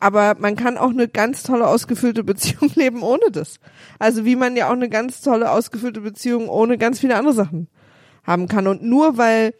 Aber 0.00 0.34
man 0.38 0.56
kann 0.56 0.78
auch 0.78 0.90
eine 0.90 1.06
ganz 1.06 1.44
tolle 1.44 1.66
ausgefüllte 1.68 2.24
Beziehung 2.24 2.70
leben 2.74 3.02
ohne 3.02 3.30
das. 3.30 3.60
Also 3.98 4.24
wie 4.24 4.36
man 4.36 4.56
ja 4.56 4.68
auch 4.68 4.72
eine 4.72 4.88
ganz 4.88 5.20
tolle 5.20 5.50
ausgefüllte 5.50 6.00
Beziehung 6.00 6.48
ohne 6.48 6.78
ganz 6.78 6.98
viele 6.98 7.16
andere 7.16 7.34
Sachen 7.34 7.68
haben 8.24 8.48
kann. 8.48 8.66
Und 8.66 8.82
nur 8.82 9.16
weil, 9.18 9.54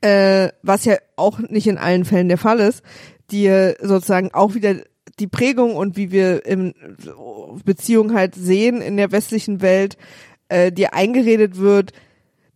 äh, 0.00 0.48
was 0.62 0.84
ja 0.84 0.96
auch 1.16 1.40
nicht 1.40 1.66
in 1.66 1.78
allen 1.78 2.04
Fällen 2.04 2.28
der 2.28 2.38
Fall 2.38 2.60
ist, 2.60 2.82
dir 3.30 3.76
sozusagen 3.82 4.32
auch 4.32 4.54
wieder 4.54 4.76
die 5.18 5.26
Prägung 5.26 5.76
und 5.76 5.96
wie 5.96 6.10
wir 6.10 6.46
in 6.46 6.74
Beziehung 7.64 8.14
halt 8.14 8.34
sehen 8.34 8.80
in 8.80 8.96
der 8.96 9.12
westlichen 9.12 9.60
Welt, 9.60 9.98
äh, 10.50 10.70
dir 10.70 10.94
eingeredet 10.94 11.56
wird, 11.58 11.92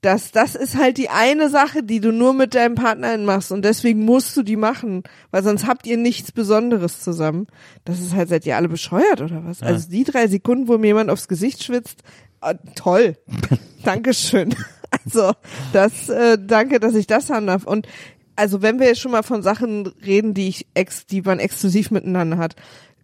dass 0.04 0.32
das 0.32 0.54
ist 0.54 0.76
halt 0.76 0.98
die 0.98 1.08
eine 1.08 1.48
Sache, 1.48 1.82
die 1.82 2.00
du 2.00 2.12
nur 2.12 2.34
mit 2.34 2.54
deinem 2.54 2.74
Partner 2.74 3.16
machst 3.16 3.50
und 3.50 3.64
deswegen 3.64 4.04
musst 4.04 4.36
du 4.36 4.42
die 4.42 4.56
machen, 4.56 5.02
weil 5.30 5.42
sonst 5.42 5.66
habt 5.66 5.86
ihr 5.86 5.96
nichts 5.96 6.30
Besonderes 6.30 7.00
zusammen. 7.00 7.46
Das 7.86 8.00
ist 8.00 8.14
halt, 8.14 8.28
seid 8.28 8.44
ihr 8.44 8.56
alle 8.56 8.68
bescheuert 8.68 9.22
oder 9.22 9.42
was? 9.46 9.60
Ja. 9.60 9.68
Also 9.68 9.88
die 9.88 10.04
drei 10.04 10.28
Sekunden, 10.28 10.68
wo 10.68 10.76
mir 10.76 10.88
jemand 10.88 11.08
aufs 11.08 11.26
Gesicht 11.26 11.64
schwitzt, 11.64 12.02
äh, 12.42 12.54
toll. 12.74 13.16
Dankeschön. 13.82 14.54
Also 14.90 15.32
das, 15.72 16.08
äh, 16.08 16.38
danke, 16.38 16.80
dass 16.80 16.94
ich 16.94 17.06
das 17.06 17.30
haben 17.30 17.46
darf. 17.46 17.64
Und 17.64 17.88
also 18.36 18.62
wenn 18.62 18.78
wir 18.78 18.86
jetzt 18.88 19.00
schon 19.00 19.12
mal 19.12 19.22
von 19.22 19.42
Sachen 19.42 19.86
reden, 20.04 20.34
die 20.34 20.48
ich 20.48 20.66
ex, 20.74 21.06
die 21.06 21.22
man 21.22 21.38
exklusiv 21.38 21.90
miteinander 21.90 22.36
hat, 22.36 22.56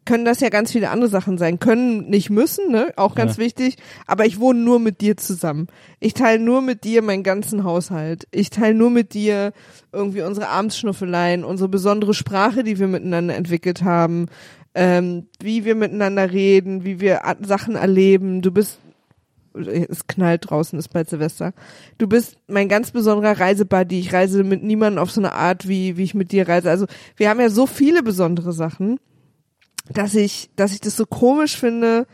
können 0.05 0.25
das 0.25 0.41
ja 0.41 0.49
ganz 0.49 0.73
viele 0.73 0.91
andere 0.91 1.11
Sachen 1.11 1.39
sein. 1.39 1.59
Können 1.59 2.09
nicht 2.09 2.31
müssen, 2.31 2.71
ne? 2.71 2.93
Auch 2.97 3.15
ganz 3.15 3.37
Ja. 3.37 3.45
wichtig. 3.45 3.77
Aber 4.07 4.27
ich 4.27 4.41
wohne 4.41 4.61
nur 4.61 4.81
mit 4.81 5.01
dir 5.01 5.17
zusammen. 5.17 5.67
Ich 6.01 6.15
teile 6.15 6.43
nur 6.43 6.63
mit 6.63 6.85
dir 6.85 7.03
meinen 7.03 7.23
ganzen 7.23 7.65
Haushalt. 7.65 8.27
Ich 8.31 8.51
teile 8.51 8.75
nur 8.75 8.91
mit 8.91 9.15
dir 9.15 9.53
irgendwie 9.93 10.23
unsere 10.23 10.49
Abendsschnuffeleien, 10.49 11.45
unsere 11.45 11.69
besondere 11.69 12.15
Sprache, 12.15 12.65
die 12.65 12.79
wir 12.79 12.89
miteinander 12.89 13.37
entwickelt 13.37 13.83
haben, 13.83 14.27
ähm, 14.75 15.27
wie 15.41 15.65
wir 15.65 15.75
miteinander 15.75 16.33
reden, 16.33 16.85
wie 16.85 17.01
wir 17.01 17.21
Sachen 17.43 17.77
erleben. 17.77 18.41
Du 18.43 18.51
bist 18.51 18.79
es 19.53 20.07
knallt 20.07 20.49
draußen, 20.49 20.79
ist 20.79 20.89
bald 20.93 21.11
Silvester. 21.11 21.53
Du 21.99 22.07
bist 22.07 22.37
mein 22.47 22.69
ganz 22.69 22.93
besonderer 22.93 23.41
Reisebuddy. 23.41 23.99
Ich 23.99 24.13
reise 24.13 24.45
mit 24.45 24.63
niemandem 24.63 25.03
auf 25.03 25.11
so 25.11 25.21
eine 25.21 25.33
Art, 25.33 25.67
wie, 25.67 25.97
wie 25.97 26.05
ich 26.05 26.15
mit 26.15 26.31
dir 26.31 26.49
reise. 26.49 26.71
Also 26.71 26.87
wir 27.17 27.29
haben 27.29 27.41
ja 27.41 27.51
so 27.51 27.67
viele 27.67 28.03
besondere 28.05 28.53
Sachen, 28.53 28.99
dass 29.92 30.14
ich, 30.14 30.50
dass 30.57 30.72
ich 30.72 30.81
das 30.81 30.96
so 30.96 31.07
komisch 31.07 31.57
finde. 31.57 32.07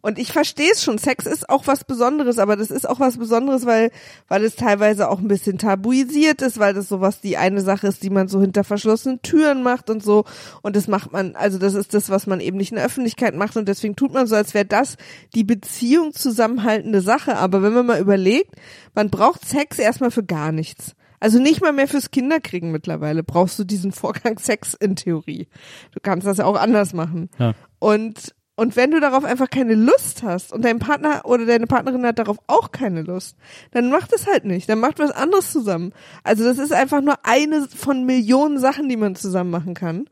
Und 0.00 0.18
ich 0.18 0.32
verstehe 0.32 0.70
es 0.70 0.84
schon. 0.84 0.98
Sex 0.98 1.24
ist 1.24 1.48
auch 1.48 1.66
was 1.66 1.84
Besonderes, 1.84 2.38
aber 2.38 2.56
das 2.56 2.70
ist 2.70 2.86
auch 2.86 3.00
was 3.00 3.16
Besonderes, 3.16 3.64
weil, 3.64 3.90
weil 4.28 4.44
es 4.44 4.54
teilweise 4.54 5.08
auch 5.08 5.18
ein 5.18 5.28
bisschen 5.28 5.56
tabuisiert 5.56 6.42
ist, 6.42 6.58
weil 6.58 6.74
das 6.74 6.90
sowas 6.90 7.22
die 7.22 7.38
eine 7.38 7.62
Sache 7.62 7.86
ist, 7.86 8.02
die 8.02 8.10
man 8.10 8.28
so 8.28 8.38
hinter 8.38 8.64
verschlossenen 8.64 9.22
Türen 9.22 9.62
macht 9.62 9.88
und 9.88 10.02
so. 10.02 10.24
Und 10.60 10.76
das 10.76 10.88
macht 10.88 11.10
man, 11.12 11.36
also 11.36 11.56
das 11.56 11.72
ist 11.72 11.94
das, 11.94 12.10
was 12.10 12.26
man 12.26 12.40
eben 12.40 12.58
nicht 12.58 12.70
in 12.70 12.76
der 12.76 12.84
Öffentlichkeit 12.84 13.34
macht 13.34 13.56
und 13.56 13.66
deswegen 13.66 13.96
tut 13.96 14.12
man 14.12 14.26
so, 14.26 14.36
als 14.36 14.52
wäre 14.52 14.66
das 14.66 14.98
die 15.34 15.44
Beziehung 15.44 16.12
zusammenhaltende 16.12 17.00
Sache. 17.00 17.38
Aber 17.38 17.62
wenn 17.62 17.72
man 17.72 17.86
mal 17.86 18.00
überlegt, 18.00 18.54
man 18.94 19.08
braucht 19.08 19.48
Sex 19.48 19.78
erstmal 19.78 20.10
für 20.10 20.24
gar 20.24 20.52
nichts. 20.52 20.94
Also 21.24 21.38
nicht 21.38 21.62
mal 21.62 21.72
mehr 21.72 21.88
fürs 21.88 22.10
Kinderkriegen 22.10 22.70
mittlerweile 22.70 23.22
brauchst 23.22 23.58
du 23.58 23.64
diesen 23.64 23.92
Vorgang 23.92 24.38
Sex 24.38 24.74
in 24.74 24.94
Theorie. 24.94 25.48
Du 25.92 26.00
kannst 26.02 26.26
das 26.26 26.36
ja 26.36 26.44
auch 26.44 26.60
anders 26.60 26.92
machen. 26.92 27.30
Ja. 27.38 27.54
Und, 27.78 28.34
und 28.56 28.76
wenn 28.76 28.90
du 28.90 29.00
darauf 29.00 29.24
einfach 29.24 29.48
keine 29.48 29.74
Lust 29.74 30.22
hast 30.22 30.52
und 30.52 30.66
dein 30.66 30.80
Partner 30.80 31.22
oder 31.24 31.46
deine 31.46 31.66
Partnerin 31.66 32.04
hat 32.04 32.18
darauf 32.18 32.36
auch 32.46 32.72
keine 32.72 33.00
Lust, 33.00 33.38
dann 33.70 33.88
macht 33.88 34.12
es 34.12 34.26
halt 34.26 34.44
nicht. 34.44 34.68
Dann 34.68 34.80
macht 34.80 34.98
was 34.98 35.12
anderes 35.12 35.50
zusammen. 35.50 35.94
Also 36.24 36.44
das 36.44 36.58
ist 36.58 36.74
einfach 36.74 37.00
nur 37.00 37.14
eine 37.22 37.68
von 37.74 38.04
Millionen 38.04 38.58
Sachen, 38.58 38.90
die 38.90 38.98
man 38.98 39.16
zusammen 39.16 39.48
machen 39.48 39.72
kann. 39.72 40.10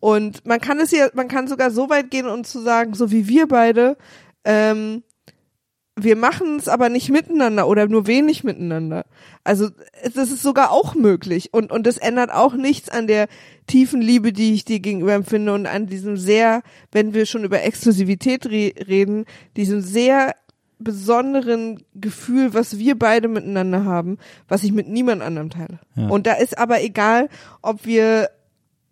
Und 0.00 0.46
man 0.46 0.62
kann 0.62 0.80
es 0.80 0.90
ja, 0.90 1.10
man 1.12 1.28
kann 1.28 1.48
sogar 1.48 1.70
so 1.70 1.90
weit 1.90 2.10
gehen 2.10 2.26
und 2.26 2.46
zu 2.46 2.60
sagen, 2.60 2.94
so 2.94 3.10
wie 3.10 3.28
wir 3.28 3.46
beide, 3.46 3.98
ähm, 4.46 5.02
wir 5.98 6.14
machen 6.14 6.56
es 6.56 6.68
aber 6.68 6.90
nicht 6.90 7.10
miteinander 7.10 7.66
oder 7.66 7.88
nur 7.88 8.06
wenig 8.06 8.44
miteinander. 8.44 9.06
Also 9.44 9.70
das 10.14 10.30
ist 10.30 10.42
sogar 10.42 10.70
auch 10.70 10.94
möglich 10.94 11.54
und 11.54 11.72
und 11.72 11.86
das 11.86 11.96
ändert 11.96 12.30
auch 12.30 12.54
nichts 12.54 12.90
an 12.90 13.06
der 13.06 13.28
tiefen 13.66 14.02
Liebe, 14.02 14.32
die 14.32 14.52
ich 14.52 14.66
dir 14.66 14.80
gegenüber 14.80 15.14
empfinde 15.14 15.54
und 15.54 15.66
an 15.66 15.86
diesem 15.86 16.18
sehr, 16.18 16.62
wenn 16.92 17.14
wir 17.14 17.24
schon 17.24 17.44
über 17.44 17.62
Exklusivität 17.62 18.44
re 18.46 18.72
reden, 18.86 19.24
diesem 19.56 19.80
sehr 19.80 20.34
besonderen 20.78 21.82
Gefühl, 21.94 22.52
was 22.52 22.78
wir 22.78 22.98
beide 22.98 23.28
miteinander 23.28 23.86
haben, 23.86 24.18
was 24.48 24.62
ich 24.62 24.72
mit 24.72 24.88
niemand 24.88 25.22
anderem 25.22 25.48
teile. 25.48 25.80
Ja. 25.94 26.08
Und 26.08 26.26
da 26.26 26.34
ist 26.34 26.58
aber 26.58 26.82
egal, 26.82 27.30
ob 27.62 27.86
wir 27.86 28.28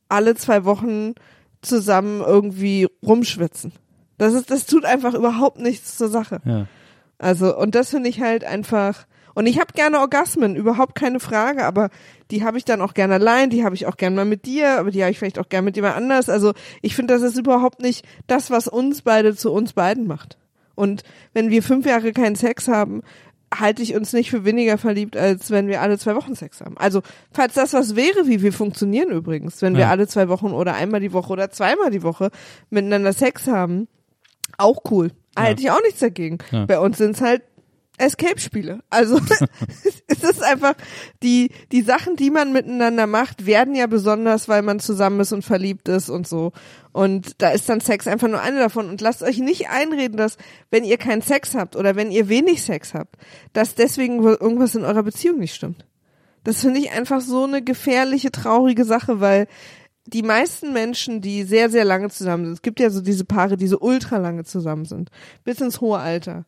alle 0.08 0.34
zwei 0.34 0.64
Wochen 0.64 1.14
zusammen 1.60 2.22
irgendwie 2.26 2.88
rumschwitzen. 3.04 3.72
Das 4.16 4.32
ist, 4.32 4.50
das 4.50 4.64
tut 4.64 4.86
einfach 4.86 5.12
überhaupt 5.12 5.58
nichts 5.58 5.98
zur 5.98 6.08
Sache. 6.08 6.40
Ja. 6.46 6.66
Also, 7.18 7.56
und 7.56 7.74
das 7.74 7.90
finde 7.90 8.08
ich 8.08 8.20
halt 8.20 8.44
einfach. 8.44 9.06
Und 9.34 9.46
ich 9.46 9.58
habe 9.58 9.72
gerne 9.74 9.98
Orgasmen, 9.98 10.54
überhaupt 10.54 10.94
keine 10.94 11.18
Frage, 11.18 11.64
aber 11.64 11.90
die 12.30 12.44
habe 12.44 12.56
ich 12.56 12.64
dann 12.64 12.80
auch 12.80 12.94
gerne 12.94 13.14
allein, 13.14 13.50
die 13.50 13.64
habe 13.64 13.74
ich 13.74 13.86
auch 13.86 13.96
gerne 13.96 14.14
mal 14.14 14.24
mit 14.24 14.46
dir, 14.46 14.78
aber 14.78 14.92
die 14.92 15.02
habe 15.02 15.10
ich 15.10 15.18
vielleicht 15.18 15.40
auch 15.40 15.48
gerne 15.48 15.64
mit 15.64 15.76
jemand 15.76 15.96
anders. 15.96 16.28
Also 16.28 16.52
ich 16.82 16.94
finde, 16.94 17.14
das 17.14 17.22
ist 17.22 17.36
überhaupt 17.36 17.82
nicht 17.82 18.06
das, 18.28 18.50
was 18.52 18.68
uns 18.68 19.02
beide 19.02 19.34
zu 19.34 19.52
uns 19.52 19.72
beiden 19.72 20.06
macht. 20.06 20.38
Und 20.76 21.02
wenn 21.32 21.50
wir 21.50 21.62
fünf 21.64 21.84
Jahre 21.84 22.12
keinen 22.12 22.36
Sex 22.36 22.68
haben, 22.68 23.02
halte 23.52 23.82
ich 23.82 23.94
uns 23.96 24.12
nicht 24.12 24.30
für 24.30 24.44
weniger 24.44 24.78
verliebt, 24.78 25.16
als 25.16 25.50
wenn 25.50 25.66
wir 25.68 25.80
alle 25.80 25.98
zwei 25.98 26.14
Wochen 26.16 26.34
Sex 26.34 26.60
haben. 26.60 26.76
Also, 26.78 27.02
falls 27.32 27.54
das 27.54 27.72
was 27.72 27.94
wäre, 27.96 28.26
wie 28.26 28.42
wir 28.42 28.52
funktionieren 28.52 29.10
übrigens, 29.10 29.62
wenn 29.62 29.74
wir 29.74 29.82
Ja. 29.82 29.90
alle 29.90 30.06
zwei 30.08 30.28
Wochen 30.28 30.52
oder 30.52 30.74
einmal 30.74 31.00
die 31.00 31.12
Woche 31.12 31.32
oder 31.32 31.50
zweimal 31.50 31.90
die 31.90 32.02
Woche 32.02 32.30
miteinander 32.70 33.12
Sex 33.12 33.46
haben, 33.48 33.88
auch 34.58 34.78
cool. 34.90 35.10
Halte 35.36 35.62
ich 35.62 35.70
auch 35.70 35.82
nichts 35.82 36.00
dagegen. 36.00 36.38
Ja. 36.50 36.66
Bei 36.66 36.78
uns 36.78 36.98
sind 36.98 37.16
es 37.16 37.20
halt 37.20 37.42
Escape-Spiele. 37.96 38.80
Also 38.90 39.20
es 40.06 40.22
ist 40.22 40.42
einfach 40.42 40.74
die 41.22 41.50
die 41.70 41.82
Sachen, 41.82 42.16
die 42.16 42.30
man 42.30 42.52
miteinander 42.52 43.06
macht, 43.06 43.46
werden 43.46 43.74
ja 43.74 43.86
besonders, 43.86 44.48
weil 44.48 44.62
man 44.62 44.80
zusammen 44.80 45.20
ist 45.20 45.32
und 45.32 45.42
verliebt 45.42 45.88
ist 45.88 46.10
und 46.10 46.26
so. 46.26 46.52
Und 46.92 47.40
da 47.42 47.50
ist 47.50 47.68
dann 47.68 47.80
Sex 47.80 48.06
einfach 48.06 48.28
nur 48.28 48.40
eine 48.40 48.58
davon. 48.58 48.88
Und 48.88 49.00
lasst 49.00 49.22
euch 49.22 49.38
nicht 49.38 49.68
einreden, 49.68 50.16
dass 50.16 50.36
wenn 50.70 50.84
ihr 50.84 50.96
keinen 50.96 51.22
Sex 51.22 51.54
habt 51.54 51.76
oder 51.76 51.96
wenn 51.96 52.10
ihr 52.10 52.28
wenig 52.28 52.62
Sex 52.62 52.94
habt, 52.94 53.16
dass 53.52 53.74
deswegen 53.74 54.22
irgendwas 54.22 54.74
in 54.74 54.84
eurer 54.84 55.02
Beziehung 55.02 55.38
nicht 55.38 55.54
stimmt. 55.54 55.86
Das 56.42 56.60
finde 56.60 56.78
ich 56.78 56.92
einfach 56.92 57.20
so 57.20 57.44
eine 57.44 57.62
gefährliche, 57.62 58.30
traurige 58.30 58.84
Sache, 58.84 59.20
weil 59.20 59.46
die 60.06 60.22
meisten 60.22 60.72
Menschen, 60.72 61.20
die 61.20 61.44
sehr, 61.44 61.70
sehr 61.70 61.84
lange 61.84 62.10
zusammen 62.10 62.44
sind, 62.44 62.54
es 62.54 62.62
gibt 62.62 62.80
ja 62.80 62.90
so 62.90 63.00
diese 63.00 63.24
Paare, 63.24 63.56
die 63.56 63.66
so 63.66 63.78
ultra 63.80 64.18
lange 64.18 64.44
zusammen 64.44 64.84
sind, 64.84 65.10
bis 65.44 65.60
ins 65.60 65.80
hohe 65.80 65.98
Alter, 65.98 66.44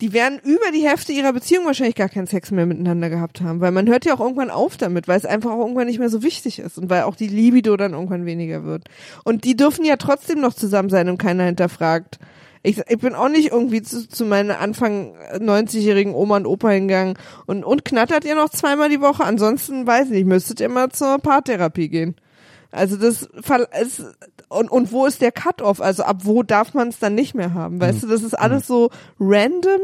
die 0.00 0.12
werden 0.12 0.38
über 0.44 0.70
die 0.72 0.86
Hälfte 0.86 1.12
ihrer 1.12 1.32
Beziehung 1.32 1.66
wahrscheinlich 1.66 1.96
gar 1.96 2.08
keinen 2.08 2.28
Sex 2.28 2.52
mehr 2.52 2.66
miteinander 2.66 3.10
gehabt 3.10 3.40
haben, 3.40 3.60
weil 3.60 3.72
man 3.72 3.88
hört 3.88 4.04
ja 4.04 4.14
auch 4.14 4.20
irgendwann 4.20 4.50
auf 4.50 4.76
damit, 4.76 5.08
weil 5.08 5.18
es 5.18 5.26
einfach 5.26 5.50
auch 5.50 5.60
irgendwann 5.60 5.88
nicht 5.88 5.98
mehr 5.98 6.08
so 6.08 6.22
wichtig 6.22 6.60
ist 6.60 6.78
und 6.78 6.88
weil 6.88 7.02
auch 7.02 7.16
die 7.16 7.26
Libido 7.26 7.76
dann 7.76 7.94
irgendwann 7.94 8.24
weniger 8.24 8.64
wird. 8.64 8.84
Und 9.24 9.44
die 9.44 9.56
dürfen 9.56 9.84
ja 9.84 9.96
trotzdem 9.96 10.40
noch 10.40 10.54
zusammen 10.54 10.88
sein 10.88 11.08
und 11.08 11.18
keiner 11.18 11.44
hinterfragt. 11.44 12.18
Ich, 12.62 12.78
ich 12.88 12.98
bin 12.98 13.14
auch 13.14 13.28
nicht 13.28 13.50
irgendwie 13.50 13.82
zu, 13.82 14.08
zu 14.08 14.24
meiner 14.24 14.60
Anfang 14.60 15.14
90-jährigen 15.34 16.14
Oma 16.14 16.36
und 16.36 16.46
Opa 16.46 16.70
hingegangen 16.70 17.14
und, 17.46 17.64
und 17.64 17.84
knattert 17.84 18.24
ihr 18.24 18.34
noch 18.34 18.50
zweimal 18.50 18.88
die 18.88 19.00
Woche? 19.00 19.24
Ansonsten 19.24 19.86
weiß 19.86 20.06
ich 20.06 20.12
nicht, 20.12 20.26
müsstet 20.26 20.60
ihr 20.60 20.68
mal 20.68 20.90
zur 20.90 21.18
Paartherapie 21.18 21.88
gehen. 21.88 22.16
Also 22.70 22.96
das 22.96 23.28
es, 23.72 24.04
und 24.48 24.70
und 24.70 24.92
wo 24.92 25.06
ist 25.06 25.22
der 25.22 25.32
Cut-off? 25.32 25.80
Also 25.80 26.02
ab 26.02 26.18
wo 26.24 26.42
darf 26.42 26.74
man 26.74 26.88
es 26.88 26.98
dann 26.98 27.14
nicht 27.14 27.34
mehr 27.34 27.54
haben? 27.54 27.80
Weißt 27.80 28.02
du, 28.02 28.06
das 28.06 28.22
ist 28.22 28.34
alles 28.34 28.66
so 28.66 28.90
random 29.18 29.80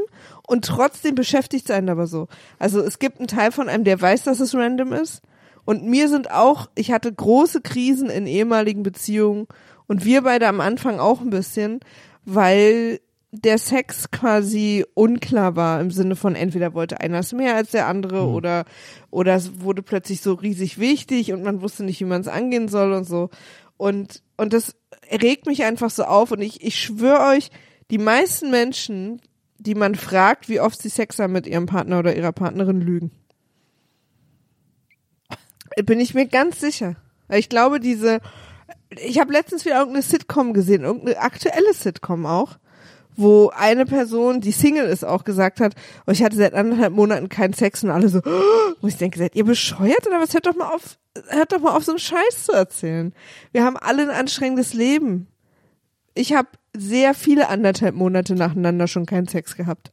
und 0.46 0.64
trotzdem 0.66 1.14
beschäftigt 1.14 1.70
einen 1.70 1.88
aber 1.88 2.06
so. 2.06 2.28
Also 2.58 2.80
es 2.80 2.98
gibt 2.98 3.18
einen 3.18 3.28
Teil 3.28 3.52
von 3.52 3.68
einem, 3.68 3.84
der 3.84 4.00
weiß, 4.00 4.24
dass 4.24 4.40
es 4.40 4.54
random 4.54 4.92
ist. 4.92 5.22
Und 5.64 5.84
mir 5.84 6.10
sind 6.10 6.30
auch, 6.30 6.68
ich 6.74 6.92
hatte 6.92 7.10
große 7.10 7.62
Krisen 7.62 8.10
in 8.10 8.26
ehemaligen 8.26 8.82
Beziehungen 8.82 9.46
und 9.86 10.04
wir 10.04 10.22
beide 10.22 10.46
am 10.46 10.60
Anfang 10.60 11.00
auch 11.00 11.22
ein 11.22 11.30
bisschen, 11.30 11.80
weil 12.26 13.00
der 13.42 13.58
Sex 13.58 14.10
quasi 14.10 14.84
unklar 14.94 15.56
war 15.56 15.80
im 15.80 15.90
Sinne 15.90 16.16
von 16.16 16.34
entweder 16.34 16.74
wollte 16.74 17.00
einer 17.00 17.18
es 17.18 17.32
mehr 17.32 17.56
als 17.56 17.70
der 17.70 17.86
andere 17.86 18.26
oder 18.26 18.64
oder 19.10 19.34
es 19.34 19.60
wurde 19.60 19.82
plötzlich 19.82 20.20
so 20.20 20.34
riesig 20.34 20.78
wichtig 20.78 21.32
und 21.32 21.42
man 21.42 21.60
wusste 21.60 21.84
nicht, 21.84 22.00
wie 22.00 22.04
man 22.04 22.20
es 22.20 22.28
angehen 22.28 22.68
soll 22.68 22.92
und 22.92 23.04
so. 23.04 23.30
Und 23.76 24.22
und 24.36 24.52
das 24.52 24.76
regt 25.10 25.46
mich 25.46 25.64
einfach 25.64 25.90
so 25.90 26.04
auf 26.04 26.30
und 26.30 26.42
ich 26.42 26.62
ich 26.62 26.80
schwöre 26.80 27.34
euch, 27.34 27.50
die 27.90 27.98
meisten 27.98 28.50
Menschen 28.50 29.20
die 29.64 29.74
man 29.74 29.94
fragt, 29.94 30.48
wie 30.48 30.60
oft 30.60 30.80
sie 30.80 30.88
Sex 30.88 31.18
haben 31.18 31.32
mit 31.32 31.46
ihrem 31.46 31.66
Partner 31.66 31.98
oder 31.98 32.14
ihrer 32.14 32.32
Partnerin 32.32 32.80
lügen. 32.80 33.10
Bin 35.84 36.00
ich 36.00 36.14
mir 36.14 36.26
ganz 36.26 36.60
sicher. 36.60 36.96
Ich 37.30 37.48
glaube, 37.48 37.80
diese, 37.80 38.20
ich 38.90 39.18
habe 39.18 39.32
letztens 39.32 39.64
wieder 39.64 39.78
irgendeine 39.78 40.02
Sitcom 40.02 40.52
gesehen, 40.52 40.82
irgendeine 40.82 41.18
aktuelle 41.18 41.72
Sitcom 41.72 42.26
auch, 42.26 42.58
wo 43.16 43.50
eine 43.54 43.86
Person, 43.86 44.40
die 44.40 44.52
Single 44.52 44.86
ist, 44.86 45.04
auch 45.04 45.24
gesagt 45.24 45.60
hat, 45.60 45.74
oh, 46.06 46.10
ich 46.10 46.22
hatte 46.22 46.36
seit 46.36 46.54
anderthalb 46.54 46.92
Monaten 46.92 47.28
keinen 47.28 47.54
Sex 47.54 47.84
und 47.84 47.90
alle 47.90 48.08
so, 48.08 48.20
wo 48.80 48.86
ich 48.86 48.96
denke, 48.96 49.18
seid 49.18 49.36
ihr 49.36 49.44
bescheuert 49.44 50.06
oder 50.06 50.20
was? 50.20 50.34
Hört 50.34 50.46
doch 50.46 50.56
mal 50.56 50.72
auf, 50.74 50.98
hört 51.28 51.52
doch 51.52 51.60
mal 51.60 51.76
auf, 51.76 51.84
so 51.84 51.92
einen 51.92 51.98
Scheiß 51.98 52.44
zu 52.44 52.52
erzählen. 52.52 53.14
Wir 53.52 53.64
haben 53.64 53.76
alle 53.76 54.02
ein 54.02 54.10
anstrengendes 54.10 54.74
Leben. 54.74 55.28
Ich 56.14 56.32
habe 56.32 56.48
sehr 56.76 57.14
viele 57.14 57.48
anderthalb 57.48 57.94
Monate 57.94 58.34
nacheinander 58.34 58.88
schon 58.88 59.06
keinen 59.06 59.28
Sex 59.28 59.56
gehabt. 59.56 59.92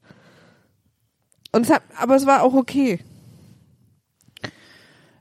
Und 1.52 1.66
es 1.66 1.72
hat, 1.72 1.84
aber 1.98 2.16
es 2.16 2.26
war 2.26 2.44
auch 2.44 2.54
okay. 2.54 3.00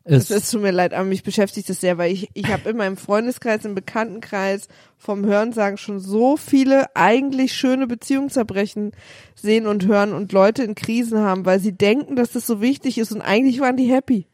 Es, 0.04 0.30
Es, 0.30 0.44
es 0.44 0.50
tut 0.50 0.62
mir 0.62 0.70
leid, 0.70 0.94
aber 0.94 1.04
mich 1.04 1.22
beschäftigt 1.22 1.68
das 1.68 1.80
sehr, 1.80 1.98
weil 1.98 2.12
ich, 2.12 2.30
ich 2.32 2.46
habe 2.46 2.70
in 2.70 2.76
meinem 2.76 2.96
Freundeskreis, 2.96 3.64
im 3.64 3.74
Bekanntenkreis 3.74 4.68
vom 4.96 5.26
Hörensagen 5.26 5.76
schon 5.76 6.00
so 6.00 6.36
viele 6.36 6.94
eigentlich 6.96 7.52
schöne 7.52 7.86
Beziehungen 7.86 8.30
zerbrechen 8.30 8.92
sehen 9.34 9.66
und 9.66 9.86
hören 9.86 10.12
und 10.12 10.32
Leute 10.32 10.62
in 10.62 10.74
Krisen 10.74 11.18
haben, 11.18 11.44
weil 11.44 11.60
sie 11.60 11.72
denken, 11.72 12.16
dass 12.16 12.32
das 12.32 12.46
so 12.46 12.60
wichtig 12.60 12.98
ist 12.98 13.12
und 13.12 13.20
eigentlich 13.20 13.60
waren 13.60 13.76
die 13.76 13.90
happy. 13.90 14.26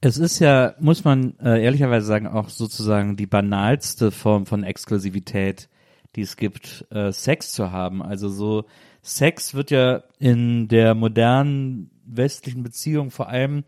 es 0.00 0.18
ist 0.18 0.38
ja, 0.38 0.74
muss 0.78 1.04
man 1.04 1.38
äh, 1.40 1.62
ehrlicherweise 1.62 2.06
sagen, 2.06 2.26
auch 2.26 2.48
sozusagen 2.48 3.16
die 3.16 3.26
banalste 3.26 4.10
Form 4.10 4.46
von 4.46 4.62
Exklusivität, 4.62 5.68
die 6.14 6.22
es 6.22 6.36
gibt, 6.36 6.86
äh, 6.90 7.12
Sex 7.12 7.52
zu 7.52 7.72
haben. 7.72 8.02
Also 8.02 8.28
so 8.28 8.64
Sex 9.02 9.54
wird 9.54 9.70
ja 9.70 10.02
in 10.18 10.68
der 10.68 10.94
modernen 10.94 11.90
westlichen 12.06 12.62
Beziehung 12.62 13.10
vor 13.10 13.28
allem 13.28 13.64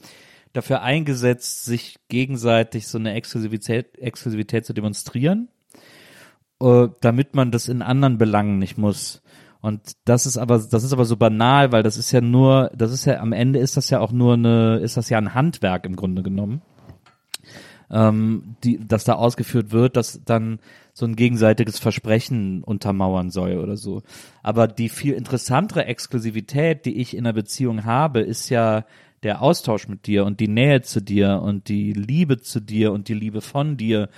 dafür 0.52 0.82
eingesetzt, 0.82 1.64
sich 1.64 1.98
gegenseitig 2.08 2.86
so 2.88 2.98
eine 2.98 3.14
Exklusivität, 3.14 3.98
Exklusivität 3.98 4.64
zu 4.64 4.72
demonstrieren, 4.72 5.48
äh, 6.60 6.88
damit 7.00 7.34
man 7.34 7.50
das 7.50 7.68
in 7.68 7.82
anderen 7.82 8.18
Belangen 8.18 8.58
nicht 8.58 8.78
muss. 8.78 9.22
Und 9.60 9.80
das 10.04 10.26
ist 10.26 10.38
aber, 10.38 10.58
das 10.58 10.84
ist 10.84 10.92
aber 10.92 11.04
so 11.04 11.16
banal, 11.16 11.72
weil 11.72 11.82
das 11.82 11.96
ist 11.96 12.12
ja 12.12 12.20
nur, 12.20 12.70
das 12.76 12.92
ist 12.92 13.04
ja, 13.06 13.18
am 13.18 13.32
Ende 13.32 13.58
ist 13.58 13.76
das 13.76 13.90
ja 13.90 14.00
auch 14.00 14.12
nur 14.12 14.34
eine, 14.34 14.78
ist 14.78 14.96
das 14.96 15.10
ja 15.10 15.18
ein 15.18 15.34
Handwerk 15.34 15.84
im 15.84 15.96
Grunde 15.96 16.22
genommen. 16.22 16.62
Ähm, 17.90 18.56
die, 18.62 18.78
das 18.86 19.04
da 19.04 19.14
ausgeführt 19.14 19.72
wird, 19.72 19.96
das 19.96 20.22
dann 20.24 20.60
so 20.92 21.06
ein 21.06 21.16
gegenseitiges 21.16 21.78
Versprechen 21.78 22.62
untermauern 22.62 23.30
soll 23.30 23.58
oder 23.58 23.76
so. 23.76 24.02
Aber 24.42 24.68
die 24.68 24.88
viel 24.88 25.14
interessantere 25.14 25.86
Exklusivität, 25.86 26.84
die 26.84 27.00
ich 27.00 27.16
in 27.16 27.24
einer 27.24 27.32
Beziehung 27.32 27.84
habe, 27.84 28.20
ist 28.20 28.50
ja 28.50 28.84
der 29.22 29.42
Austausch 29.42 29.88
mit 29.88 30.06
dir 30.06 30.24
und 30.24 30.40
die 30.40 30.48
Nähe 30.48 30.82
zu 30.82 31.00
dir 31.00 31.40
und 31.42 31.68
die 31.68 31.92
Liebe 31.92 32.40
zu 32.40 32.60
dir 32.60 32.92
und 32.92 33.08
die 33.08 33.14
Liebe 33.14 33.40
von 33.40 33.76
dir 33.76 34.08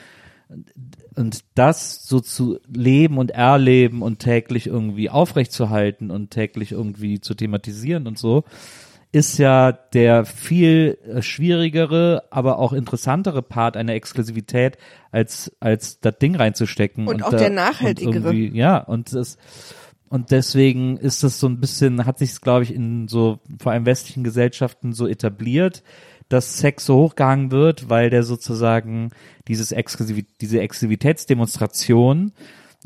und 1.14 1.44
das 1.54 2.04
so 2.06 2.20
zu 2.20 2.58
leben 2.66 3.18
und 3.18 3.30
erleben 3.30 4.02
und 4.02 4.18
täglich 4.18 4.66
irgendwie 4.66 5.08
aufrechtzuerhalten 5.08 6.10
und 6.10 6.30
täglich 6.30 6.72
irgendwie 6.72 7.20
zu 7.20 7.34
thematisieren 7.34 8.06
und 8.08 8.18
so, 8.18 8.44
ist 9.12 9.38
ja 9.38 9.72
der 9.72 10.24
viel 10.24 10.98
äh, 11.04 11.20
schwierigere, 11.22 12.24
aber 12.30 12.58
auch 12.58 12.72
interessantere 12.72 13.42
Part 13.42 13.76
einer 13.76 13.94
Exklusivität, 13.94 14.78
als, 15.10 15.52
als 15.58 15.98
das 16.00 16.18
Ding 16.18 16.36
reinzustecken. 16.36 17.08
Und 17.08 17.22
auch 17.24 17.30
da- 17.30 17.38
der 17.38 17.50
nachhaltigere. 17.50 18.28
Und 18.30 18.54
ja, 18.54 18.78
und 18.78 19.12
das, 19.12 19.36
und 20.10 20.32
deswegen 20.32 20.96
ist 20.96 21.22
das 21.22 21.38
so 21.38 21.48
ein 21.48 21.60
bisschen, 21.60 22.04
hat 22.04 22.18
sich 22.18 22.40
glaube 22.40 22.64
ich, 22.64 22.74
in 22.74 23.06
so, 23.06 23.38
vor 23.60 23.72
allem 23.72 23.86
westlichen 23.86 24.24
Gesellschaften 24.24 24.92
so 24.92 25.06
etabliert, 25.06 25.84
dass 26.28 26.58
Sex 26.58 26.84
so 26.84 26.96
hochgehangen 26.96 27.52
wird, 27.52 27.88
weil 27.88 28.10
der 28.10 28.24
sozusagen 28.24 29.10
dieses 29.46 29.70
Exklusiv 29.70 30.24
diese 30.40 30.60
Exklusivitätsdemonstration 30.60 32.32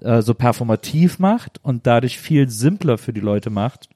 äh, 0.02 0.20
so 0.20 0.34
performativ 0.34 1.18
macht 1.18 1.64
und 1.64 1.86
dadurch 1.86 2.18
viel 2.18 2.50
simpler 2.50 2.98
für 2.98 3.14
die 3.14 3.20
Leute 3.20 3.48
macht, 3.48 3.88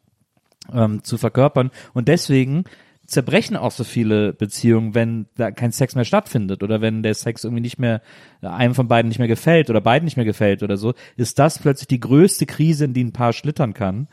ähm, 0.73 1.05
zu 1.05 1.19
verkörpern. 1.19 1.71
Und 1.93 2.09
deswegen 2.09 2.65
zerbrechen 3.09 3.57
auch 3.57 3.71
so 3.71 3.85
viele 3.85 4.35
Beziehungen, 4.35 4.95
wenn 4.95 5.27
da 5.35 5.51
kein 5.51 5.73
Sex 5.73 5.95
mehr 5.95 6.05
stattfindet 6.05 6.63
oder 6.63 6.83
wenn 6.83 7.03
der 7.03 7.15
Sex 7.15 7.43
irgendwie 7.43 7.63
nicht 7.63 7.79
mehr 7.79 8.03
einem 8.43 8.75
von 8.75 8.87
beiden 8.87 9.09
nicht 9.09 9.19
mehr 9.19 9.29
gefällt 9.29 9.71
oder 9.71 9.81
beiden 9.81 10.05
nicht 10.05 10.19
mehr 10.19 10.27
gefällt 10.27 10.63
oder 10.63 10.77
so, 10.77 10.93
ist 11.17 11.39
das 11.39 11.59
plötzlich 11.59 11.89
die 11.89 12.01
größte 12.01 12.45
Krise, 12.45 12.85
in 12.85 12.93
die 12.93 13.03
ein 13.03 13.13
Paar 13.13 13.33
schlittern 13.33 13.73
kann. 13.73 14.09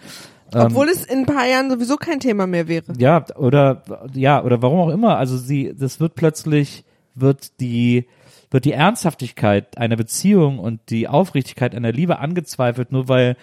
Obwohl 0.54 0.88
es 0.88 1.04
in 1.04 1.20
ein 1.20 1.26
paar 1.26 1.46
Jahren 1.46 1.70
sowieso 1.70 1.98
kein 1.98 2.22
Thema 2.22 2.48
mehr 2.48 2.70
wäre. 2.70 2.94
Ja, 2.98 3.26
oder 3.36 3.84
ja, 4.14 4.42
oder 4.42 4.62
warum 4.62 4.80
auch 4.80 4.94
immer. 4.94 5.18
Also 5.18 5.38
sie, 5.38 5.74
das 5.78 6.00
wird 6.00 6.16
plötzlich, 6.16 6.86
wird 7.16 7.60
die, 7.60 8.08
wird 8.52 8.64
die 8.64 8.72
Ernsthaftigkeit 8.72 9.78
einer 9.78 9.98
Beziehung 9.98 10.60
und 10.60 10.80
die 10.90 11.10
Aufrichtigkeit 11.10 11.76
einer 11.76 11.92
Liebe 11.92 12.20
angezweifelt, 12.20 12.94
nur 12.94 13.10
weil, 13.10 13.36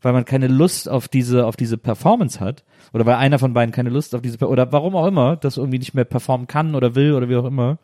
weil 0.00 0.12
man 0.12 0.24
keine 0.24 0.48
Lust 0.48 0.88
auf 0.88 1.08
diese, 1.08 1.46
auf 1.46 1.56
diese 1.56 1.78
Performance 1.78 2.40
hat. 2.40 2.64
Oder 2.92 3.06
weil 3.06 3.16
einer 3.16 3.38
von 3.38 3.52
beiden 3.52 3.72
keine 3.72 3.90
Lust 3.90 4.14
auf 4.14 4.22
diese, 4.22 4.38
oder 4.46 4.72
warum 4.72 4.96
auch 4.96 5.06
immer, 5.06 5.36
das 5.36 5.56
irgendwie 5.56 5.78
nicht 5.78 5.94
mehr 5.94 6.04
performen 6.04 6.46
kann 6.46 6.74
oder 6.74 6.94
will 6.94 7.12
oder 7.12 7.28
wie 7.28 7.36
auch 7.36 7.44
immer. 7.44 7.78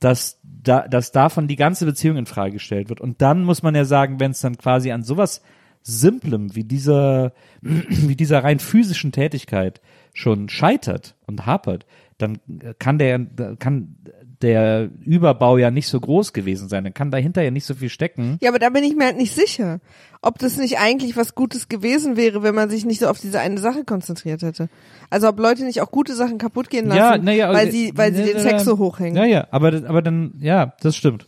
Dass, 0.00 0.40
da, 0.42 0.86
dass 0.88 1.12
davon 1.12 1.48
die 1.48 1.56
ganze 1.56 1.86
Beziehung 1.86 2.16
in 2.16 2.26
Frage 2.26 2.52
gestellt 2.52 2.88
wird. 2.88 3.00
Und 3.00 3.22
dann 3.22 3.44
muss 3.44 3.62
man 3.62 3.74
ja 3.74 3.84
sagen, 3.84 4.20
wenn 4.20 4.32
es 4.32 4.40
dann 4.40 4.58
quasi 4.58 4.90
an 4.92 5.02
sowas 5.02 5.42
Simplem 5.86 6.54
wie 6.56 6.64
dieser, 6.64 7.32
wie 7.60 8.16
dieser 8.16 8.42
rein 8.42 8.58
physischen 8.58 9.12
Tätigkeit 9.12 9.80
schon 10.14 10.48
scheitert 10.48 11.14
und 11.26 11.46
hapert, 11.46 11.86
dann 12.18 12.38
kann 12.78 12.98
der, 12.98 13.26
kann 13.58 13.96
der 14.44 14.90
Überbau 15.04 15.56
ja 15.58 15.70
nicht 15.70 15.88
so 15.88 15.98
groß 15.98 16.32
gewesen 16.32 16.68
sein. 16.68 16.84
Dann 16.84 16.94
kann 16.94 17.10
dahinter 17.10 17.42
ja 17.42 17.50
nicht 17.50 17.64
so 17.64 17.74
viel 17.74 17.88
stecken. 17.88 18.38
Ja, 18.40 18.50
aber 18.50 18.58
da 18.58 18.68
bin 18.70 18.84
ich 18.84 18.94
mir 18.94 19.06
halt 19.06 19.16
nicht 19.16 19.34
sicher, 19.34 19.80
ob 20.22 20.38
das 20.38 20.58
nicht 20.58 20.78
eigentlich 20.78 21.16
was 21.16 21.34
Gutes 21.34 21.68
gewesen 21.68 22.16
wäre, 22.16 22.42
wenn 22.42 22.54
man 22.54 22.70
sich 22.70 22.84
nicht 22.84 23.00
so 23.00 23.08
auf 23.08 23.18
diese 23.18 23.40
eine 23.40 23.58
Sache 23.58 23.84
konzentriert 23.84 24.42
hätte. 24.42 24.68
Also 25.10 25.28
ob 25.28 25.38
Leute 25.40 25.64
nicht 25.64 25.80
auch 25.80 25.90
gute 25.90 26.14
Sachen 26.14 26.38
kaputt 26.38 26.70
gehen 26.70 26.86
lassen, 26.86 26.98
Ja, 26.98 27.18
naja, 27.18 27.52
weil 27.52 27.70
sie, 27.70 27.92
weil 27.96 28.14
sie 28.14 28.24
den 28.24 28.38
Sex 28.38 28.64
so 28.64 28.78
hochhängen. 28.78 29.16
Ja, 29.16 29.24
ja, 29.24 29.46
aber, 29.50 29.68
aber 29.86 30.02
dann, 30.02 30.34
ja, 30.40 30.74
das 30.80 30.94
stimmt. 30.94 31.26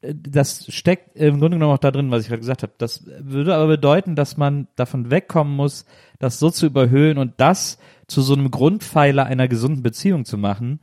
Äh, 0.00 0.14
Das 0.14 0.66
steckt 0.72 1.16
im 1.16 1.40
Grunde 1.40 1.56
genommen 1.56 1.74
auch 1.74 1.78
da 1.78 1.90
drin, 1.90 2.10
was 2.10 2.22
ich 2.22 2.28
gerade 2.28 2.40
gesagt 2.40 2.62
habe. 2.62 2.72
Das 2.78 3.04
würde 3.20 3.54
aber 3.54 3.66
bedeuten, 3.66 4.16
dass 4.16 4.36
man 4.36 4.68
davon 4.76 5.10
wegkommen 5.10 5.54
muss, 5.54 5.84
das 6.18 6.38
so 6.38 6.50
zu 6.50 6.66
überhöhen 6.66 7.18
und 7.18 7.34
das 7.38 7.78
zu 8.06 8.20
so 8.22 8.34
einem 8.34 8.50
Grundpfeiler 8.50 9.24
einer 9.26 9.48
gesunden 9.48 9.82
Beziehung 9.82 10.24
zu 10.24 10.36
machen, 10.38 10.80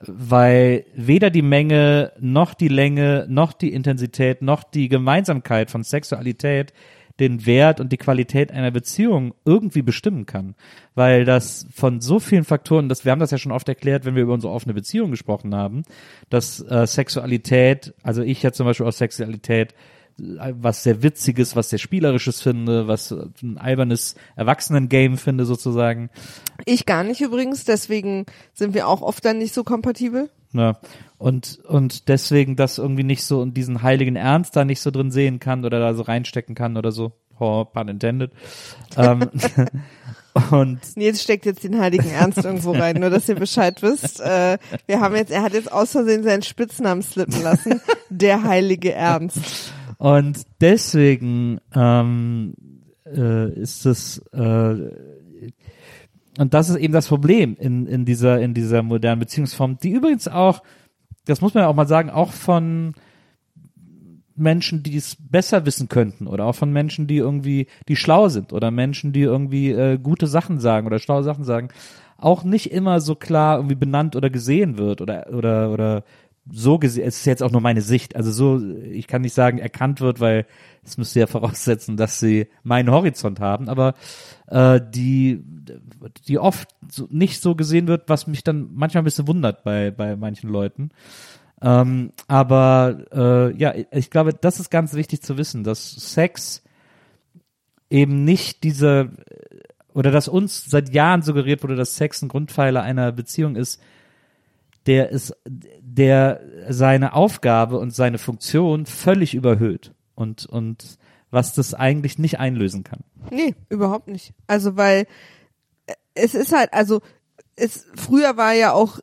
weil 0.00 0.84
weder 0.94 1.30
die 1.30 1.42
Menge 1.42 2.12
noch 2.20 2.54
die 2.54 2.68
Länge 2.68 3.26
noch 3.28 3.52
die 3.52 3.72
Intensität 3.72 4.42
noch 4.42 4.62
die 4.62 4.88
Gemeinsamkeit 4.88 5.70
von 5.70 5.84
Sexualität 5.84 6.72
den 7.18 7.46
Wert 7.46 7.80
und 7.80 7.92
die 7.92 7.96
Qualität 7.96 8.52
einer 8.52 8.70
Beziehung 8.70 9.34
irgendwie 9.44 9.82
bestimmen 9.82 10.26
kann, 10.26 10.54
weil 10.94 11.24
das 11.24 11.66
von 11.72 12.00
so 12.00 12.20
vielen 12.20 12.44
Faktoren, 12.44 12.88
das 12.88 13.04
wir 13.04 13.12
haben 13.12 13.20
das 13.20 13.30
ja 13.30 13.38
schon 13.38 13.52
oft 13.52 13.68
erklärt, 13.68 14.04
wenn 14.04 14.14
wir 14.14 14.22
über 14.22 14.34
unsere 14.34 14.52
offene 14.52 14.74
Beziehung 14.74 15.10
gesprochen 15.10 15.54
haben, 15.54 15.82
dass 16.28 16.60
äh, 16.60 16.86
Sexualität, 16.86 17.94
also 18.02 18.22
ich 18.22 18.42
ja 18.42 18.52
zum 18.52 18.66
Beispiel 18.66 18.86
aus 18.86 18.98
Sexualität 18.98 19.74
was 20.18 20.82
sehr 20.82 21.02
witziges, 21.02 21.56
was 21.56 21.70
sehr 21.70 21.78
spielerisches 21.78 22.40
finde, 22.40 22.88
was 22.88 23.12
ein 23.42 23.58
albernes 23.58 24.14
Erwachsenen-Game 24.36 25.18
finde 25.18 25.44
sozusagen. 25.44 26.10
Ich 26.64 26.86
gar 26.86 27.04
nicht 27.04 27.20
übrigens, 27.20 27.64
deswegen 27.64 28.24
sind 28.54 28.74
wir 28.74 28.88
auch 28.88 29.02
oft 29.02 29.24
dann 29.24 29.38
nicht 29.38 29.52
so 29.52 29.62
kompatibel. 29.62 30.30
Ja. 30.52 30.78
Und, 31.18 31.60
und 31.66 32.08
deswegen 32.08 32.56
das 32.56 32.78
irgendwie 32.78 33.04
nicht 33.04 33.24
so 33.24 33.40
und 33.40 33.56
diesen 33.56 33.82
heiligen 33.82 34.16
Ernst 34.16 34.56
da 34.56 34.64
nicht 34.64 34.80
so 34.80 34.90
drin 34.90 35.10
sehen 35.10 35.38
kann 35.38 35.64
oder 35.64 35.80
da 35.80 35.94
so 35.94 36.02
reinstecken 36.02 36.54
kann 36.54 36.76
oder 36.76 36.92
so. 36.92 37.12
Oh, 37.38 37.64
pun 37.64 37.88
intended. 37.88 38.32
ähm, 38.96 39.30
und 40.50 40.80
Nils 40.96 41.22
steckt 41.22 41.44
jetzt 41.44 41.64
den 41.64 41.78
heiligen 41.78 42.10
Ernst 42.10 42.42
irgendwo 42.42 42.72
rein, 42.72 42.96
nur 42.96 43.10
dass 43.10 43.28
ihr 43.28 43.34
Bescheid 43.34 43.82
wisst. 43.82 44.20
Äh, 44.20 44.56
wir 44.86 45.00
haben 45.00 45.14
jetzt, 45.14 45.30
er 45.30 45.42
hat 45.42 45.52
jetzt 45.52 45.70
aus 45.70 45.92
Versehen 45.92 46.22
seinen 46.22 46.42
Spitznamen 46.42 47.02
slippen 47.02 47.42
lassen. 47.42 47.82
Der 48.08 48.42
heilige 48.42 48.92
Ernst. 48.92 49.74
Und 49.98 50.42
deswegen 50.60 51.60
ähm, 51.74 52.54
äh, 53.06 53.50
ist 53.52 53.86
es 53.86 54.18
äh, 54.32 54.90
und 56.38 56.52
das 56.52 56.68
ist 56.68 56.76
eben 56.76 56.92
das 56.92 57.08
Problem 57.08 57.56
in, 57.58 57.86
in 57.86 58.04
dieser 58.04 58.40
in 58.40 58.52
dieser 58.52 58.82
modernen 58.82 59.20
Beziehungsform, 59.20 59.78
die 59.78 59.90
übrigens 59.90 60.28
auch, 60.28 60.62
das 61.24 61.40
muss 61.40 61.54
man 61.54 61.62
ja 61.62 61.68
auch 61.68 61.74
mal 61.74 61.88
sagen, 61.88 62.10
auch 62.10 62.32
von 62.32 62.94
Menschen, 64.36 64.82
die 64.82 64.96
es 64.96 65.16
besser 65.18 65.64
wissen 65.64 65.88
könnten 65.88 66.26
oder 66.26 66.44
auch 66.44 66.54
von 66.54 66.72
Menschen, 66.72 67.06
die 67.06 67.16
irgendwie, 67.16 67.68
die 67.88 67.96
schlau 67.96 68.28
sind 68.28 68.52
oder 68.52 68.70
Menschen, 68.70 69.12
die 69.12 69.22
irgendwie 69.22 69.70
äh, 69.70 69.98
gute 69.98 70.26
Sachen 70.26 70.60
sagen 70.60 70.86
oder 70.86 70.98
schlaue 70.98 71.22
Sachen 71.22 71.44
sagen, 71.44 71.70
auch 72.18 72.44
nicht 72.44 72.70
immer 72.70 73.00
so 73.00 73.14
klar 73.14 73.56
irgendwie 73.56 73.74
benannt 73.74 74.16
oder 74.16 74.30
gesehen 74.30 74.78
wird 74.78 75.00
oder 75.00 75.28
oder 75.32 75.70
oder 75.70 76.04
so 76.50 76.78
gesehen, 76.78 77.06
es 77.06 77.18
ist 77.18 77.26
jetzt 77.26 77.42
auch 77.42 77.50
nur 77.50 77.60
meine 77.60 77.82
Sicht, 77.82 78.16
also 78.16 78.30
so, 78.30 78.60
ich 78.82 79.06
kann 79.06 79.22
nicht 79.22 79.34
sagen, 79.34 79.58
erkannt 79.58 80.00
wird, 80.00 80.20
weil 80.20 80.46
es 80.84 80.96
müsste 80.98 81.20
ja 81.20 81.26
voraussetzen, 81.26 81.96
dass 81.96 82.20
sie 82.20 82.48
meinen 82.62 82.90
Horizont 82.90 83.40
haben, 83.40 83.68
aber 83.68 83.94
äh, 84.48 84.80
die, 84.90 85.42
die 86.28 86.38
oft 86.38 86.68
so, 86.88 87.08
nicht 87.10 87.40
so 87.40 87.54
gesehen 87.54 87.88
wird, 87.88 88.08
was 88.08 88.26
mich 88.26 88.44
dann 88.44 88.70
manchmal 88.74 89.02
ein 89.02 89.06
bisschen 89.06 89.28
wundert 89.28 89.64
bei, 89.64 89.90
bei 89.90 90.16
manchen 90.16 90.50
Leuten. 90.50 90.90
Ähm, 91.62 92.12
aber 92.28 93.06
äh, 93.12 93.56
ja, 93.56 93.74
ich 93.90 94.10
glaube, 94.10 94.34
das 94.34 94.60
ist 94.60 94.70
ganz 94.70 94.94
wichtig 94.94 95.22
zu 95.22 95.38
wissen, 95.38 95.64
dass 95.64 95.90
Sex 95.90 96.62
eben 97.88 98.24
nicht 98.24 98.62
diese 98.62 99.10
oder 99.94 100.10
dass 100.10 100.28
uns 100.28 100.66
seit 100.66 100.92
Jahren 100.92 101.22
suggeriert 101.22 101.62
wurde, 101.62 101.74
dass 101.74 101.96
Sex 101.96 102.20
ein 102.20 102.28
Grundpfeiler 102.28 102.82
einer 102.82 103.12
Beziehung 103.12 103.56
ist, 103.56 103.80
der 104.86 105.10
ist, 105.10 105.34
der 105.46 106.40
seine 106.68 107.14
Aufgabe 107.14 107.78
und 107.78 107.94
seine 107.94 108.18
Funktion 108.18 108.86
völlig 108.86 109.34
überhöht 109.34 109.92
und 110.14 110.46
und 110.46 110.98
was 111.30 111.54
das 111.54 111.74
eigentlich 111.74 112.18
nicht 112.18 112.38
einlösen 112.38 112.84
kann. 112.84 113.00
Nee, 113.30 113.54
überhaupt 113.68 114.08
nicht. 114.08 114.32
Also 114.46 114.76
weil 114.76 115.06
äh, 115.86 115.94
es 116.14 116.34
ist 116.34 116.52
halt, 116.52 116.72
also 116.72 117.00
es 117.56 117.86
früher 117.94 118.36
war 118.36 118.52
ja 118.52 118.72
auch 118.72 119.00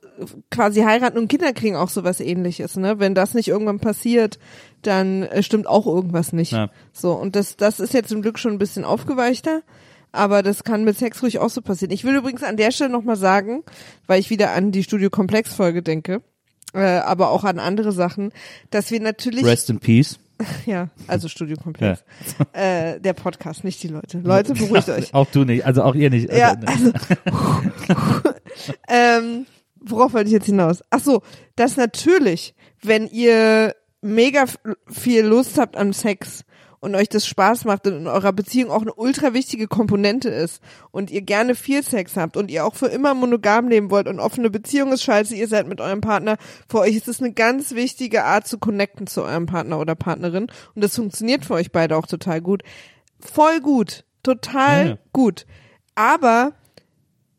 quasi 0.51 0.81
heiraten 0.81 1.17
und 1.17 1.27
Kinder 1.27 1.53
kriegen 1.53 1.75
auch 1.75 1.89
sowas 1.89 2.19
ähnliches, 2.19 2.77
ne? 2.77 2.99
Wenn 2.99 3.15
das 3.15 3.33
nicht 3.33 3.47
irgendwann 3.47 3.79
passiert, 3.79 4.39
dann 4.83 5.23
äh, 5.23 5.41
stimmt 5.41 5.67
auch 5.67 5.87
irgendwas 5.87 6.33
nicht. 6.33 6.51
Ja. 6.51 6.69
So, 6.93 7.13
und 7.13 7.35
das, 7.35 7.57
das 7.57 7.79
ist 7.79 7.93
jetzt 7.93 8.09
zum 8.09 8.21
Glück 8.21 8.37
schon 8.37 8.53
ein 8.53 8.59
bisschen 8.59 8.85
aufgeweichter. 8.85 9.63
Aber 10.13 10.43
das 10.43 10.63
kann 10.63 10.83
mit 10.83 10.97
Sex 10.97 11.21
ruhig 11.23 11.39
auch 11.39 11.49
so 11.49 11.61
passieren. 11.61 11.91
Ich 11.91 12.03
will 12.03 12.15
übrigens 12.15 12.43
an 12.43 12.55
der 12.55 12.71
Stelle 12.71 12.91
nochmal 12.91 13.15
sagen, 13.15 13.63
weil 14.05 14.19
ich 14.19 14.29
wieder 14.29 14.51
an 14.51 14.71
die 14.71 14.83
Studio 14.83 15.09
Komplex 15.09 15.53
Folge 15.53 15.81
denke, 15.81 16.21
äh, 16.73 16.79
aber 16.79 17.31
auch 17.31 17.43
an 17.43 17.57
andere 17.59 17.91
Sachen, 17.91 18.31
dass 18.69 18.91
wir 18.91 18.99
natürlich 18.99 19.43
Rest 19.43 19.71
in 19.71 19.79
Peace. 19.79 20.19
ja, 20.67 20.89
also 21.07 21.27
Studio 21.27 21.57
Komplex. 21.57 22.03
Äh, 22.53 22.99
der 22.99 23.13
Podcast, 23.13 23.63
nicht 23.63 23.81
die 23.81 23.87
Leute. 23.87 24.19
Leute, 24.19 24.53
beruhigt 24.53 24.89
euch. 24.89 25.13
Auch 25.15 25.27
du 25.31 25.45
nicht, 25.45 25.65
also 25.65 25.81
auch 25.81 25.95
ihr 25.95 26.11
nicht. 26.11 26.31
Ja, 26.31 26.55
Also, 26.65 26.91
also, 26.91 28.29
ähm, 28.87 29.47
worauf 29.81 30.13
wollte 30.13 30.27
ich 30.27 30.33
jetzt 30.33 30.45
hinaus? 30.45 30.83
Ach 30.91 30.99
so, 30.99 31.23
dass 31.55 31.75
natürlich, 31.75 32.53
wenn 32.83 33.07
ihr 33.07 33.75
mega 34.01 34.45
viel 34.87 35.25
Lust 35.25 35.57
habt 35.57 35.75
an 35.75 35.91
Sex 35.93 36.43
und 36.83 36.95
euch 36.95 37.07
das 37.07 37.25
Spaß 37.25 37.63
macht 37.63 37.87
und 37.87 37.95
in 37.95 38.07
eurer 38.07 38.33
Beziehung 38.33 38.69
auch 38.69 38.81
eine 38.81 38.93
ultra 38.93 39.33
wichtige 39.33 39.67
Komponente 39.67 40.27
ist 40.27 40.61
und 40.91 41.11
ihr 41.11 41.21
gerne 41.21 41.55
viel 41.55 41.81
Sex 41.81 42.17
habt 42.17 42.35
und 42.35 42.51
ihr 42.51 42.65
auch 42.65 42.75
für 42.75 42.87
immer 42.87 43.13
monogam 43.13 43.69
leben 43.69 43.89
wollt 43.89 44.09
und 44.09 44.19
offene 44.19 44.49
Beziehung 44.49 44.91
ist 44.91 45.01
scheiße, 45.01 45.33
ihr 45.33 45.47
seid 45.47 45.65
mit 45.65 45.79
eurem 45.79 46.01
Partner, 46.01 46.35
für 46.67 46.79
euch 46.79 46.97
ist 46.97 47.07
es 47.07 47.21
eine 47.21 47.31
ganz 47.31 47.73
wichtige 47.73 48.25
Art 48.25 48.47
zu 48.47 48.57
connecten 48.57 49.07
zu 49.07 49.23
eurem 49.23 49.45
Partner 49.45 49.79
oder 49.79 49.95
Partnerin 49.95 50.47
und 50.75 50.83
das 50.83 50.97
funktioniert 50.97 51.45
für 51.45 51.53
euch 51.53 51.71
beide 51.71 51.95
auch 51.95 52.05
total 52.05 52.41
gut. 52.41 52.63
Voll 53.21 53.61
gut, 53.61 54.03
total 54.21 54.87
Ja, 54.87 54.97
gut. 55.13 55.45
Aber 55.95 56.51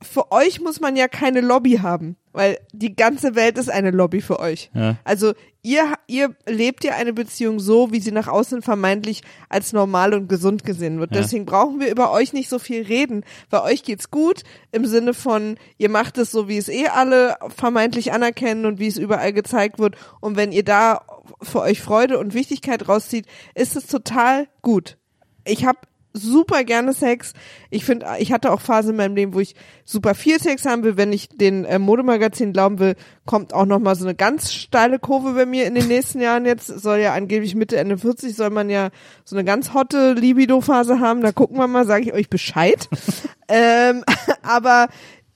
für 0.01 0.33
euch 0.33 0.63
muss 0.63 0.81
man 0.81 0.97
ja 0.97 1.07
keine 1.07 1.43
Lobby 1.43 1.81
haben, 1.83 2.17
weil 2.33 2.57
die 2.73 2.97
ganze 2.97 3.35
Welt 3.35 3.59
ist 3.59 3.71
eine 3.71 3.91
Lobby 3.91 4.23
für 4.23 4.39
euch. 4.39 4.71
Ja. 4.73 4.97
Also 5.05 5.35
ihr, 5.65 5.95
ihr 6.07 6.37
lebt 6.47 6.85
ja 6.85 6.95
eine 6.95 7.13
Beziehung 7.13 7.59
so, 7.59 7.91
wie 7.91 7.99
sie 7.99 8.13
nach 8.13 8.29
außen 8.29 8.63
vermeintlich 8.63 9.23
als 9.49 9.73
normal 9.73 10.15
und 10.15 10.29
gesund 10.29 10.63
gesehen 10.63 11.01
wird. 11.01 11.13
Ja. 11.13 11.23
Deswegen 11.23 11.47
brauchen 11.47 11.81
wir 11.81 11.91
über 11.91 12.13
euch 12.13 12.33
nicht 12.33 12.49
so 12.49 12.59
viel 12.59 12.83
reden. 12.83 13.25
Bei 13.51 13.63
euch 13.63 13.83
geht's 13.83 14.11
gut 14.11 14.43
im 14.71 14.87
Sinne 14.87 15.15
von, 15.15 15.57
ihr 15.79 15.89
macht 15.89 16.19
es 16.19 16.31
so, 16.31 16.49
wie 16.49 16.59
es 16.59 16.69
eh 16.69 16.89
alle 16.89 17.37
vermeintlich 17.57 18.13
anerkennen 18.13 18.67
und 18.67 18.79
wie 18.79 18.87
es 18.87 18.99
überall 18.99 19.33
gezeigt 19.33 19.79
wird. 19.79 19.97
Und 20.21 20.37
wenn 20.37 20.53
ihr 20.53 20.65
da 20.65 21.01
für 21.41 21.63
euch 21.63 21.81
Freude 21.81 22.19
und 22.19 22.35
Wichtigkeit 22.35 22.87
rauszieht, 22.87 23.27
ist 23.55 23.75
es 23.75 23.87
total 23.87 24.47
gut. 24.61 24.99
Ich 25.47 25.65
habe 25.65 25.79
super 26.15 26.65
gerne 26.65 26.95
Sex. 26.95 27.33
Ich 27.71 27.85
finde, 27.85 28.07
ich 28.19 28.33
hatte 28.33 28.53
auch 28.53 28.61
Phasen 28.61 28.93
in 28.93 28.97
meinem 28.97 29.17
Leben, 29.17 29.35
wo 29.35 29.41
ich 29.41 29.55
super 29.85 30.15
viel 30.15 30.41
Sex 30.41 30.65
haben 30.65 30.85
will. 30.85 30.97
Wenn 30.97 31.13
ich 31.13 31.29
den 31.29 31.65
äh, 31.65 31.79
Modemagazin 31.79 32.53
glauben 32.53 32.79
will, 32.79 32.95
kommt 33.27 33.53
auch 33.53 33.67
noch 33.67 33.81
mal 33.81 33.97
so 33.97 34.05
eine 34.05 34.15
ganz 34.15 34.53
steile 34.53 34.99
Kurve 34.99 35.33
bei 35.33 35.45
mir 35.45 35.67
in 35.67 35.75
den 35.75 35.89
nächsten 35.89 36.21
Jahren 36.21 36.47
jetzt. 36.47 36.69
Soll 36.69 37.01
ja 37.01 37.13
angeblich 37.13 37.55
Mitte, 37.55 37.77
Ende 37.77 37.99
40 37.99 38.35
soll 38.35 38.51
man 38.51 38.71
ja 38.71 38.91
so 39.25 39.37
eine 39.37 39.45
ganz 39.45 39.75
hotte 39.75 40.13
Libido-Phase 40.13 41.01
haben. 41.01 41.21
Da 41.21 41.33
gucken 41.33 41.59
wir 41.59 41.67
mal, 41.67 41.85
sage 41.85 42.05
ich 42.05 42.13
euch 42.13 42.31
Bescheid. 42.31 42.89
ähm, 43.49 44.05
aber 44.43 44.89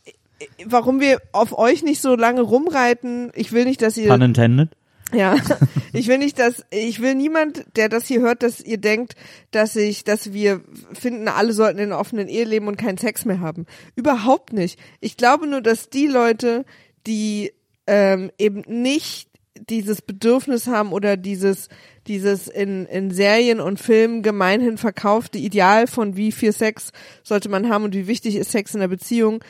äh, 0.05 0.47
warum 0.65 1.01
wir 1.01 1.19
auf 1.33 1.59
euch 1.59 1.83
nicht 1.83 2.01
so 2.01 2.15
lange 2.15 2.43
rumreiten, 2.43 3.33
ich 3.35 3.53
will 3.53 3.65
nicht, 3.65 3.83
dass 3.83 3.97
ihr 3.97 4.09
pun 4.09 4.23
intended. 4.23 4.71
Ja, 5.13 5.37
ich 5.93 6.09
will 6.09 6.19
nicht, 6.19 6.39
dass 6.39 6.65
ich 6.71 7.01
will 7.01 7.15
niemand, 7.15 7.65
der 7.77 7.89
das 7.89 8.07
hier 8.07 8.21
hört, 8.21 8.43
dass 8.43 8.61
ihr 8.61 8.79
denkt, 8.79 9.15
dass 9.51 9.77
ich, 9.77 10.05
dass 10.05 10.33
wir 10.33 10.61
finden, 10.93 11.29
alle 11.29 11.53
sollten 11.53 11.79
in 11.79 11.87
einer 11.87 12.01
offenen 12.01 12.29
Ehe 12.29 12.45
leben 12.45 12.69
und 12.69 12.77
keinen 12.77 12.99
Sex 12.99 13.25
mehr 13.25 13.41
haben. 13.41 13.67
Überhaupt 13.97 14.53
nicht. 14.53 14.79
Ich 15.01 15.17
glaube 15.17 15.47
nur, 15.47 15.61
dass 15.61 15.91
die 15.91 16.07
Leute, 16.07 16.65
die 17.07 17.53
ähm, 17.87 18.31
eben 18.39 18.63
nicht 18.67 19.29
dieses 19.69 20.03
Bedürfnis 20.03 20.67
haben 20.67 20.93
oder 20.93 21.17
dieses 21.17 21.69
dieses 22.07 22.47
in 22.47 22.87
in 22.87 23.11
Serien 23.11 23.61
und 23.61 23.81
Filmen 23.81 24.23
gemeinhin 24.23 24.79
verkaufte 24.79 25.39
Ideal 25.39 25.87
von 25.87 26.17
wie 26.17 26.31
viel 26.31 26.53
Sex 26.53 26.93
sollte 27.23 27.49
man 27.49 27.69
haben 27.69 27.85
und 27.85 27.95
wie 27.95 28.07
wichtig 28.07 28.37
ist 28.37 28.53
Sex 28.53 28.75
in 28.75 28.81
der 28.81 28.89
Beziehung, 28.89 29.43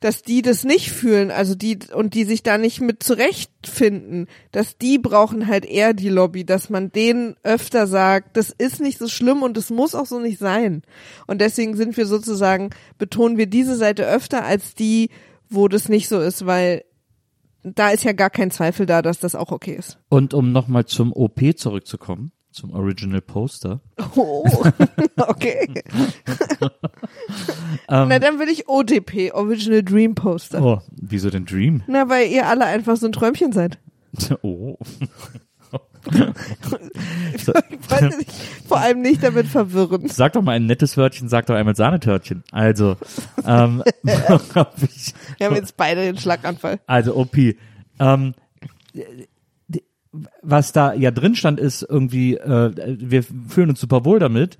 dass 0.00 0.22
die 0.22 0.40
das 0.40 0.64
nicht 0.64 0.90
fühlen, 0.90 1.30
also 1.30 1.54
die 1.54 1.78
und 1.94 2.14
die 2.14 2.24
sich 2.24 2.42
da 2.42 2.56
nicht 2.56 2.80
mit 2.80 3.02
zurechtfinden, 3.02 4.26
dass 4.50 4.78
die 4.78 4.98
brauchen 4.98 5.46
halt 5.46 5.66
eher 5.66 5.92
die 5.92 6.08
Lobby, 6.08 6.44
dass 6.44 6.70
man 6.70 6.90
denen 6.90 7.36
öfter 7.42 7.86
sagt, 7.86 8.36
das 8.36 8.50
ist 8.50 8.80
nicht 8.80 8.98
so 8.98 9.08
schlimm 9.08 9.42
und 9.42 9.58
es 9.58 9.68
muss 9.70 9.94
auch 9.94 10.06
so 10.06 10.18
nicht 10.18 10.38
sein. 10.38 10.82
Und 11.26 11.40
deswegen 11.40 11.76
sind 11.76 11.96
wir 11.98 12.06
sozusagen 12.06 12.70
betonen 12.98 13.36
wir 13.36 13.46
diese 13.46 13.76
Seite 13.76 14.06
öfter 14.06 14.44
als 14.44 14.74
die, 14.74 15.10
wo 15.50 15.68
das 15.68 15.90
nicht 15.90 16.08
so 16.08 16.18
ist, 16.18 16.46
weil 16.46 16.84
da 17.62 17.90
ist 17.90 18.04
ja 18.04 18.12
gar 18.12 18.30
kein 18.30 18.50
Zweifel 18.50 18.86
da, 18.86 19.02
dass 19.02 19.20
das 19.20 19.34
auch 19.34 19.52
okay 19.52 19.74
ist. 19.74 19.98
Und 20.08 20.32
um 20.32 20.50
nochmal 20.50 20.86
zum 20.86 21.12
OP 21.12 21.40
zurückzukommen, 21.56 22.32
zum 22.52 22.72
Original 22.72 23.20
Poster. 23.20 23.80
Oh, 24.16 24.44
okay. 25.16 25.68
Na, 27.88 28.18
dann 28.18 28.38
will 28.38 28.48
ich 28.48 28.68
ODP, 28.68 29.32
Original 29.32 29.82
Dream 29.82 30.14
Poster. 30.14 30.62
Oh, 30.62 30.80
wieso 31.00 31.30
denn 31.30 31.44
Dream? 31.46 31.82
Na, 31.86 32.08
weil 32.08 32.28
ihr 32.28 32.46
alle 32.48 32.64
einfach 32.66 32.96
so 32.96 33.06
ein 33.06 33.12
Träumchen 33.12 33.52
seid. 33.52 33.78
Oh. 34.42 34.76
Ich 37.34 37.46
wollte 37.46 38.18
dich 38.18 38.26
vor 38.66 38.78
allem 38.80 39.02
nicht 39.02 39.22
damit 39.22 39.46
verwirren. 39.46 40.08
Sag 40.08 40.32
doch 40.32 40.42
mal 40.42 40.52
ein 40.52 40.64
nettes 40.66 40.96
Wörtchen, 40.96 41.28
sag 41.28 41.44
doch 41.46 41.54
einmal 41.54 41.76
Sahnetörtchen. 41.76 42.42
Also, 42.52 42.96
ähm, 43.46 43.82
ich, 44.02 45.14
Wir 45.36 45.46
haben 45.46 45.54
jetzt 45.54 45.76
beide 45.76 46.02
den 46.02 46.16
Schlaganfall. 46.18 46.80
also 46.86 47.14
OP. 47.16 47.36
Ähm, 47.98 48.34
was 50.42 50.72
da 50.72 50.92
ja 50.94 51.10
drin 51.10 51.34
stand, 51.36 51.60
ist 51.60 51.82
irgendwie, 51.88 52.36
äh, 52.36 52.72
wir 52.98 53.22
fühlen 53.22 53.70
uns 53.70 53.80
super 53.80 54.04
wohl 54.04 54.18
damit. 54.18 54.56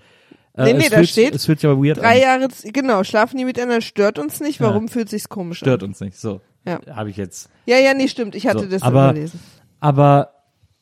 Äh, 0.54 0.64
Nee, 0.64 0.72
nee, 0.74 0.88
da 0.88 0.96
fühlt, 0.96 1.08
steht 1.08 1.34
Es 1.34 1.46
fühlt 1.46 1.60
sich 1.60 1.70
aber 1.70 1.82
weird 1.82 1.98
Drei. 1.98 2.20
Jahre, 2.20 2.48
genau, 2.64 3.04
schlafen 3.04 3.36
die 3.38 3.44
miteinander, 3.44 3.80
stört 3.80 4.18
uns 4.18 4.40
nicht. 4.40 4.60
Warum 4.60 4.88
fühlt 4.88 5.08
sich's 5.08 5.28
komisch 5.28 5.58
Stört 5.58 5.82
an? 5.82 5.90
uns 5.90 6.00
nicht. 6.00 6.16
So. 6.18 6.40
Ja. 6.66 6.80
Habe 6.94 7.10
ich 7.10 7.16
jetzt. 7.16 7.48
Ja, 7.66 7.78
ja, 7.78 7.94
nee, 7.94 8.08
stimmt. 8.08 8.34
Ich 8.34 8.46
hatte 8.46 8.60
So, 8.60 8.66
das 8.66 8.82
aber- 8.82 9.10
überlesen. 9.10 9.40
Aber 9.80 10.30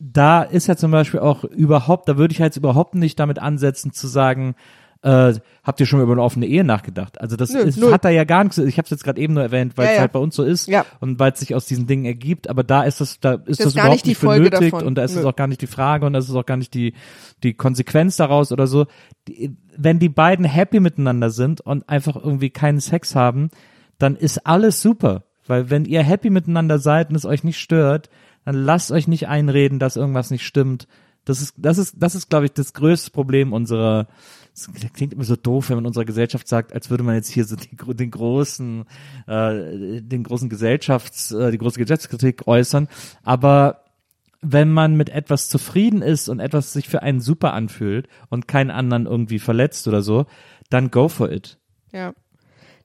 da 0.01 0.43
ist 0.43 0.66
ja 0.69 0.77
zum 0.77 0.91
Beispiel 0.91 1.21
auch 1.21 1.45
überhaupt, 1.45 2.09
da 2.09 2.16
würde 2.16 2.33
ich 2.33 2.41
halt 2.41 2.57
überhaupt 2.57 2.95
nicht 2.95 3.19
damit 3.21 3.39
ansetzen 3.39 3.93
zu 3.93 4.07
sagen, 4.07 4.55
äh, 5.03 5.34
habt 5.62 5.78
ihr 5.80 5.86
schon 5.86 5.99
mal 5.99 6.05
über 6.05 6.12
eine 6.12 6.22
offene 6.22 6.46
Ehe 6.46 6.64
nachgedacht? 6.64 7.20
Also 7.20 7.36
das 7.36 7.51
Nö, 7.53 7.61
ist, 7.61 7.80
hat 7.90 8.05
da 8.05 8.09
ja 8.11 8.24
gar 8.24 8.42
nichts, 8.42 8.59
ich 8.59 8.78
habe 8.78 8.84
es 8.86 8.90
jetzt 8.90 9.05
gerade 9.05 9.20
eben 9.20 9.34
nur 9.34 9.42
erwähnt, 9.44 9.74
weil 9.76 9.84
Ja, 9.86 9.90
es 9.92 9.96
ja. 9.96 10.01
halt 10.03 10.12
bei 10.12 10.18
uns 10.18 10.34
so 10.34 10.42
ist 10.42 10.66
Ja. 10.68 10.84
und 11.01 11.18
weil 11.18 11.32
es 11.32 11.40
sich 11.40 11.55
aus 11.55 11.66
diesen 11.66 11.86
Dingen 11.86 12.05
ergibt, 12.05 12.49
aber 12.51 12.64
da 12.64 12.82
ist 12.82 13.01
das, 13.01 13.20
da 13.20 13.34
ist 13.34 13.61
Das 13.61 13.66
das, 13.66 13.74
überhaupt 13.74 13.92
nicht 13.92 14.07
die 14.07 14.11
nicht 14.11 14.22
nötig 14.22 14.70
davon. 14.72 14.86
und 14.86 14.94
da 14.96 15.05
ist 15.05 15.14
es 15.14 15.24
auch 15.24 15.36
gar 15.36 15.46
nicht 15.46 15.61
die 15.62 15.66
Frage 15.68 16.05
und 16.07 16.12
da 16.14 16.18
ist 16.18 16.28
es 16.28 16.34
auch 16.34 16.46
gar 16.46 16.57
nicht 16.57 16.74
die, 16.74 16.94
die 17.42 17.55
Konsequenz 17.55 18.16
daraus 18.16 18.51
oder 18.51 18.66
so. 18.66 18.86
Die, 19.28 19.55
wenn 19.76 19.99
die 20.01 20.09
beiden 20.09 20.44
happy 20.44 20.80
miteinander 20.80 21.30
sind 21.30 21.61
und 21.61 21.88
einfach 21.88 22.16
irgendwie 22.16 22.51
keinen 22.51 22.80
Sex 22.80 23.14
haben, 23.14 23.51
dann 23.99 24.16
ist 24.16 24.46
alles 24.46 24.82
super. 24.82 25.24
Weil 25.46 25.70
wenn 25.70 25.84
ihr 25.84 26.03
happy 26.03 26.30
miteinander 26.30 26.78
seid 26.78 27.11
und 27.11 27.16
es 27.16 27.24
euch 27.24 27.44
nicht 27.44 27.59
stört, 27.59 28.11
dann 28.44 28.55
lasst 28.57 28.90
euch 28.92 29.07
nicht 29.09 29.28
einreden, 29.28 29.78
dass 29.78 29.96
irgendwas 29.96 30.30
nicht 30.30 30.44
stimmt. 30.46 30.88
Das 31.24 31.40
ist, 31.42 31.55
das 31.59 31.78
ist, 31.78 31.96
das 31.99 32.14
ist, 32.14 32.30
glaube 32.30 32.46
ich, 32.46 32.53
das 32.53 32.72
größte 32.72 33.11
Problem 33.11 33.53
unserer, 33.53 34.07
das 34.67 34.93
klingt 34.93 35.13
immer 35.13 35.25
so 35.25 35.37
doof, 35.37 35.69
wenn 35.69 35.77
man 35.77 35.87
unserer 35.87 36.05
Gesellschaft 36.05 36.49
sagt, 36.49 36.73
als 36.73 36.91
würde 36.91 37.05
man 37.05 37.15
jetzt 37.15 37.29
hier 37.29 37.45
so 37.45 37.57
die, 37.57 37.77
den 37.77 38.11
großen, 38.11 38.85
äh, 39.27 40.01
den 40.01 40.25
großen 40.25 40.49
Gesellschafts, 40.49 41.33
äh, 41.33 41.51
die 41.51 41.59
große 41.59 41.79
Gesellschaftskritik 41.79 42.47
äußern. 42.47 42.89
Aber 43.23 43.85
wenn 44.41 44.71
man 44.71 44.97
mit 44.97 45.11
etwas 45.11 45.49
zufrieden 45.49 46.03
ist 46.03 46.29
und 46.29 46.41
etwas 46.41 46.73
sich 46.73 46.89
für 46.89 47.03
einen 47.03 47.21
super 47.21 47.53
anfühlt 47.53 48.09
und 48.29 48.49
keinen 48.49 48.71
anderen 48.71 49.07
irgendwie 49.07 49.39
verletzt 49.39 49.89
oder 49.89 50.03
so, 50.03 50.27
dann 50.71 50.91
go 50.91 51.09
for 51.09 51.31
it. 51.31 51.59
Ja. 51.93 52.15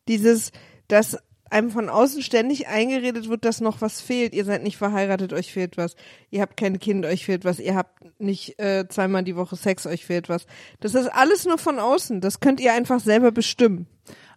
Dieses, 0.07 0.51
das 0.87 1.17
einem 1.53 1.69
von 1.69 1.87
außen 1.87 2.21
ständig 2.21 2.67
eingeredet 2.67 3.29
wird, 3.29 3.45
dass 3.45 3.61
noch 3.61 3.79
was 3.79 4.01
fehlt. 4.01 4.33
Ihr 4.33 4.43
seid 4.43 4.63
nicht 4.63 4.77
verheiratet, 4.77 5.31
euch 5.33 5.53
fehlt 5.53 5.77
was. 5.77 5.95
Ihr 6.31 6.41
habt 6.41 6.57
kein 6.57 6.79
Kind, 6.79 7.05
euch 7.05 7.25
fehlt 7.25 7.45
was. 7.45 7.59
Ihr 7.59 7.75
habt 7.75 7.99
nicht 8.19 8.59
äh, 8.59 8.87
zweimal 8.89 9.23
die 9.23 9.35
Woche 9.35 9.55
Sex, 9.55 9.85
euch 9.85 10.05
fehlt 10.05 10.29
was. 10.29 10.47
Das 10.79 10.95
ist 10.95 11.07
alles 11.07 11.45
nur 11.45 11.57
von 11.57 11.79
außen. 11.79 12.19
Das 12.21 12.39
könnt 12.39 12.59
ihr 12.59 12.73
einfach 12.73 12.99
selber 12.99 13.31
bestimmen. 13.31 13.87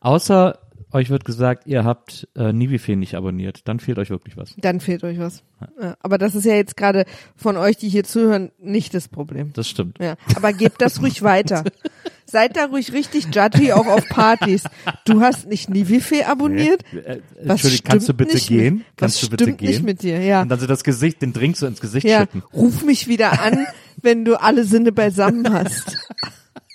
Außer 0.01 0.59
euch 0.93 1.11
wird 1.11 1.25
gesagt, 1.25 1.67
ihr 1.67 1.85
habt 1.85 2.29
äh, 2.37 2.53
Nivifee 2.53 2.97
nicht 2.97 3.15
abonniert. 3.15 3.67
Dann 3.67 3.81
fehlt 3.81 3.99
euch 3.99 4.11
wirklich 4.11 4.37
was. 4.37 4.55
Dann 4.59 4.81
fehlt 4.81 5.03
euch 5.03 5.19
was. 5.19 5.43
Ja, 5.81 5.97
aber 6.01 6.19
das 6.19 6.35
ist 6.35 6.45
ja 6.45 6.55
jetzt 6.55 6.77
gerade 6.77 7.05
von 7.35 7.57
euch, 7.57 7.77
die 7.77 7.89
hier 7.89 8.05
zuhören, 8.05 8.53
nicht 8.59 8.95
das 8.95 9.09
Problem. 9.09 9.53
Das 9.53 9.69
stimmt. 9.69 9.99
Ja, 10.01 10.17
aber 10.37 10.53
gebt 10.53 10.81
das 10.81 11.01
ruhig 11.01 11.23
weiter. 11.23 11.65
Seid 12.29 12.57
da 12.57 12.67
ruhig 12.67 12.93
richtig 12.93 13.29
judgy 13.33 13.73
auch 13.73 13.87
auf 13.87 14.09
Partys. 14.09 14.65
Du 15.05 15.21
hast 15.21 15.47
nicht 15.47 15.71
Nivifee 15.71 16.25
abonniert? 16.25 16.83
Äh, 16.93 17.21
Was 17.43 17.63
Entschuldigung, 17.63 17.85
kannst 17.91 18.09
du 18.09 18.15
bitte 18.15 18.39
gehen? 18.39 18.75
Mit, 18.79 18.87
kannst 18.97 19.23
was 19.23 19.29
du 19.29 19.37
bitte 19.37 19.53
gehen? 19.53 19.69
nicht 19.69 19.83
mit 19.85 20.03
dir? 20.03 20.21
Ja. 20.21 20.43
Und 20.43 20.49
dann 20.49 20.59
so 20.59 20.67
das 20.67 20.83
Gesicht, 20.83 21.23
den 21.23 21.33
Drink 21.33 21.57
so 21.57 21.67
ins 21.67 21.81
Gesicht 21.81 22.07
ja. 22.07 22.21
schütten. 22.21 22.43
Ruf 22.53 22.83
mich 22.83 23.07
wieder 23.07 23.41
an, 23.41 23.67
wenn 24.03 24.25
du 24.25 24.41
alle 24.41 24.65
Sinne 24.65 24.91
beisammen 24.91 25.53
hast. 25.53 25.97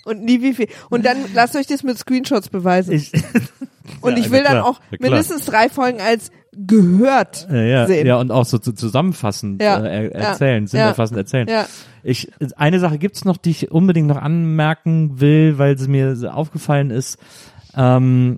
Und 0.05 0.23
Nivifee. 0.23 0.69
Und 0.89 1.05
dann 1.05 1.17
lasst 1.33 1.55
euch 1.55 1.67
das 1.67 1.83
mit 1.83 1.97
Screenshots 1.97 2.49
beweisen. 2.49 2.93
Ich, 2.93 3.11
Und 4.01 4.17
Ja, 4.17 4.23
ich 4.23 4.31
will 4.31 4.43
dann 4.43 4.59
auch 4.59 4.79
mindestens 4.99 5.45
drei 5.45 5.69
Folgen 5.69 5.99
als 6.01 6.31
gehört 6.53 7.47
ja, 7.49 7.61
ja, 7.61 7.87
sehen. 7.87 8.07
ja, 8.07 8.17
und 8.17 8.31
auch 8.31 8.45
so 8.45 8.57
zu 8.57 8.73
zusammenfassend 8.73 9.61
Ja, 9.61 9.79
äh, 9.79 10.07
er, 10.07 10.15
erzählen, 10.15 10.63
ja. 10.63 10.67
sinnerfassend 10.67 11.17
erzählen. 11.17 11.47
Ja. 11.47 11.65
Ich, 12.03 12.31
eine 12.57 12.79
Sache 12.79 12.97
gibt's 12.97 13.25
noch, 13.25 13.37
die 13.37 13.51
ich 13.51 13.71
unbedingt 13.71 14.07
noch 14.07 14.17
anmerken 14.17 15.19
will, 15.21 15.57
weil 15.57 15.77
sie 15.77 15.87
mir 15.87 16.17
aufgefallen 16.33 16.91
ist. 16.91 17.19
Ähm, 17.75 18.37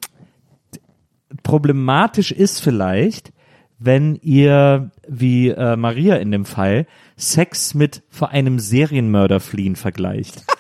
problematisch 1.41 2.31
ist 2.31 2.59
vielleicht, 2.61 3.33
wenn 3.79 4.15
ihr, 4.15 4.91
wie 5.07 5.49
äh, 5.49 5.75
Maria 5.75 6.15
in 6.17 6.31
dem 6.31 6.45
Fall, 6.45 6.85
Sex 7.17 7.73
mit 7.73 8.03
vor 8.09 8.29
einem 8.29 8.59
Serienmörder 8.59 9.39
fliehen 9.39 9.75
vergleicht. 9.75 10.43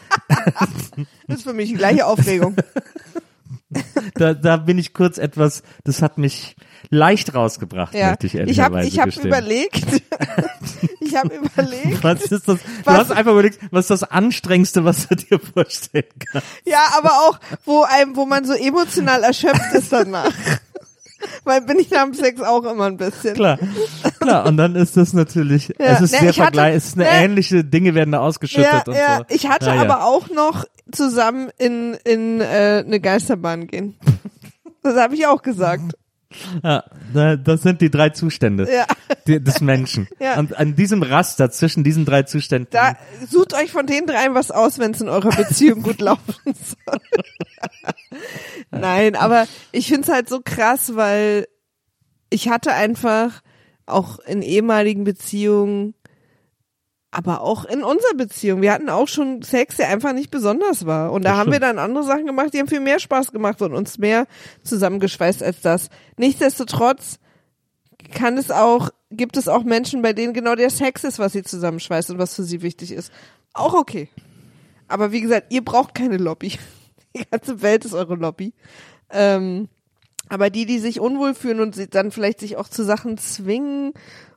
Das 1.27 1.37
ist 1.37 1.43
für 1.43 1.53
mich 1.53 1.69
die 1.69 1.75
gleiche 1.75 2.05
Aufregung. 2.05 2.55
Da, 4.15 4.35
da 4.35 4.57
bin 4.57 4.77
ich 4.77 4.93
kurz 4.93 5.17
etwas, 5.17 5.63
das 5.83 6.03
hat 6.03 6.19
mich 6.19 6.55
leicht 6.89 7.33
rausgebracht, 7.35 7.93
Ja. 7.93 8.09
möchte 8.09 8.27
ich 8.27 8.33
Ich 8.35 8.39
habe 8.59 8.77
ehrlicherweise 8.77 8.87
ich 8.87 8.99
hab 8.99 9.05
gestehen. 9.05 9.27
überlegt. 9.27 9.85
ich 10.99 11.15
habe 11.15 11.35
überlegt. 11.35 12.03
Was 12.03 12.21
ist 12.23 12.47
das? 12.47 12.59
Du 12.59 12.59
Was? 12.85 12.97
hast 12.97 13.11
einfach 13.11 13.31
überlegt, 13.31 13.59
was 13.71 13.85
ist 13.85 13.89
das 14.01 14.03
Anstrengendste, 14.03 14.83
was 14.85 15.07
du 15.07 15.15
dir 15.15 15.39
vorstellen 15.39 16.05
kannst. 16.31 16.47
Ja, 16.65 16.79
aber 16.97 17.11
auch, 17.11 17.39
wo 17.65 17.83
einem, 17.83 18.15
wo 18.15 18.25
man 18.25 18.45
so 18.45 18.53
emotional 18.53 19.23
erschöpft 19.23 19.73
ist 19.73 19.91
danach. 19.91 20.31
Weil 21.45 21.61
bin 21.61 21.79
ich 21.79 21.89
nach 21.89 22.03
dem 22.03 22.13
Sex 22.13 22.41
auch 22.41 22.63
immer 22.65 22.85
ein 22.87 22.97
bisschen. 22.97 23.33
Klar, 23.33 23.57
klar. 24.19 24.45
Und 24.45 24.57
dann 24.57 24.75
ist 24.75 24.97
das 24.97 25.13
natürlich, 25.13 25.69
Ja. 25.79 25.85
es 25.85 26.01
ist 26.01 26.11
Ne, 26.11 26.19
sehr 26.19 26.29
ich 26.31 26.39
hatte- 26.41 26.57
vergleich, 26.57 26.75
es 26.75 26.85
ist 26.87 26.95
eine 26.95 27.05
ne. 27.05 27.11
ähnliche 27.23 27.63
Dinge 27.63 27.95
werden 27.95 28.11
da 28.11 28.19
ausgeschüttet 28.19 28.65
Ja, 28.71 28.83
und 28.85 28.93
ja. 28.95 29.17
so. 29.19 29.23
Ich 29.29 29.47
hatte 29.47 29.67
Ja, 29.67 29.75
ja. 29.75 29.81
aber 29.83 30.03
auch 30.03 30.29
noch 30.29 30.65
zusammen 30.91 31.49
in, 31.57 31.93
in 32.03 32.41
äh, 32.41 32.83
eine 32.85 32.99
Geisterbahn 32.99 33.67
gehen. 33.67 33.95
Das 34.85 34.97
habe 34.97 35.15
ich 35.15 35.25
auch 35.27 35.41
gesagt. 35.41 35.93
Ja, 36.63 36.83
da- 37.13 37.35
das 37.35 37.61
sind 37.61 37.81
die 37.81 37.89
drei 37.91 38.09
Zustände 38.09 38.67
Ja. 38.71 38.85
des 39.39 39.61
Menschen. 39.61 40.07
Ja. 40.19 40.39
Und 40.39 40.57
an 40.57 40.75
diesem 40.75 41.03
Raster 41.03 41.51
zwischen 41.51 41.83
diesen 41.83 42.05
drei 42.05 42.23
Zuständen. 42.23 42.69
Da 42.71 42.95
sucht 43.29 43.53
euch 43.53 43.71
von 43.71 43.85
den 43.87 44.05
dreien 44.05 44.33
was 44.33 44.51
aus, 44.51 44.79
wenn 44.79 44.91
es 44.91 45.01
in 45.01 45.09
eurer 45.09 45.29
Beziehung 45.35 45.81
gut 45.83 45.99
laufen 46.01 46.35
soll. 46.45 46.99
Nein, 48.71 49.15
aber 49.15 49.47
ich 49.71 49.87
find's 49.87 50.09
halt 50.09 50.29
so 50.29 50.41
krass, 50.43 50.95
weil 50.95 51.47
ich 52.29 52.49
hatte 52.49 52.73
einfach 52.73 53.41
auch 53.85 54.19
in 54.19 54.41
ehemaligen 54.41 55.03
Beziehungen, 55.03 55.93
aber 57.13 57.41
auch 57.41 57.65
in 57.65 57.83
unserer 57.83 58.15
Beziehung, 58.15 58.61
wir 58.61 58.73
hatten 58.73 58.89
auch 58.89 59.07
schon 59.07 59.43
Sex, 59.43 59.77
der 59.77 59.89
einfach 59.89 60.13
nicht 60.13 60.31
besonders 60.31 60.85
war. 60.87 61.11
Und 61.11 61.23
da 61.25 61.29
Das 61.29 61.37
haben 61.37 61.51
wir 61.51 61.57
stimmt. 61.57 61.69
dann 61.69 61.79
andere 61.79 62.03
Sachen 62.03 62.25
gemacht, 62.25 62.53
die 62.53 62.59
haben 62.59 62.67
viel 62.67 62.79
mehr 62.79 62.99
Spaß 62.99 63.31
gemacht 63.31 63.61
und 63.61 63.73
uns 63.73 63.99
mehr 63.99 64.25
zusammengeschweißt 64.63 65.43
als 65.43 65.61
das. 65.61 65.89
Nichtsdestotrotz 66.17 67.19
kann 68.11 68.37
es 68.37 68.49
auch, 68.49 68.89
gibt 69.11 69.37
es 69.37 69.47
auch 69.47 69.63
Menschen, 69.63 70.01
bei 70.01 70.13
denen 70.13 70.33
genau 70.33 70.55
der 70.55 70.71
Sex 70.71 71.03
ist, 71.03 71.19
was 71.19 71.33
sie 71.33 71.43
zusammenschweißt 71.43 72.09
und 72.09 72.17
was 72.17 72.35
für 72.35 72.43
sie 72.43 72.63
wichtig 72.63 72.91
ist. 72.91 73.11
Auch 73.53 73.75
okay. 73.75 74.09
Aber 74.87 75.11
wie 75.11 75.21
gesagt, 75.21 75.53
ihr 75.53 75.63
braucht 75.63 75.93
keine 75.93 76.17
Lobby. 76.17 76.53
Die 77.15 77.25
ganze 77.29 77.61
Welt 77.61 77.85
ist 77.85 77.93
eure 77.93 78.15
Lobby. 78.15 78.53
Ähm, 79.11 79.69
aber 80.29 80.49
die, 80.49 80.65
die 80.65 80.79
sich 80.79 80.99
unwohl 80.99 81.35
fühlen 81.35 81.59
und 81.59 81.93
dann 81.93 82.09
vielleicht 82.09 82.39
sich 82.39 82.57
auch 82.57 82.67
zu 82.67 82.83
Sachen 82.83 83.19
zwingen 83.19 83.93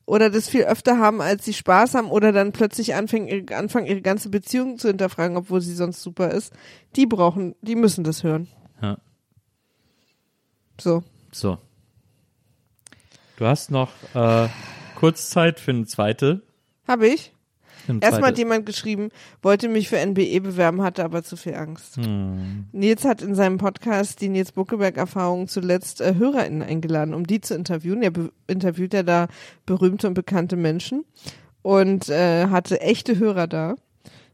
oder 0.06 0.30
das 0.30 0.48
viel 0.48 0.62
öfter 0.62 0.98
haben, 0.98 1.20
als 1.20 1.44
sie 1.44 1.52
Spaß 1.52 1.94
haben 1.94 2.10
oder 2.10 2.32
dann 2.32 2.52
plötzlich 2.52 2.94
anfangen, 2.94 3.26
ihre, 3.26 3.56
anfangen, 3.56 3.86
ihre 3.86 4.00
ganze 4.00 4.28
Beziehung 4.28 4.78
zu 4.78 4.88
hinterfragen, 4.88 5.36
obwohl 5.36 5.60
sie 5.60 5.74
sonst 5.74 6.02
super 6.02 6.30
ist, 6.30 6.52
die 6.94 7.06
brauchen, 7.06 7.56
die 7.60 7.74
müssen 7.74 8.04
das 8.04 8.22
hören. 8.22 8.48
Ja. 8.80 8.98
So. 10.80 11.02
So. 11.32 11.58
Du 13.36 13.44
hast 13.44 13.70
noch 13.70 13.90
äh, 14.14 14.48
kurz 14.94 15.28
Zeit 15.28 15.60
für 15.60 15.72
eine 15.72 15.84
zweite. 15.84 16.42
Habe 16.86 17.08
ich. 17.08 17.32
Erstmal 18.00 18.30
hat 18.30 18.38
jemand 18.38 18.66
geschrieben, 18.66 19.10
wollte 19.42 19.68
mich 19.68 19.88
für 19.88 20.04
NBE 20.04 20.40
bewerben, 20.40 20.82
hatte 20.82 21.04
aber 21.04 21.22
zu 21.22 21.36
viel 21.36 21.54
Angst. 21.54 21.96
Hm. 21.96 22.66
Nils 22.72 23.04
hat 23.04 23.22
in 23.22 23.34
seinem 23.34 23.58
Podcast 23.58 24.20
die 24.20 24.28
Nils 24.28 24.52
Buckeberg-Erfahrung 24.52 25.48
zuletzt 25.48 26.00
äh, 26.00 26.14
HörerInnen 26.14 26.62
eingeladen, 26.62 27.14
um 27.14 27.26
die 27.26 27.40
zu 27.40 27.54
interviewen. 27.54 28.02
Er 28.02 28.12
interviewt 28.46 28.94
ja 28.94 29.02
da 29.02 29.28
berühmte 29.64 30.08
und 30.08 30.14
bekannte 30.14 30.56
Menschen 30.56 31.04
und 31.62 32.08
äh, 32.08 32.46
hatte 32.46 32.80
echte 32.80 33.18
Hörer 33.18 33.46
da. 33.46 33.76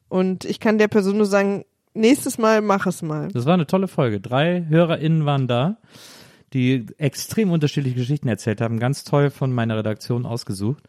Und 0.08 0.44
ich 0.44 0.60
kann 0.60 0.76
der 0.76 0.88
Person 0.88 1.16
nur 1.16 1.26
sagen, 1.26 1.64
nächstes 1.94 2.38
Mal 2.38 2.60
mach 2.60 2.86
es 2.86 3.02
mal. 3.02 3.28
Das 3.28 3.46
war 3.46 3.54
eine 3.54 3.66
tolle 3.66 3.88
Folge. 3.88 4.20
Drei 4.20 4.66
HörerInnen 4.68 5.24
waren 5.24 5.48
da, 5.48 5.78
die 6.52 6.86
extrem 6.98 7.50
unterschiedliche 7.50 7.96
Geschichten 7.96 8.28
erzählt 8.28 8.60
haben. 8.60 8.78
Ganz 8.78 9.04
toll 9.04 9.30
von 9.30 9.52
meiner 9.52 9.78
Redaktion 9.78 10.26
ausgesucht. 10.26 10.84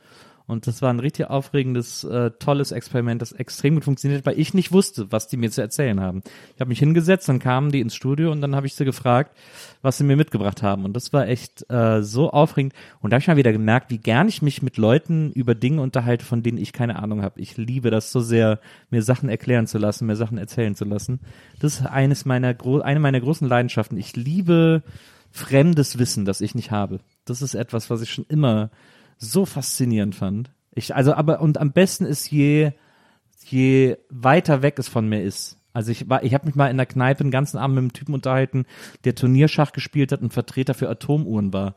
Und 0.45 0.67
das 0.67 0.81
war 0.81 0.91
ein 0.91 0.99
richtig 0.99 1.29
aufregendes, 1.29 2.03
äh, 2.03 2.31
tolles 2.31 2.73
Experiment, 2.73 3.21
das 3.21 3.31
extrem 3.31 3.75
gut 3.75 3.85
funktioniert, 3.85 4.25
weil 4.25 4.37
ich 4.37 4.53
nicht 4.53 4.73
wusste, 4.73 5.09
was 5.09 5.29
die 5.29 5.37
mir 5.37 5.49
zu 5.51 5.61
erzählen 5.61 6.01
haben. 6.01 6.21
Ich 6.53 6.59
habe 6.59 6.67
mich 6.67 6.79
hingesetzt, 6.79 7.29
dann 7.29 7.39
kamen 7.39 7.71
die 7.71 7.79
ins 7.79 7.95
Studio 7.95 8.29
und 8.31 8.41
dann 8.41 8.53
habe 8.53 8.67
ich 8.67 8.75
sie 8.75 8.83
gefragt, 8.83 9.37
was 9.81 9.97
sie 9.97 10.03
mir 10.03 10.17
mitgebracht 10.17 10.61
haben. 10.61 10.83
Und 10.83 10.93
das 10.97 11.13
war 11.13 11.27
echt 11.27 11.69
äh, 11.71 12.03
so 12.03 12.29
aufregend. 12.31 12.73
Und 13.01 13.11
da 13.11 13.15
habe 13.15 13.21
ich 13.21 13.27
mal 13.27 13.37
wieder 13.37 13.53
gemerkt, 13.53 13.89
wie 13.89 13.99
gern 13.99 14.27
ich 14.27 14.41
mich 14.41 14.61
mit 14.61 14.75
Leuten 14.75 15.31
über 15.31 15.55
Dinge 15.55 15.81
unterhalte, 15.81 16.25
von 16.25 16.43
denen 16.43 16.57
ich 16.57 16.73
keine 16.73 17.01
Ahnung 17.01 17.21
habe. 17.21 17.39
Ich 17.39 17.55
liebe 17.55 17.89
das 17.89 18.11
so 18.11 18.19
sehr, 18.19 18.59
mir 18.89 19.01
Sachen 19.01 19.29
erklären 19.29 19.65
zu 19.65 19.77
lassen, 19.77 20.07
mir 20.07 20.17
Sachen 20.17 20.37
erzählen 20.37 20.75
zu 20.75 20.83
lassen. 20.83 21.21
Das 21.59 21.75
ist 21.75 21.85
eines 21.85 22.25
meiner 22.25 22.53
eine 22.83 22.99
meiner 22.99 23.21
großen 23.21 23.47
Leidenschaften. 23.47 23.97
Ich 23.97 24.17
liebe 24.17 24.83
fremdes 25.31 25.97
Wissen, 25.97 26.25
das 26.25 26.41
ich 26.41 26.53
nicht 26.53 26.71
habe. 26.71 26.99
Das 27.25 27.41
ist 27.41 27.55
etwas, 27.55 27.89
was 27.89 28.01
ich 28.01 28.11
schon 28.11 28.25
immer 28.27 28.69
so 29.31 29.45
faszinierend 29.45 30.15
fand. 30.15 30.51
Ich, 30.75 30.95
also, 30.95 31.13
aber, 31.13 31.41
und 31.41 31.57
am 31.57 31.71
besten 31.71 32.05
ist, 32.05 32.31
je, 32.31 32.71
je 33.45 33.97
weiter 34.09 34.61
weg 34.61 34.79
es 34.79 34.87
von 34.87 35.07
mir 35.07 35.23
ist. 35.23 35.57
Also 35.73 35.91
ich 35.91 36.07
war, 36.07 36.23
ich 36.23 36.33
habe 36.33 36.45
mich 36.45 36.55
mal 36.55 36.69
in 36.69 36.77
der 36.77 36.85
Kneipe 36.85 37.23
den 37.23 37.31
ganzen 37.31 37.57
Abend 37.57 37.75
mit 37.75 37.81
einem 37.81 37.93
Typen 37.93 38.13
unterhalten, 38.13 38.65
der 39.05 39.15
Turnierschach 39.15 39.71
gespielt 39.71 40.11
hat 40.11 40.21
und 40.21 40.31
Vertreter 40.31 40.75
für 40.75 40.89
Atomuhren 40.89 41.51
war. 41.51 41.75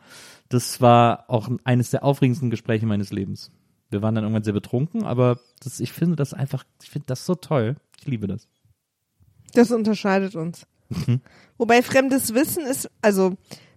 Das 0.49 0.81
war 0.81 1.25
auch 1.29 1.49
eines 1.65 1.91
der 1.91 2.05
aufregendsten 2.05 2.51
Gespräche 2.51 2.87
meines 2.87 3.11
Lebens. 3.11 3.51
Wir 3.89 4.03
waren 4.03 4.15
dann 4.15 4.25
irgendwann 4.25 4.45
sehr 4.45 4.53
betrunken, 4.53 5.05
aber 5.05 5.39
das, 5.61 5.81
ich 5.81 5.93
finde 5.93 6.17
das 6.17 6.35
einfach, 6.35 6.65
ich 6.83 6.91
finde 6.91 7.07
das 7.07 7.25
so 7.25 7.35
toll. 7.35 7.77
Ich 7.99 8.07
liebe 8.07 8.27
das. 8.27 8.49
Das 9.55 9.71
unterscheidet 9.71 10.37
uns. 10.37 10.67
Mhm. 10.89 11.21
Wobei 11.57 11.83
fremdes 11.83 12.35
Wissen 12.35 12.65
ist, 12.67 12.91
also 13.01 13.37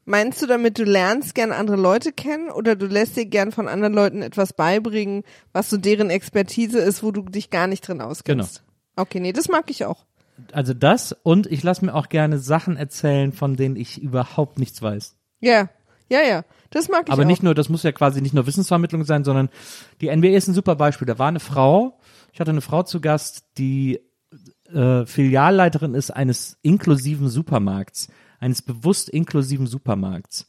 meinst 0.09 0.41
du 0.41 0.47
damit, 0.47 0.77
du 0.77 0.83
lernst 0.83 1.35
gern 1.35 1.51
andere 1.51 1.77
Leute 1.77 2.11
kennen 2.11 2.49
oder 2.49 2.75
du 2.75 2.87
lässt 2.87 3.15
dir 3.15 3.25
gern 3.25 3.51
von 3.51 3.67
anderen 3.67 3.93
Leuten 3.93 4.21
etwas 4.21 4.53
beibringen, 4.53 5.23
was 5.53 5.69
so 5.69 5.77
deren 5.77 6.09
Expertise 6.09 6.79
ist, 6.79 7.03
wo 7.03 7.11
du 7.11 7.21
dich 7.21 7.49
gar 7.49 7.67
nicht 7.67 7.87
drin 7.87 8.01
auskennst? 8.01 8.57
Genau. 8.57 9.03
Okay, 9.03 9.19
nee, 9.19 9.31
das 9.31 9.47
mag 9.47 9.69
ich 9.69 9.85
auch. 9.85 10.05
Also 10.51 10.73
das 10.73 11.15
und 11.23 11.47
ich 11.47 11.63
lasse 11.63 11.85
mir 11.85 11.93
auch 11.93 12.09
gerne 12.09 12.39
Sachen 12.39 12.75
erzählen, 12.75 13.31
von 13.31 13.55
denen 13.55 13.75
ich 13.75 14.01
überhaupt 14.01 14.57
nichts 14.57 14.81
weiß. 14.81 15.15
Ja, 15.41 15.69
ja, 16.09 16.21
ja, 16.21 16.43
das 16.71 16.89
mag 16.89 17.03
ich 17.05 17.13
Aber 17.13 17.23
auch. 17.23 17.27
nicht 17.27 17.43
nur, 17.43 17.53
das 17.53 17.69
muss 17.69 17.83
ja 17.83 17.91
quasi 17.91 18.21
nicht 18.21 18.33
nur 18.33 18.47
Wissensvermittlung 18.47 19.03
sein, 19.03 19.23
sondern 19.23 19.49
die 20.01 20.13
NBA 20.13 20.29
ist 20.29 20.47
ein 20.47 20.53
super 20.53 20.75
Beispiel. 20.75 21.05
Da 21.05 21.19
war 21.19 21.27
eine 21.27 21.39
Frau, 21.39 21.99
ich 22.33 22.39
hatte 22.39 22.51
eine 22.51 22.61
Frau 22.61 22.83
zu 22.83 22.99
Gast, 22.99 23.43
die 23.57 23.99
äh, 24.73 25.05
Filialleiterin 25.05 25.93
ist 25.93 26.11
eines 26.11 26.57
inklusiven 26.61 27.29
Supermarkts, 27.29 28.07
eines 28.39 28.61
bewusst 28.61 29.09
inklusiven 29.09 29.67
Supermarkts, 29.67 30.47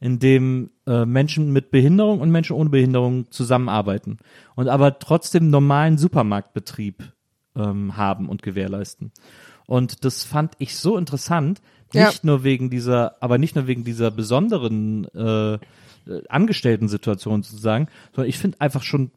in 0.00 0.18
dem 0.18 0.70
äh, 0.86 1.04
Menschen 1.04 1.52
mit 1.52 1.70
Behinderung 1.70 2.20
und 2.20 2.30
Menschen 2.30 2.54
ohne 2.56 2.70
Behinderung 2.70 3.30
zusammenarbeiten 3.30 4.18
und 4.54 4.68
aber 4.68 4.98
trotzdem 4.98 5.50
normalen 5.50 5.98
Supermarktbetrieb 5.98 7.12
ähm, 7.56 7.96
haben 7.96 8.28
und 8.28 8.42
gewährleisten. 8.42 9.12
Und 9.66 10.04
das 10.04 10.24
fand 10.24 10.54
ich 10.58 10.76
so 10.76 10.96
interessant, 10.96 11.60
Ja. 11.92 12.06
nicht 12.06 12.24
nur 12.24 12.42
wegen 12.44 12.70
dieser, 12.70 13.22
aber 13.22 13.38
nicht 13.38 13.54
nur 13.54 13.66
wegen 13.66 13.84
dieser 13.84 14.10
besonderen 14.10 15.04
äh, 15.14 15.54
äh, 15.54 15.58
Angestellten-Situation 16.28 17.42
sozusagen, 17.42 17.88
sondern 18.14 18.28
ich 18.28 18.38
finde 18.38 18.60
einfach 18.60 18.82
schon, 18.82 19.10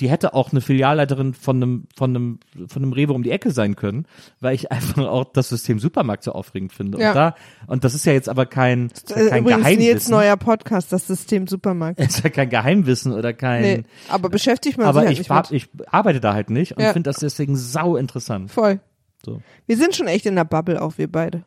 die 0.00 0.08
hätte 0.10 0.34
auch 0.34 0.50
eine 0.52 0.60
Filialleiterin 0.60 1.34
von 1.34 1.56
einem, 1.56 1.84
von 1.96 2.10
einem, 2.10 2.40
von 2.68 2.82
einem 2.82 2.92
Rewe 2.92 3.12
um 3.12 3.22
die 3.22 3.30
Ecke 3.30 3.50
sein 3.50 3.76
können, 3.76 4.06
weil 4.40 4.54
ich 4.54 4.72
einfach 4.72 4.98
auch 5.06 5.24
das 5.32 5.48
System 5.50 5.78
Supermarkt 5.78 6.24
so 6.24 6.32
aufregend 6.32 6.72
finde. 6.72 6.98
Ja. 6.98 7.08
Und 7.10 7.14
da, 7.16 7.34
und 7.66 7.84
das 7.84 7.94
ist 7.94 8.06
ja 8.06 8.12
jetzt 8.12 8.28
aber 8.28 8.46
kein, 8.46 8.86
ist 8.86 9.10
ja 9.10 9.28
kein 9.28 9.42
Übrigens 9.44 9.64
Nils 9.66 9.76
Geheimwissen. 9.78 10.10
neuer 10.12 10.36
Podcast, 10.36 10.92
das 10.92 11.06
System 11.06 11.46
Supermarkt. 11.46 12.00
ist 12.00 12.24
ja 12.24 12.30
kein 12.30 12.48
Geheimwissen 12.50 13.12
oder 13.12 13.32
kein, 13.32 13.62
Nee, 13.62 13.82
aber 14.08 14.28
beschäftigt 14.30 14.78
man 14.78 14.86
aber 14.86 15.00
sich 15.00 15.06
halt 15.06 15.12
ich, 15.12 15.18
nicht 15.18 15.30
war, 15.30 15.52
ich 15.52 15.68
arbeite 15.92 16.20
da 16.20 16.32
halt 16.34 16.50
nicht 16.50 16.76
und 16.76 16.82
Ja. 16.82 16.92
finde 16.92 17.10
das 17.10 17.18
deswegen 17.18 17.56
sau 17.56 17.96
interessant. 17.96 18.50
Voll. 18.50 18.80
So. 19.24 19.42
Wir 19.66 19.76
sind 19.76 19.94
schon 19.94 20.06
echt 20.06 20.24
in 20.26 20.34
der 20.34 20.44
Bubble 20.44 20.80
auch, 20.80 20.96
wir 20.96 21.10
beide. 21.12 21.44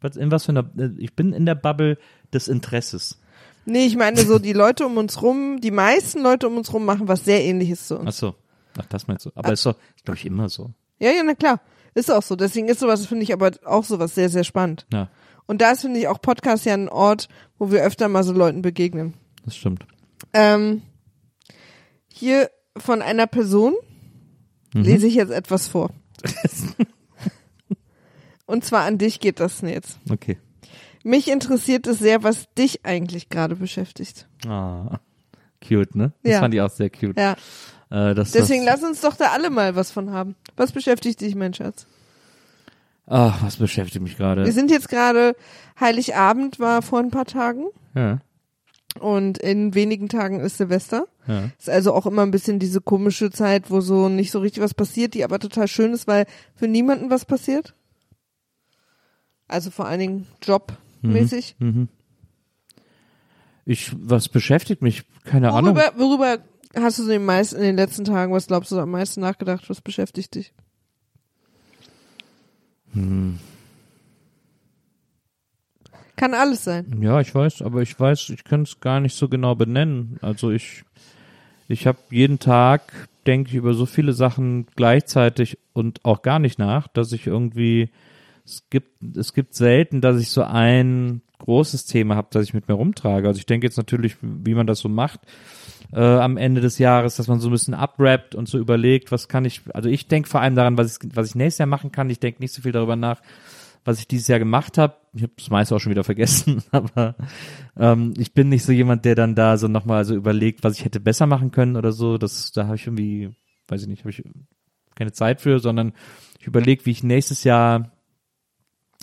Was, 0.00 0.16
in 0.16 0.30
was 0.30 0.44
für 0.44 0.50
einer, 0.52 0.70
ich 0.98 1.14
bin 1.16 1.32
in 1.32 1.44
der 1.46 1.56
Bubble 1.56 1.98
des 2.32 2.46
Interesses. 2.46 3.20
Nee, 3.70 3.86
ich 3.86 3.96
meine 3.96 4.20
so, 4.20 4.38
die 4.38 4.52
Leute 4.52 4.86
um 4.86 4.96
uns 4.96 5.20
rum, 5.22 5.60
die 5.60 5.70
meisten 5.70 6.20
Leute 6.22 6.48
um 6.48 6.56
uns 6.56 6.72
rum 6.72 6.84
machen 6.84 7.06
was 7.08 7.24
sehr 7.24 7.44
ähnliches 7.44 7.86
zu 7.86 7.98
uns. 7.98 8.08
Ach 8.08 8.12
so. 8.18 8.34
Ach, 8.78 8.86
das 8.86 9.06
meinst 9.08 9.26
du. 9.26 9.30
Aber 9.34 9.52
ist 9.52 9.66
doch, 9.66 9.76
glaube 10.04 10.18
ich, 10.18 10.24
immer 10.26 10.48
so. 10.48 10.70
Ja, 10.98 11.10
ja, 11.10 11.22
na 11.24 11.34
klar. 11.34 11.60
Ist 11.94 12.10
auch 12.10 12.22
so. 12.22 12.36
Deswegen 12.36 12.68
ist 12.68 12.80
sowas, 12.80 13.06
finde 13.06 13.24
ich, 13.24 13.32
aber 13.32 13.50
auch 13.64 13.84
sowas 13.84 14.14
sehr, 14.14 14.28
sehr 14.28 14.44
spannend. 14.44 14.86
Ja, 14.92 15.08
Und 15.46 15.60
da 15.60 15.72
ist, 15.72 15.80
finde 15.82 15.98
ich, 16.00 16.08
auch 16.08 16.20
Podcast 16.22 16.64
ja 16.64 16.74
ein 16.74 16.88
Ort, 16.88 17.28
wo 17.58 17.70
wir 17.70 17.82
öfter 17.82 18.08
mal 18.08 18.22
so 18.24 18.32
Leuten 18.32 18.62
begegnen. 18.62 19.14
das 19.44 19.56
stimmt. 19.56 19.84
Ähm, 20.32 20.82
hier 22.08 22.50
von 22.76 23.02
einer 23.02 23.26
Person 23.26 23.74
Mhm. 24.74 24.82
lese 24.82 25.06
ich 25.06 25.14
jetzt 25.14 25.30
etwas 25.32 25.66
vor. 25.66 25.90
Und 28.46 28.64
zwar 28.64 28.84
an 28.84 28.98
dich 28.98 29.20
geht 29.20 29.40
das 29.40 29.60
jetzt. 29.62 29.98
Okay. 30.10 30.38
Mich 31.04 31.28
interessiert 31.30 31.86
es 31.86 31.98
sehr, 31.98 32.22
was 32.22 32.52
dich 32.56 32.84
eigentlich 32.84 33.28
gerade 33.28 33.56
beschäftigt. 33.56 34.26
Ah, 34.46 34.98
cute, 35.66 35.94
ne? 35.94 36.12
Das 36.22 36.32
Ja. 36.34 36.40
fand 36.40 36.54
ich 36.54 36.60
auch 36.60 36.70
sehr 36.70 36.90
cute. 36.90 37.16
Ja. 37.18 37.32
Äh, 37.90 38.14
das, 38.14 38.32
Deswegen 38.32 38.66
das, 38.66 38.80
lass 38.80 38.90
uns 38.90 39.00
doch 39.00 39.16
da 39.16 39.26
alle 39.32 39.50
mal 39.50 39.74
was 39.76 39.90
von 39.90 40.10
haben. 40.10 40.34
Was 40.56 40.72
beschäftigt 40.72 41.20
dich, 41.20 41.34
mein 41.34 41.54
Schatz? 41.54 41.86
Ach, 43.06 43.42
was 43.42 43.56
beschäftigt 43.56 44.02
mich 44.02 44.18
Wir 44.18 44.26
gerade? 44.26 44.52
sind 44.52 44.70
jetzt 44.70 44.88
gerade, 44.90 45.34
Heiligabend 45.80 46.58
war 46.60 46.82
vor 46.82 46.98
ein 46.98 47.10
paar 47.10 47.24
Tagen 47.24 47.66
Ja, 47.94 48.18
und 49.00 49.38
in 49.38 49.74
wenigen 49.74 50.08
Tagen 50.10 50.40
ist 50.40 50.58
Silvester. 50.58 51.06
ja. 51.26 51.44
Ist 51.58 51.70
also 51.70 51.94
auch 51.94 52.04
immer 52.04 52.22
ein 52.22 52.30
bisschen 52.32 52.58
diese 52.58 52.80
komische 52.82 53.30
Zeit, 53.30 53.70
wo 53.70 53.80
so 53.80 54.08
nicht 54.10 54.30
so 54.30 54.40
richtig 54.40 54.62
was 54.62 54.74
passiert, 54.74 55.14
die 55.14 55.24
aber 55.24 55.38
total 55.38 55.68
schön 55.68 55.92
ist, 55.94 56.06
weil 56.06 56.26
für 56.56 56.68
niemanden 56.68 57.08
was 57.08 57.24
passiert. 57.24 57.74
Also 59.46 59.70
vor 59.70 59.86
allen 59.86 60.00
Dingen 60.00 60.26
jobmäßig. 61.02 61.56
Mhm. 61.58 61.88
Ich, 63.64 63.92
was 63.98 64.28
beschäftigt 64.28 64.82
mich? 64.82 65.04
Keine 65.24 65.52
Ahnung. 65.52 65.76
Worüber, 65.76 65.92
worüber 65.98 66.38
hast 66.74 66.98
du 66.98 67.02
so 67.02 67.08
den 67.08 67.24
meisten 67.24 67.56
in 67.56 67.62
den 67.62 67.76
letzten 67.76 68.04
Tagen, 68.04 68.32
was 68.32 68.46
glaubst 68.46 68.72
du 68.72 68.78
am 68.78 68.90
meisten 68.90 69.20
nachgedacht? 69.20 69.68
Was 69.68 69.80
beschäftigt 69.80 70.34
dich? 70.34 70.52
Hm. 72.92 73.38
Kann 76.16 76.34
alles 76.34 76.64
sein. 76.64 77.00
Ja, 77.00 77.20
ich 77.20 77.32
weiß, 77.32 77.62
aber 77.62 77.80
ich 77.82 77.98
weiß, 77.98 78.30
ich 78.30 78.42
kann 78.42 78.62
es 78.62 78.80
gar 78.80 78.98
nicht 78.98 79.14
so 79.14 79.28
genau 79.28 79.54
benennen. 79.54 80.18
Also 80.20 80.50
ich, 80.50 80.84
ich 81.68 81.86
habe 81.86 81.98
jeden 82.10 82.40
Tag, 82.40 83.08
denke 83.26 83.50
ich, 83.50 83.54
über 83.54 83.72
so 83.72 83.86
viele 83.86 84.12
Sachen 84.12 84.66
gleichzeitig 84.74 85.58
und 85.74 86.04
auch 86.04 86.22
gar 86.22 86.40
nicht 86.40 86.58
nach, 86.58 86.88
dass 86.88 87.12
ich 87.12 87.28
irgendwie, 87.28 87.90
es 88.48 88.70
gibt, 88.70 89.16
es 89.16 89.34
gibt 89.34 89.54
selten, 89.54 90.00
dass 90.00 90.20
ich 90.20 90.30
so 90.30 90.42
ein 90.42 91.22
großes 91.38 91.86
Thema 91.86 92.16
habe, 92.16 92.28
das 92.30 92.44
ich 92.44 92.54
mit 92.54 92.68
mir 92.68 92.74
rumtrage. 92.74 93.28
Also 93.28 93.38
ich 93.38 93.46
denke 93.46 93.66
jetzt 93.66 93.76
natürlich, 93.76 94.16
wie 94.22 94.54
man 94.54 94.66
das 94.66 94.80
so 94.80 94.88
macht 94.88 95.20
äh, 95.92 96.00
am 96.00 96.36
Ende 96.36 96.60
des 96.60 96.78
Jahres, 96.78 97.16
dass 97.16 97.28
man 97.28 97.40
so 97.40 97.48
ein 97.48 97.52
bisschen 97.52 97.74
abrappt 97.74 98.34
und 98.34 98.48
so 98.48 98.58
überlegt, 98.58 99.12
was 99.12 99.28
kann 99.28 99.44
ich, 99.44 99.62
also 99.72 99.88
ich 99.88 100.08
denke 100.08 100.28
vor 100.28 100.40
allem 100.40 100.54
daran, 100.54 100.76
was 100.76 100.98
ich, 100.98 101.10
was 101.14 101.28
ich 101.28 101.34
nächstes 101.34 101.58
Jahr 101.58 101.66
machen 101.66 101.92
kann. 101.92 102.10
Ich 102.10 102.20
denke 102.20 102.40
nicht 102.42 102.52
so 102.52 102.62
viel 102.62 102.72
darüber 102.72 102.96
nach, 102.96 103.20
was 103.84 104.00
ich 104.00 104.08
dieses 104.08 104.28
Jahr 104.28 104.38
gemacht 104.38 104.78
habe. 104.78 104.96
Ich 105.14 105.22
habe 105.22 105.32
das 105.36 105.50
meiste 105.50 105.74
auch 105.74 105.78
schon 105.78 105.90
wieder 105.90 106.04
vergessen, 106.04 106.62
aber 106.70 107.14
ähm, 107.76 108.14
ich 108.18 108.34
bin 108.34 108.48
nicht 108.48 108.64
so 108.64 108.72
jemand, 108.72 109.04
der 109.04 109.14
dann 109.14 109.34
da 109.34 109.56
so 109.56 109.68
nochmal 109.68 110.04
so 110.04 110.14
überlegt, 110.14 110.64
was 110.64 110.76
ich 110.76 110.84
hätte 110.84 111.00
besser 111.00 111.26
machen 111.26 111.50
können 111.50 111.76
oder 111.76 111.92
so. 111.92 112.18
Das, 112.18 112.52
da 112.52 112.66
habe 112.66 112.76
ich 112.76 112.86
irgendwie, 112.86 113.30
weiß 113.68 113.82
ich 113.82 113.88
nicht, 113.88 114.00
habe 114.00 114.10
ich 114.10 114.22
keine 114.94 115.12
Zeit 115.12 115.40
für, 115.40 115.60
sondern 115.60 115.92
ich 116.40 116.46
überlege, 116.46 116.84
wie 116.84 116.90
ich 116.90 117.02
nächstes 117.02 117.44
Jahr 117.44 117.92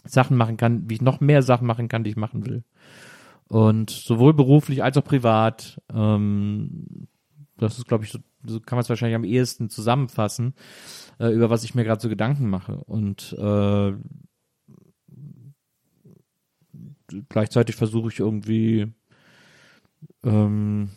Sachen 0.06 0.38
machen 0.38 0.58
kann, 0.58 0.90
wie 0.90 0.96
ich 0.96 1.02
noch 1.02 1.20
mehr 1.20 1.42
Sachen 1.42 1.68
machen 1.68 1.88
kann, 1.88 2.04
die 2.04 2.12
ich 2.12 2.16
machen 2.16 2.46
will. 2.46 2.64
Und 3.48 3.90
sowohl 3.90 4.34
beruflich 4.34 4.84
als 4.84 4.98
auch 4.98 5.04
privat, 5.04 5.82
ähm, 5.94 7.08
das 7.58 7.78
ist, 7.78 7.88
glaube 7.88 8.06
ich, 8.06 8.12
so, 8.12 8.20
so 8.46 8.60
kann 8.60 8.78
man 8.78 8.84
es 8.84 8.90
wahrscheinlich 8.90 9.16
am 9.16 9.24
ehesten 9.24 9.70
zusammenfassen, 9.70 10.56
äh, 11.20 11.30
über 11.30 11.50
was 11.50 11.64
ich 11.64 11.76
mir 11.76 11.84
gerade 11.84 12.02
so 12.02 12.10
Gedanken 12.10 12.50
mache. 12.50 12.78
Und 12.86 13.34
äh, 13.38 13.94
gleichzeitig 17.30 17.76
versuche 17.76 18.10
ich 18.10 18.20
irgendwie 18.20 18.92
ähm, 20.24 20.90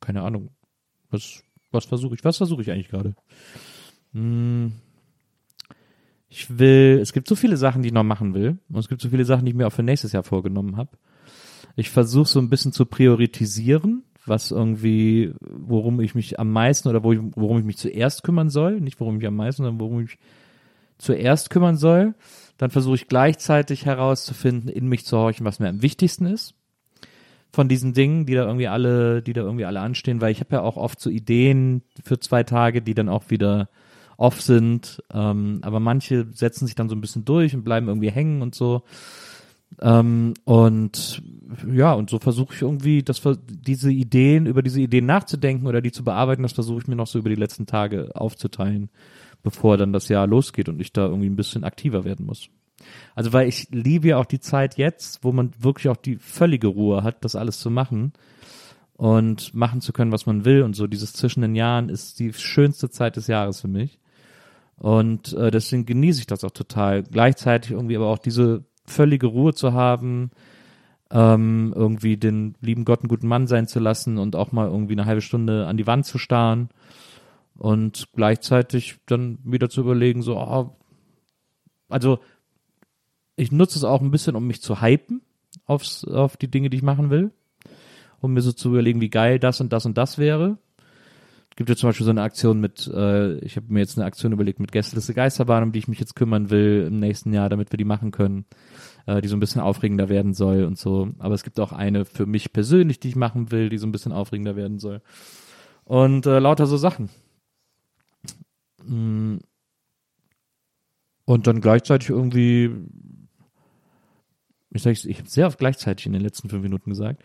keine 0.00 0.22
Ahnung, 0.22 0.50
was, 1.10 1.42
was 1.70 1.86
versuche 1.86 2.14
ich? 2.14 2.24
Was 2.24 2.36
versuche 2.36 2.62
ich 2.62 2.70
eigentlich 2.70 2.88
gerade? 2.88 3.14
Hm, 4.12 4.72
ich 6.34 6.58
will, 6.58 6.98
es 7.02 7.12
gibt 7.12 7.28
so 7.28 7.34
viele 7.34 7.58
Sachen, 7.58 7.82
die 7.82 7.88
ich 7.88 7.92
noch 7.94 8.04
machen 8.04 8.32
will. 8.32 8.56
Und 8.70 8.78
es 8.78 8.88
gibt 8.88 9.02
so 9.02 9.10
viele 9.10 9.26
Sachen, 9.26 9.44
die 9.44 9.50
ich 9.50 9.56
mir 9.56 9.66
auch 9.66 9.72
für 9.72 9.82
nächstes 9.82 10.12
Jahr 10.12 10.22
vorgenommen 10.22 10.78
habe. 10.78 10.96
Ich 11.76 11.90
versuche 11.90 12.26
so 12.26 12.40
ein 12.40 12.48
bisschen 12.48 12.72
zu 12.72 12.86
priorisieren, 12.86 14.02
was 14.24 14.50
irgendwie, 14.50 15.34
worum 15.40 16.00
ich 16.00 16.14
mich 16.14 16.40
am 16.40 16.50
meisten 16.50 16.88
oder 16.88 17.04
worum 17.04 17.58
ich 17.58 17.66
mich 17.66 17.76
zuerst 17.76 18.22
kümmern 18.22 18.48
soll. 18.48 18.80
Nicht 18.80 18.98
worum 18.98 19.16
ich 19.16 19.20
mich 19.20 19.28
am 19.28 19.36
meisten, 19.36 19.62
sondern 19.62 19.78
worum 19.78 20.00
ich 20.00 20.12
mich 20.12 20.18
zuerst 20.96 21.50
kümmern 21.50 21.76
soll. 21.76 22.14
Dann 22.56 22.70
versuche 22.70 22.94
ich 22.94 23.08
gleichzeitig 23.08 23.84
herauszufinden, 23.84 24.70
in 24.70 24.88
mich 24.88 25.04
zu 25.04 25.18
horchen, 25.18 25.44
was 25.44 25.60
mir 25.60 25.68
am 25.68 25.82
wichtigsten 25.82 26.24
ist. 26.24 26.54
Von 27.52 27.68
diesen 27.68 27.92
Dingen, 27.92 28.24
die 28.24 28.34
da 28.34 28.46
irgendwie 28.46 28.68
alle, 28.68 29.20
die 29.20 29.34
da 29.34 29.42
irgendwie 29.42 29.66
alle 29.66 29.80
anstehen, 29.80 30.22
weil 30.22 30.32
ich 30.32 30.40
habe 30.40 30.54
ja 30.54 30.62
auch 30.62 30.78
oft 30.78 30.98
so 30.98 31.10
Ideen 31.10 31.82
für 32.02 32.18
zwei 32.18 32.42
Tage, 32.42 32.80
die 32.80 32.94
dann 32.94 33.10
auch 33.10 33.24
wieder 33.28 33.68
off 34.22 34.40
sind. 34.40 35.02
Ähm, 35.12 35.58
aber 35.62 35.80
manche 35.80 36.26
setzen 36.32 36.66
sich 36.66 36.76
dann 36.76 36.88
so 36.88 36.94
ein 36.94 37.00
bisschen 37.00 37.24
durch 37.24 37.54
und 37.54 37.64
bleiben 37.64 37.88
irgendwie 37.88 38.10
hängen 38.10 38.40
und 38.40 38.54
so. 38.54 38.82
Ähm, 39.80 40.34
und 40.44 41.22
ja, 41.72 41.92
und 41.92 42.08
so 42.08 42.18
versuche 42.18 42.54
ich 42.54 42.62
irgendwie, 42.62 43.02
das, 43.02 43.20
diese 43.46 43.90
Ideen, 43.90 44.46
über 44.46 44.62
diese 44.62 44.80
Ideen 44.80 45.06
nachzudenken 45.06 45.66
oder 45.66 45.80
die 45.80 45.92
zu 45.92 46.04
bearbeiten, 46.04 46.42
das 46.42 46.52
versuche 46.52 46.80
ich 46.82 46.88
mir 46.88 46.96
noch 46.96 47.06
so 47.06 47.18
über 47.18 47.30
die 47.30 47.36
letzten 47.36 47.66
Tage 47.66 48.10
aufzuteilen, 48.14 48.90
bevor 49.42 49.76
dann 49.76 49.92
das 49.92 50.08
Jahr 50.08 50.26
losgeht 50.26 50.68
und 50.68 50.80
ich 50.80 50.92
da 50.92 51.06
irgendwie 51.06 51.28
ein 51.28 51.36
bisschen 51.36 51.64
aktiver 51.64 52.04
werden 52.04 52.26
muss. 52.26 52.48
Also 53.14 53.32
weil 53.32 53.48
ich 53.48 53.68
liebe 53.70 54.08
ja 54.08 54.18
auch 54.18 54.26
die 54.26 54.40
Zeit 54.40 54.76
jetzt, 54.76 55.24
wo 55.24 55.32
man 55.32 55.50
wirklich 55.58 55.88
auch 55.88 55.96
die 55.96 56.16
völlige 56.16 56.68
Ruhe 56.68 57.02
hat, 57.02 57.24
das 57.24 57.34
alles 57.34 57.58
zu 57.58 57.70
machen 57.70 58.12
und 58.94 59.54
machen 59.54 59.80
zu 59.80 59.92
können, 59.92 60.12
was 60.12 60.26
man 60.26 60.44
will 60.44 60.62
und 60.62 60.74
so. 60.74 60.86
Dieses 60.86 61.12
zwischen 61.12 61.42
den 61.42 61.54
Jahren 61.54 61.88
ist 61.88 62.18
die 62.18 62.32
schönste 62.32 62.90
Zeit 62.90 63.16
des 63.16 63.26
Jahres 63.26 63.60
für 63.60 63.68
mich. 63.68 63.98
Und 64.82 65.32
äh, 65.34 65.52
deswegen 65.52 65.86
genieße 65.86 66.18
ich 66.18 66.26
das 66.26 66.42
auch 66.42 66.50
total. 66.50 67.04
Gleichzeitig 67.04 67.70
irgendwie 67.70 67.94
aber 67.94 68.08
auch 68.08 68.18
diese 68.18 68.64
völlige 68.84 69.28
Ruhe 69.28 69.54
zu 69.54 69.74
haben, 69.74 70.32
ähm, 71.12 71.72
irgendwie 71.76 72.16
den 72.16 72.56
lieben 72.60 72.84
Gott 72.84 72.98
einen 72.98 73.08
guten 73.08 73.28
Mann 73.28 73.46
sein 73.46 73.68
zu 73.68 73.78
lassen 73.78 74.18
und 74.18 74.34
auch 74.34 74.50
mal 74.50 74.66
irgendwie 74.66 74.94
eine 74.94 75.06
halbe 75.06 75.20
Stunde 75.20 75.68
an 75.68 75.76
die 75.76 75.86
Wand 75.86 76.04
zu 76.04 76.18
starren 76.18 76.68
und 77.54 78.08
gleichzeitig 78.16 78.96
dann 79.06 79.38
wieder 79.44 79.70
zu 79.70 79.82
überlegen, 79.82 80.20
so, 80.20 80.36
oh, 80.36 80.76
also 81.88 82.18
ich 83.36 83.52
nutze 83.52 83.78
es 83.78 83.84
auch 83.84 84.00
ein 84.00 84.10
bisschen, 84.10 84.34
um 84.34 84.48
mich 84.48 84.62
zu 84.62 84.82
hypen 84.82 85.22
aufs, 85.64 86.04
auf 86.04 86.36
die 86.36 86.50
Dinge, 86.50 86.70
die 86.70 86.78
ich 86.78 86.82
machen 86.82 87.08
will, 87.08 87.30
um 88.20 88.32
mir 88.32 88.40
so 88.40 88.50
zu 88.50 88.70
überlegen, 88.70 89.00
wie 89.00 89.10
geil 89.10 89.38
das 89.38 89.60
und 89.60 89.72
das 89.72 89.86
und 89.86 89.96
das 89.96 90.18
wäre. 90.18 90.58
Gibt 91.56 91.68
ja 91.68 91.76
zum 91.76 91.90
Beispiel 91.90 92.04
so 92.04 92.10
eine 92.10 92.22
Aktion 92.22 92.60
mit, 92.60 92.86
äh, 92.86 93.36
ich 93.38 93.56
habe 93.56 93.66
mir 93.68 93.80
jetzt 93.80 93.98
eine 93.98 94.06
Aktion 94.06 94.32
überlegt 94.32 94.58
mit 94.58 94.72
Gästeliste 94.72 95.12
Geisterbahn, 95.12 95.64
um 95.64 95.72
die 95.72 95.80
ich 95.80 95.88
mich 95.88 96.00
jetzt 96.00 96.16
kümmern 96.16 96.50
will 96.50 96.86
im 96.88 96.98
nächsten 96.98 97.32
Jahr, 97.32 97.50
damit 97.50 97.72
wir 97.72 97.76
die 97.76 97.84
machen 97.84 98.10
können, 98.10 98.46
äh, 99.06 99.20
die 99.20 99.28
so 99.28 99.36
ein 99.36 99.40
bisschen 99.40 99.60
aufregender 99.60 100.08
werden 100.08 100.32
soll 100.32 100.64
und 100.64 100.78
so. 100.78 101.10
Aber 101.18 101.34
es 101.34 101.42
gibt 101.42 101.60
auch 101.60 101.72
eine 101.72 102.06
für 102.06 102.24
mich 102.24 102.52
persönlich, 102.52 103.00
die 103.00 103.08
ich 103.08 103.16
machen 103.16 103.50
will, 103.50 103.68
die 103.68 103.78
so 103.78 103.86
ein 103.86 103.92
bisschen 103.92 104.12
aufregender 104.12 104.56
werden 104.56 104.78
soll. 104.78 105.02
Und 105.84 106.26
äh, 106.26 106.38
lauter 106.38 106.66
so 106.66 106.76
Sachen. 106.76 107.10
Mm. 108.84 109.38
Und 111.24 111.46
dann 111.46 111.60
gleichzeitig 111.60 112.10
irgendwie, 112.10 112.70
ich 114.70 114.82
sag, 114.82 114.92
ich 114.92 115.18
habe 115.18 115.28
sehr 115.28 115.46
oft 115.46 115.58
gleichzeitig 115.58 116.06
in 116.06 116.12
den 116.12 116.22
letzten 116.22 116.48
fünf 116.48 116.62
Minuten 116.62 116.90
gesagt, 116.90 117.22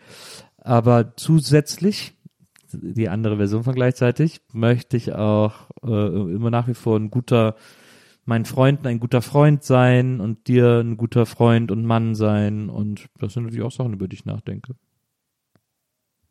aber 0.58 1.16
zusätzlich 1.16 2.14
die 2.72 3.08
andere 3.08 3.36
Version 3.36 3.64
von 3.64 3.74
gleichzeitig, 3.74 4.40
möchte 4.52 4.96
ich 4.96 5.12
auch 5.12 5.70
äh, 5.82 6.34
immer 6.34 6.50
nach 6.50 6.68
wie 6.68 6.74
vor 6.74 6.98
ein 6.98 7.10
guter, 7.10 7.56
mein 8.24 8.44
Freund 8.44 8.86
ein 8.86 9.00
guter 9.00 9.22
Freund 9.22 9.64
sein 9.64 10.20
und 10.20 10.48
dir 10.48 10.80
ein 10.80 10.96
guter 10.96 11.26
Freund 11.26 11.70
und 11.70 11.84
Mann 11.84 12.14
sein. 12.14 12.68
Und 12.68 13.08
das 13.18 13.34
sind 13.34 13.44
natürlich 13.44 13.64
auch 13.64 13.72
Sachen, 13.72 13.94
über 13.94 14.08
die 14.08 14.16
ich 14.16 14.24
nachdenke. 14.24 14.74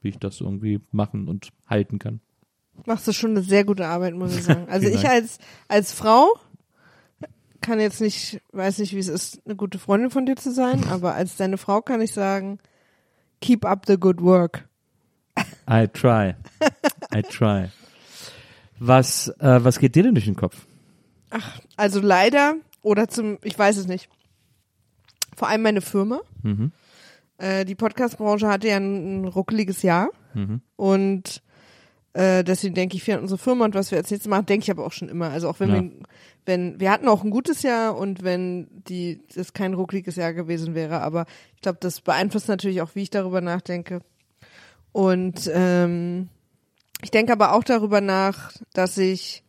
Wie 0.02 0.10
ich 0.10 0.20
das 0.20 0.42
irgendwie 0.42 0.80
machen 0.92 1.28
und 1.28 1.50
halten 1.68 2.00
kann. 2.00 2.22
Machst 2.86 3.08
du 3.08 3.14
schon 3.14 3.32
eine 3.32 3.42
sehr 3.42 3.66
gute 3.66 3.88
Arbeit, 3.88 4.14
muss 4.14 4.36
ich 4.36 4.44
sagen. 4.44 4.66
Also 4.70 4.88
ich 4.88 5.08
als, 5.08 5.40
als 5.68 5.92
Frau 5.92 6.30
kann 7.62 7.80
jetzt 7.80 8.02
nicht, 8.02 8.42
weiß 8.52 8.80
nicht, 8.80 8.94
wie 8.94 9.00
es 9.00 9.08
ist, 9.08 9.42
eine 9.46 9.56
gute 9.56 9.80
Freundin 9.80 10.12
von 10.12 10.26
dir 10.26 10.36
zu 10.36 10.52
sein, 10.52 10.84
aber 10.90 11.16
als 11.16 11.36
deine 11.36 11.58
Frau 11.58 11.82
kann 11.82 12.02
ich 12.02 12.14
sagen, 12.14 12.60
keep 13.42 13.66
up 13.66 13.86
the 13.88 13.98
good 13.98 14.22
work. 14.22 14.66
I 15.70 15.88
try. 15.88 16.34
I 17.14 17.22
try. 17.24 17.70
Was, 18.80 19.28
äh, 19.40 19.64
was 19.64 19.80
geht 19.80 19.96
dir 19.96 20.04
denn 20.04 20.16
durch 20.16 20.26
den 20.26 20.36
Kopf? 20.36 20.66
Also 21.76 22.00
leider, 22.00 22.56
oder 22.82 23.08
zum, 23.08 23.38
ich 23.44 23.58
weiß 23.58 23.78
es 23.78 23.88
nicht. 23.88 24.10
Vor 25.36 25.50
allem 25.50 25.62
meine 25.62 25.82
Firma. 25.82 26.22
Mhm. 26.44 26.72
Äh, 27.38 27.66
die 27.66 27.76
Podcast-Branche 27.76 28.48
hatte 28.48 28.68
ja 28.68 28.78
ein, 28.78 29.22
ein 29.22 29.26
ruckeliges 29.26 29.82
Jahr. 29.82 30.10
Mhm. 30.34 30.62
Und 30.76 31.42
äh, 32.14 32.44
deswegen 32.44 32.76
denke 32.76 32.96
ich 32.96 33.04
viel 33.04 33.16
an 33.16 33.22
unsere 33.22 33.38
Firma 33.38 33.66
und 33.66 33.76
was 33.76 33.92
wir 33.92 33.98
als 33.98 34.10
nächstes 34.10 34.30
machen, 34.30 34.46
denke 34.46 34.64
ich 34.64 34.72
aber 34.72 34.86
auch 34.86 34.92
schon 34.92 35.10
immer. 35.10 35.30
Also 35.30 35.50
auch 35.50 35.60
wenn 35.60 35.70
Ja. 35.70 35.82
wir, 35.82 35.92
wenn, 36.46 36.80
wir 36.80 36.92
hatten 36.92 37.08
auch 37.10 37.24
ein 37.24 37.30
gutes 37.30 37.62
Jahr 37.64 37.98
und 37.98 38.24
wenn 38.24 38.68
die, 38.88 39.22
das 39.36 39.54
kein 39.54 39.74
ruckeliges 39.74 40.16
Jahr 40.16 40.34
gewesen 40.34 40.76
wäre, 40.76 41.02
aber 41.02 41.26
ich 41.56 41.62
glaube, 41.62 41.78
das 41.82 42.00
beeinflusst 42.02 42.48
natürlich 42.48 42.82
auch, 42.82 42.96
wie 42.96 43.02
ich 43.04 43.10
darüber 43.10 43.42
nachdenke. 43.42 44.00
Und 44.98 45.48
ähm, 45.54 46.28
ich 47.04 47.12
denke 47.12 47.32
aber 47.32 47.54
auch 47.54 47.64
darüber 47.64 48.02
nach, 48.02 48.52
dass 48.74 48.98
ich 48.98 49.43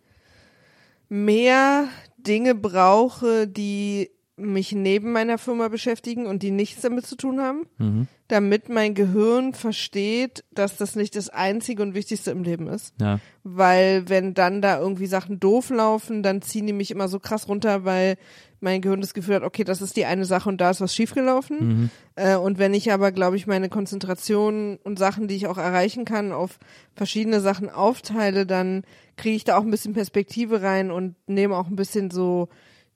mehr 1.08 1.88
Dinge 2.18 2.54
brauche, 2.54 3.48
die 3.48 4.10
mich 4.36 4.72
neben 4.72 5.10
meiner 5.10 5.38
Firma 5.38 5.68
beschäftigen 5.68 6.26
und 6.26 6.42
die 6.42 6.50
nichts 6.50 6.82
damit 6.82 7.06
zu 7.06 7.16
tun 7.16 7.40
haben, 7.40 7.66
Mhm. 7.78 8.08
damit 8.28 8.68
mein 8.68 8.92
Gehirn 8.94 9.54
versteht, 9.54 10.44
dass 10.52 10.76
das 10.76 10.96
nicht 10.96 11.16
das 11.16 11.30
Einzige 11.30 11.82
und 11.82 11.94
Wichtigste 11.94 12.30
im 12.30 12.42
Leben 12.44 12.68
ist. 12.68 12.92
Ja. 13.00 13.18
Weil 13.42 14.06
wenn 14.10 14.34
dann 14.34 14.60
da 14.60 14.78
irgendwie 14.78 15.06
Sachen 15.06 15.40
doof 15.40 15.70
laufen, 15.70 16.22
dann 16.22 16.42
ziehen 16.42 16.66
die 16.66 16.74
mich 16.74 16.90
immer 16.90 17.08
so 17.08 17.18
krass 17.18 17.48
runter, 17.48 17.86
weil 17.86 18.16
mein 18.60 18.80
Gehirn 18.80 19.00
das 19.00 19.14
Gefühl 19.14 19.36
hat, 19.36 19.42
okay, 19.42 19.64
das 19.64 19.82
ist 19.82 19.96
die 19.96 20.04
eine 20.04 20.24
Sache 20.24 20.48
und 20.48 20.60
da 20.60 20.70
ist 20.70 20.80
was 20.80 20.94
schiefgelaufen. 20.94 21.58
Mhm. 21.58 21.90
Äh, 22.16 22.36
und 22.36 22.58
wenn 22.58 22.74
ich 22.74 22.92
aber, 22.92 23.12
glaube 23.12 23.36
ich, 23.36 23.46
meine 23.46 23.68
Konzentration 23.68 24.78
und 24.84 24.98
Sachen, 24.98 25.28
die 25.28 25.36
ich 25.36 25.46
auch 25.46 25.58
erreichen 25.58 26.04
kann, 26.04 26.32
auf 26.32 26.58
verschiedene 26.94 27.40
Sachen 27.40 27.70
aufteile, 27.70 28.46
dann 28.46 28.82
kriege 29.16 29.36
ich 29.36 29.44
da 29.44 29.56
auch 29.56 29.62
ein 29.62 29.70
bisschen 29.70 29.94
Perspektive 29.94 30.62
rein 30.62 30.90
und 30.90 31.14
nehme 31.26 31.56
auch 31.56 31.68
ein 31.68 31.76
bisschen 31.76 32.10
so 32.10 32.48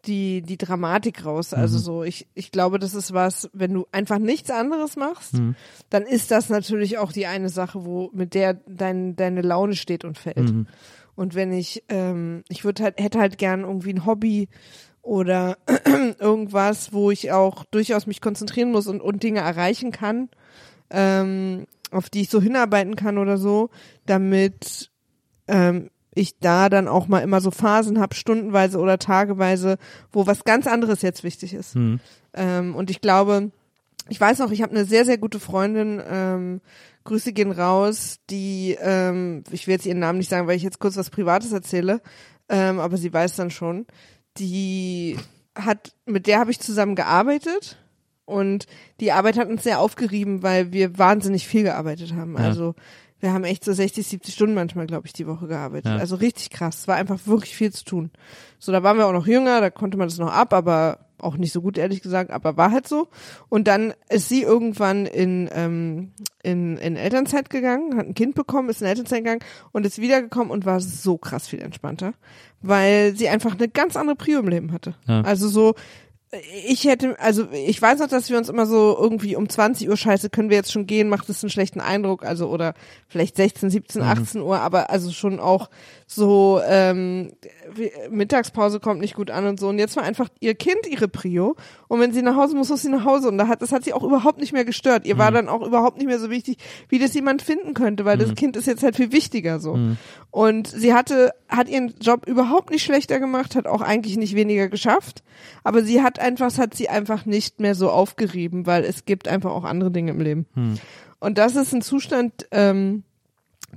die, 0.04 0.42
die 0.42 0.58
Dramatik 0.58 1.24
raus. 1.24 1.54
Also 1.54 1.78
so, 1.78 2.02
ich, 2.02 2.26
ich 2.34 2.50
glaube, 2.50 2.78
das 2.78 2.94
ist 2.94 3.12
was, 3.12 3.48
wenn 3.52 3.72
du 3.72 3.86
einfach 3.92 4.18
nichts 4.18 4.50
anderes 4.50 4.96
machst, 4.96 5.34
dann 5.90 6.02
ist 6.02 6.30
das 6.30 6.48
natürlich 6.48 6.98
auch 6.98 7.12
die 7.12 7.26
eine 7.26 7.48
Sache, 7.48 7.84
wo, 7.84 8.10
mit 8.12 8.34
der 8.34 8.54
dein, 8.54 9.14
deine 9.14 9.42
Laune 9.42 9.76
steht 9.76 10.04
und 10.04 10.18
fällt. 10.18 10.52
Mhm. 10.52 10.66
Und 11.14 11.34
wenn 11.34 11.52
ich, 11.52 11.84
ähm, 11.88 12.42
ich 12.48 12.64
würde 12.64 12.84
halt, 12.84 13.00
hätte 13.00 13.18
halt 13.18 13.38
gern 13.38 13.60
irgendwie 13.60 13.92
ein 13.92 14.06
Hobby 14.06 14.48
oder 15.02 15.58
irgendwas, 16.18 16.92
wo 16.92 17.10
ich 17.10 17.32
auch 17.32 17.64
durchaus 17.66 18.06
mich 18.06 18.20
konzentrieren 18.20 18.70
muss 18.70 18.86
und, 18.86 19.00
und 19.00 19.22
Dinge 19.22 19.40
erreichen 19.40 19.90
kann, 19.90 20.28
ähm, 20.90 21.66
auf 21.90 22.08
die 22.08 22.22
ich 22.22 22.30
so 22.30 22.40
hinarbeiten 22.40 22.96
kann 22.96 23.18
oder 23.18 23.36
so, 23.36 23.70
damit 24.06 24.90
ähm, 25.48 25.90
ich 26.14 26.38
da 26.38 26.68
dann 26.68 26.88
auch 26.88 27.08
mal 27.08 27.20
immer 27.20 27.40
so 27.40 27.50
Phasen 27.50 28.00
habe, 28.00 28.14
stundenweise 28.14 28.78
oder 28.78 28.98
tageweise, 28.98 29.78
wo 30.12 30.26
was 30.26 30.44
ganz 30.44 30.66
anderes 30.66 31.02
jetzt 31.02 31.24
wichtig 31.24 31.54
ist. 31.54 31.74
Mhm. 31.74 32.00
Ähm, 32.34 32.74
und 32.76 32.90
ich 32.90 33.00
glaube, 33.00 33.50
ich 34.08 34.20
weiß 34.20 34.38
noch, 34.38 34.50
ich 34.50 34.62
habe 34.62 34.72
eine 34.72 34.84
sehr, 34.84 35.04
sehr 35.04 35.18
gute 35.18 35.40
Freundin, 35.40 36.02
ähm, 36.06 36.60
Grüße 37.04 37.32
gehen 37.32 37.50
raus, 37.50 38.18
die, 38.30 38.76
ähm, 38.80 39.42
ich 39.50 39.66
will 39.66 39.72
jetzt 39.72 39.86
ihren 39.86 39.98
Namen 39.98 40.18
nicht 40.18 40.30
sagen, 40.30 40.46
weil 40.46 40.56
ich 40.56 40.62
jetzt 40.62 40.78
kurz 40.78 40.96
was 40.96 41.10
Privates 41.10 41.52
erzähle, 41.52 42.00
ähm, 42.48 42.78
aber 42.78 42.96
sie 42.96 43.12
weiß 43.12 43.36
dann 43.36 43.50
schon, 43.50 43.86
die 44.38 45.16
hat, 45.54 45.92
mit 46.06 46.26
der 46.26 46.38
habe 46.38 46.50
ich 46.50 46.60
zusammen 46.60 46.94
gearbeitet 46.94 47.78
und 48.24 48.66
die 49.00 49.12
Arbeit 49.12 49.38
hat 49.38 49.48
uns 49.48 49.62
sehr 49.62 49.80
aufgerieben, 49.80 50.42
weil 50.42 50.72
wir 50.72 50.98
wahnsinnig 50.98 51.46
viel 51.46 51.64
gearbeitet 51.64 52.14
haben. 52.14 52.36
Ja. 52.36 52.44
Also 52.44 52.74
wir 53.20 53.32
haben 53.32 53.44
echt 53.44 53.64
so 53.64 53.72
60, 53.72 54.06
70 54.06 54.34
Stunden 54.34 54.54
manchmal, 54.54 54.86
glaube 54.86 55.06
ich, 55.06 55.12
die 55.12 55.26
Woche 55.26 55.46
gearbeitet. 55.46 55.92
Ja. 55.92 55.98
Also 55.98 56.16
richtig 56.16 56.50
krass. 56.50 56.80
Es 56.80 56.88
war 56.88 56.96
einfach 56.96 57.20
wirklich 57.26 57.54
viel 57.54 57.72
zu 57.72 57.84
tun. 57.84 58.10
So, 58.58 58.72
da 58.72 58.82
waren 58.82 58.96
wir 58.96 59.06
auch 59.06 59.12
noch 59.12 59.26
jünger, 59.26 59.60
da 59.60 59.70
konnte 59.70 59.96
man 59.96 60.08
das 60.08 60.18
noch 60.18 60.32
ab, 60.32 60.52
aber 60.52 61.06
auch 61.22 61.36
nicht 61.36 61.52
so 61.52 61.62
gut, 61.62 61.78
ehrlich 61.78 62.02
gesagt, 62.02 62.30
aber 62.30 62.56
war 62.56 62.70
halt 62.70 62.88
so. 62.88 63.08
Und 63.48 63.68
dann 63.68 63.94
ist 64.08 64.28
sie 64.28 64.42
irgendwann 64.42 65.06
in, 65.06 65.48
ähm, 65.54 66.12
in, 66.42 66.76
in 66.78 66.96
Elternzeit 66.96 67.50
gegangen, 67.50 67.96
hat 67.96 68.06
ein 68.06 68.14
Kind 68.14 68.34
bekommen, 68.34 68.68
ist 68.68 68.82
in 68.82 68.88
Elternzeit 68.88 69.18
gegangen 69.18 69.42
und 69.72 69.86
ist 69.86 70.00
wiedergekommen 70.00 70.50
und 70.50 70.66
war 70.66 70.80
so 70.80 71.18
krass 71.18 71.48
viel 71.48 71.60
entspannter, 71.60 72.14
weil 72.60 73.16
sie 73.16 73.28
einfach 73.28 73.54
eine 73.54 73.68
ganz 73.68 73.96
andere 73.96 74.16
Prio 74.16 74.40
im 74.40 74.48
Leben 74.48 74.72
hatte. 74.72 74.94
Ja. 75.06 75.22
Also 75.22 75.48
so, 75.48 75.74
ich 76.66 76.84
hätte, 76.84 77.18
also 77.20 77.50
ich 77.52 77.80
weiß 77.80 77.98
noch, 77.98 78.08
dass 78.08 78.30
wir 78.30 78.38
uns 78.38 78.48
immer 78.48 78.64
so 78.64 78.96
irgendwie 78.98 79.36
um 79.36 79.50
20 79.50 79.90
Uhr 79.90 79.98
scheiße, 79.98 80.30
können 80.30 80.48
wir 80.48 80.56
jetzt 80.56 80.72
schon 80.72 80.86
gehen, 80.86 81.10
macht 81.10 81.28
das 81.28 81.44
einen 81.44 81.50
schlechten 81.50 81.80
Eindruck, 81.80 82.24
also 82.24 82.48
oder 82.48 82.72
vielleicht 83.06 83.36
16, 83.36 83.68
17, 83.68 84.02
18 84.02 84.40
Uhr, 84.40 84.58
aber 84.58 84.88
also 84.88 85.12
schon 85.12 85.40
auch 85.40 85.68
so 86.14 86.60
ähm, 86.66 87.32
Mittagspause 88.10 88.80
kommt 88.80 89.00
nicht 89.00 89.14
gut 89.14 89.30
an 89.30 89.46
und 89.46 89.58
so. 89.60 89.68
Und 89.68 89.78
jetzt 89.78 89.96
war 89.96 90.04
einfach 90.04 90.28
ihr 90.40 90.54
Kind 90.54 90.86
ihre 90.88 91.08
Prio. 91.08 91.56
Und 91.88 92.00
wenn 92.00 92.12
sie 92.12 92.22
nach 92.22 92.36
Hause 92.36 92.56
muss, 92.56 92.68
muss 92.68 92.82
sie 92.82 92.88
nach 92.88 93.04
Hause. 93.04 93.28
Und 93.28 93.38
da 93.38 93.48
hat, 93.48 93.62
das 93.62 93.72
hat 93.72 93.84
sie 93.84 93.92
auch 93.92 94.02
überhaupt 94.02 94.38
nicht 94.38 94.52
mehr 94.52 94.64
gestört. 94.64 95.06
Ihr 95.06 95.18
war 95.18 95.30
dann 95.30 95.48
auch 95.48 95.66
überhaupt 95.66 95.98
nicht 95.98 96.06
mehr 96.06 96.18
so 96.18 96.30
wichtig, 96.30 96.58
wie 96.88 96.98
das 96.98 97.14
jemand 97.14 97.42
finden 97.42 97.74
könnte, 97.74 98.04
weil 98.04 98.18
das 98.18 98.34
Kind 98.34 98.56
ist 98.56 98.66
jetzt 98.66 98.82
halt 98.82 98.96
viel 98.96 99.12
wichtiger 99.12 99.60
so. 99.60 99.74
Und 100.30 100.68
sie 100.68 100.94
hatte, 100.94 101.32
hat 101.48 101.68
ihren 101.68 101.94
Job 102.00 102.26
überhaupt 102.26 102.70
nicht 102.70 102.82
schlechter 102.82 103.20
gemacht, 103.20 103.56
hat 103.56 103.66
auch 103.66 103.82
eigentlich 103.82 104.16
nicht 104.16 104.34
weniger 104.34 104.68
geschafft. 104.68 105.22
Aber 105.64 105.82
sie 105.82 106.02
hat 106.02 106.18
einfach, 106.18 106.46
es 106.48 106.58
hat 106.58 106.74
sie 106.74 106.88
einfach 106.88 107.26
nicht 107.26 107.60
mehr 107.60 107.74
so 107.74 107.90
aufgerieben, 107.90 108.66
weil 108.66 108.84
es 108.84 109.04
gibt 109.04 109.28
einfach 109.28 109.50
auch 109.50 109.64
andere 109.64 109.90
Dinge 109.90 110.12
im 110.12 110.20
Leben. 110.20 110.46
Und 111.20 111.38
das 111.38 111.56
ist 111.56 111.72
ein 111.72 111.82
Zustand, 111.82 112.46
ähm, 112.50 113.04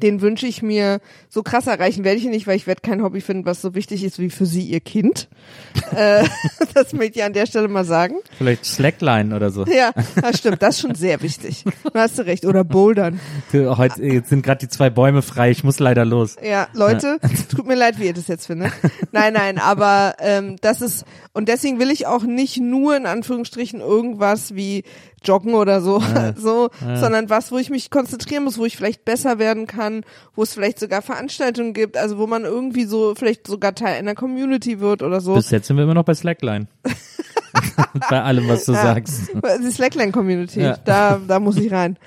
den 0.02 0.22
wünsche 0.22 0.46
ich 0.46 0.62
mir 0.62 1.00
so 1.30 1.42
krass 1.44 1.68
erreichen 1.68 2.04
werde 2.04 2.18
ich 2.18 2.26
ihn 2.26 2.32
nicht, 2.32 2.48
weil 2.48 2.58
ich 2.58 2.68
werde 2.68 2.82
kein 2.82 3.02
Hobby 3.02 3.22
finden, 3.22 3.46
was 3.46 3.62
so 3.62 3.76
wichtig 3.76 4.04
ist 4.04 4.20
wie 4.20 4.30
für 4.30 4.46
sie 4.46 4.64
ihr 4.64 4.82
Kind. 4.82 5.30
äh, 5.96 6.26
das 6.74 6.94
möchte 6.94 7.20
ich 7.20 7.26
an 7.26 7.34
der 7.34 7.46
Stelle 7.46 7.68
mal 7.68 7.86
sagen. 7.86 8.16
Vielleicht 8.38 8.66
Slackline 8.66 9.36
oder 9.36 9.52
so. 9.52 9.66
Ja, 9.66 9.92
das 10.22 10.40
stimmt, 10.40 10.62
das 10.62 10.76
ist 10.76 10.82
schon 10.82 10.96
sehr 10.96 11.22
wichtig. 11.22 11.64
Da 11.94 12.02
hast 12.02 12.20
du 12.20 12.26
recht. 12.26 12.46
Oder 12.46 12.64
Bouldern. 12.64 13.20
Du, 13.52 13.78
Heute, 13.78 14.04
jetzt 14.04 14.30
sind 14.30 14.44
gerade 14.44 14.60
die 14.60 14.68
zwei 14.68 14.90
Bäume 14.90 15.22
frei, 15.22 15.52
ich 15.52 15.64
muss 15.64 15.80
leider 15.80 16.06
los. 16.06 16.36
Ja, 16.44 16.68
Leute, 16.74 17.20
tut 17.50 17.66
mir 17.66 17.76
leid, 17.76 18.00
wie 18.00 18.06
ihr 18.06 18.14
das 18.14 18.28
jetzt 18.28 18.48
findet. 18.48 18.72
Nein, 19.12 19.34
nein, 19.34 19.58
aber 19.58 20.16
ähm, 20.20 20.58
das 20.62 20.82
ist, 20.82 21.06
und 21.34 21.48
deswegen 21.48 21.80
will 21.80 21.92
ich 21.92 22.08
auch 22.08 22.24
nicht 22.24 22.58
nur 22.58 22.98
in 22.98 23.06
Anführungsstrichen 23.06 23.80
irgendwas 23.80 24.56
wie 24.56 24.84
Joggen 25.26 25.54
oder 25.56 25.82
so, 25.82 26.02
so, 26.38 26.70
sondern 26.80 27.30
was, 27.30 27.52
wo 27.52 27.58
ich 27.58 27.70
mich 27.70 27.90
konzentrieren 27.90 28.44
muss, 28.46 28.58
wo 28.58 28.66
ich 28.66 28.78
vielleicht 28.78 29.04
besser 29.06 29.40
werden 29.40 29.68
kann, 29.68 30.04
wo 30.36 30.44
es 30.44 30.54
vielleicht 30.54 30.80
sogar 30.80 31.02
Veranstaltungen 31.02 31.74
gibt, 31.74 31.98
also 31.98 32.18
wo 32.18 32.28
man 32.28 32.44
irgendwie 32.44 32.86
so 32.86 33.16
vielleicht 33.16 33.48
sogar 33.48 33.76
Teil 33.76 33.98
einer 33.98 34.16
Community 34.16 34.80
wird 34.80 35.02
oder 35.04 35.20
so. 35.22 35.34
Bis 35.34 35.52
jetzt 35.52 35.68
sind 35.68 35.78
wir 35.78 35.84
immer 35.84 35.94
noch 35.94 36.06
bei 36.06 36.14
Slackline. 36.14 36.68
bei 38.10 38.22
allem, 38.22 38.48
was 38.48 38.66
du 38.66 38.74
Ja. 38.74 38.82
sagst. 38.82 39.30
Die 39.64 39.72
Slackline-Community, 39.72 40.62
Ja. 40.62 40.78
da, 40.84 41.20
da 41.26 41.40
muss 41.40 41.58
ich 41.58 41.72
rein. 41.72 41.98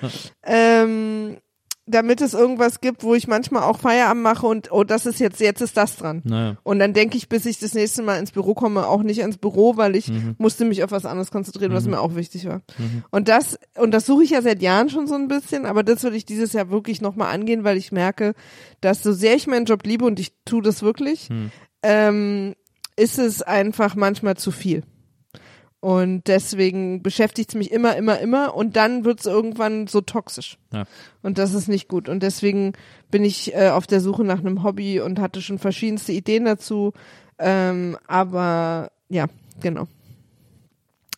ähm, 0.44 1.36
damit 1.88 2.20
es 2.20 2.34
irgendwas 2.34 2.80
gibt, 2.80 3.02
wo 3.02 3.14
ich 3.14 3.26
manchmal 3.28 3.62
auch 3.62 3.78
Feierabend 3.78 4.22
mache 4.22 4.46
und 4.46 4.70
oh, 4.70 4.84
das 4.84 5.06
ist 5.06 5.18
jetzt, 5.20 5.40
jetzt 5.40 5.60
ist 5.60 5.76
das 5.76 5.96
dran. 5.96 6.22
Naja. 6.24 6.56
Und 6.62 6.78
dann 6.78 6.92
denke 6.92 7.16
ich, 7.16 7.28
bis 7.28 7.46
ich 7.46 7.58
das 7.58 7.74
nächste 7.74 8.02
Mal 8.02 8.18
ins 8.18 8.30
Büro 8.30 8.54
komme, 8.54 8.86
auch 8.86 9.02
nicht 9.02 9.20
ins 9.20 9.38
Büro, 9.38 9.76
weil 9.76 9.96
ich 9.96 10.08
Mhm. 10.08 10.34
musste 10.38 10.64
mich 10.64 10.84
auf 10.84 10.90
was 10.90 11.06
anderes 11.06 11.30
konzentrieren, 11.30 11.72
was 11.72 11.86
mir 11.86 12.00
auch 12.00 12.14
wichtig 12.14 12.46
war. 12.46 12.62
Und 13.10 13.28
das, 13.28 13.58
und 13.76 13.90
das 13.92 14.06
suche 14.06 14.24
ich 14.24 14.30
ja 14.30 14.42
seit 14.42 14.62
Jahren 14.62 14.90
schon 14.90 15.06
so 15.06 15.14
ein 15.14 15.28
bisschen, 15.28 15.66
aber 15.66 15.82
das 15.82 16.02
würde 16.02 16.16
ich 16.16 16.24
dieses 16.26 16.52
Jahr 16.52 16.70
wirklich 16.70 17.00
nochmal 17.00 17.34
angehen, 17.34 17.64
weil 17.64 17.76
ich 17.76 17.90
merke, 17.92 18.34
dass 18.80 19.02
so 19.02 19.12
sehr 19.12 19.34
ich 19.34 19.46
meinen 19.46 19.64
Job 19.66 19.82
liebe 19.84 20.04
und 20.04 20.20
ich 20.20 20.32
tue 20.44 20.62
das 20.62 20.82
wirklich, 20.82 21.30
Mhm. 21.30 21.50
ähm, 21.82 22.54
ist 22.96 23.18
es 23.18 23.42
einfach 23.42 23.94
manchmal 23.94 24.36
zu 24.36 24.50
viel. 24.50 24.82
Und 25.80 26.26
deswegen 26.26 27.02
beschäftigt 27.02 27.50
es 27.50 27.54
mich 27.54 27.70
immer, 27.70 27.96
immer, 27.96 28.18
immer 28.18 28.54
und 28.54 28.74
dann 28.74 29.04
wird 29.04 29.20
es 29.20 29.26
irgendwann 29.26 29.86
so 29.86 30.00
toxisch. 30.00 30.58
Ja. 30.72 30.84
Und 31.22 31.38
das 31.38 31.54
ist 31.54 31.68
nicht 31.68 31.86
gut. 31.86 32.08
Und 32.08 32.22
deswegen 32.24 32.72
bin 33.12 33.24
ich 33.24 33.54
äh, 33.54 33.68
auf 33.68 33.86
der 33.86 34.00
Suche 34.00 34.24
nach 34.24 34.40
einem 34.40 34.64
Hobby 34.64 35.00
und 35.00 35.20
hatte 35.20 35.40
schon 35.40 35.60
verschiedenste 35.60 36.12
Ideen 36.12 36.46
dazu. 36.46 36.94
Ähm, 37.38 37.96
aber 38.08 38.90
ja, 39.08 39.26
genau. 39.60 39.86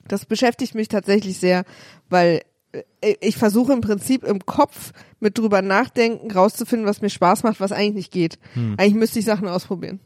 Das 0.07 0.27
beschäftigt 0.27 0.75
mich 0.75 0.89
tatsächlich 0.89 1.39
sehr, 1.39 1.65
weil 2.11 2.43
äh, 2.73 3.15
ich 3.21 3.39
versuche 3.39 3.73
im 3.73 3.81
Prinzip 3.81 4.25
im 4.25 4.45
Kopf 4.45 4.93
mit 5.21 5.39
drüber 5.39 5.63
nachdenken, 5.63 6.31
rauszufinden, 6.31 6.87
was 6.87 7.01
mir 7.01 7.11
Spaß 7.11 7.45
macht, 7.45 7.61
was 7.61 7.73
eigentlich 7.73 7.95
nicht 7.95 8.13
geht. 8.13 8.39
Hm. 8.55 8.75
Eigentlich 8.77 8.95
müsste 8.95 9.21
ich 9.21 9.25
Sachen 9.25 9.49
ausprobieren. 9.49 10.01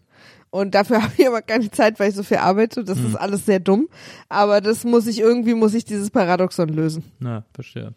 Und 0.55 0.77
dafür 0.77 1.03
habe 1.03 1.13
ich 1.19 1.27
aber 1.27 1.43
keine 1.43 1.69
Zeit, 1.73 1.99
weil 1.99 2.11
ich 2.11 2.15
so 2.15 2.23
viel 2.23 2.37
arbeite. 2.37 2.85
Das 2.85 2.99
Hm. 2.99 3.07
ist 3.07 3.17
alles 3.17 3.45
sehr 3.45 3.59
dumm. 3.59 3.89
Aber 4.29 4.61
das 4.61 4.85
muss 4.85 5.09
ich 5.09 5.19
irgendwie, 5.19 5.55
muss 5.55 5.75
ich 5.75 5.85
dieses 5.85 6.11
Paradoxon 6.11 6.69
lösen. 6.69 7.03
Na, 7.19 7.45
verstehe. 7.53 7.93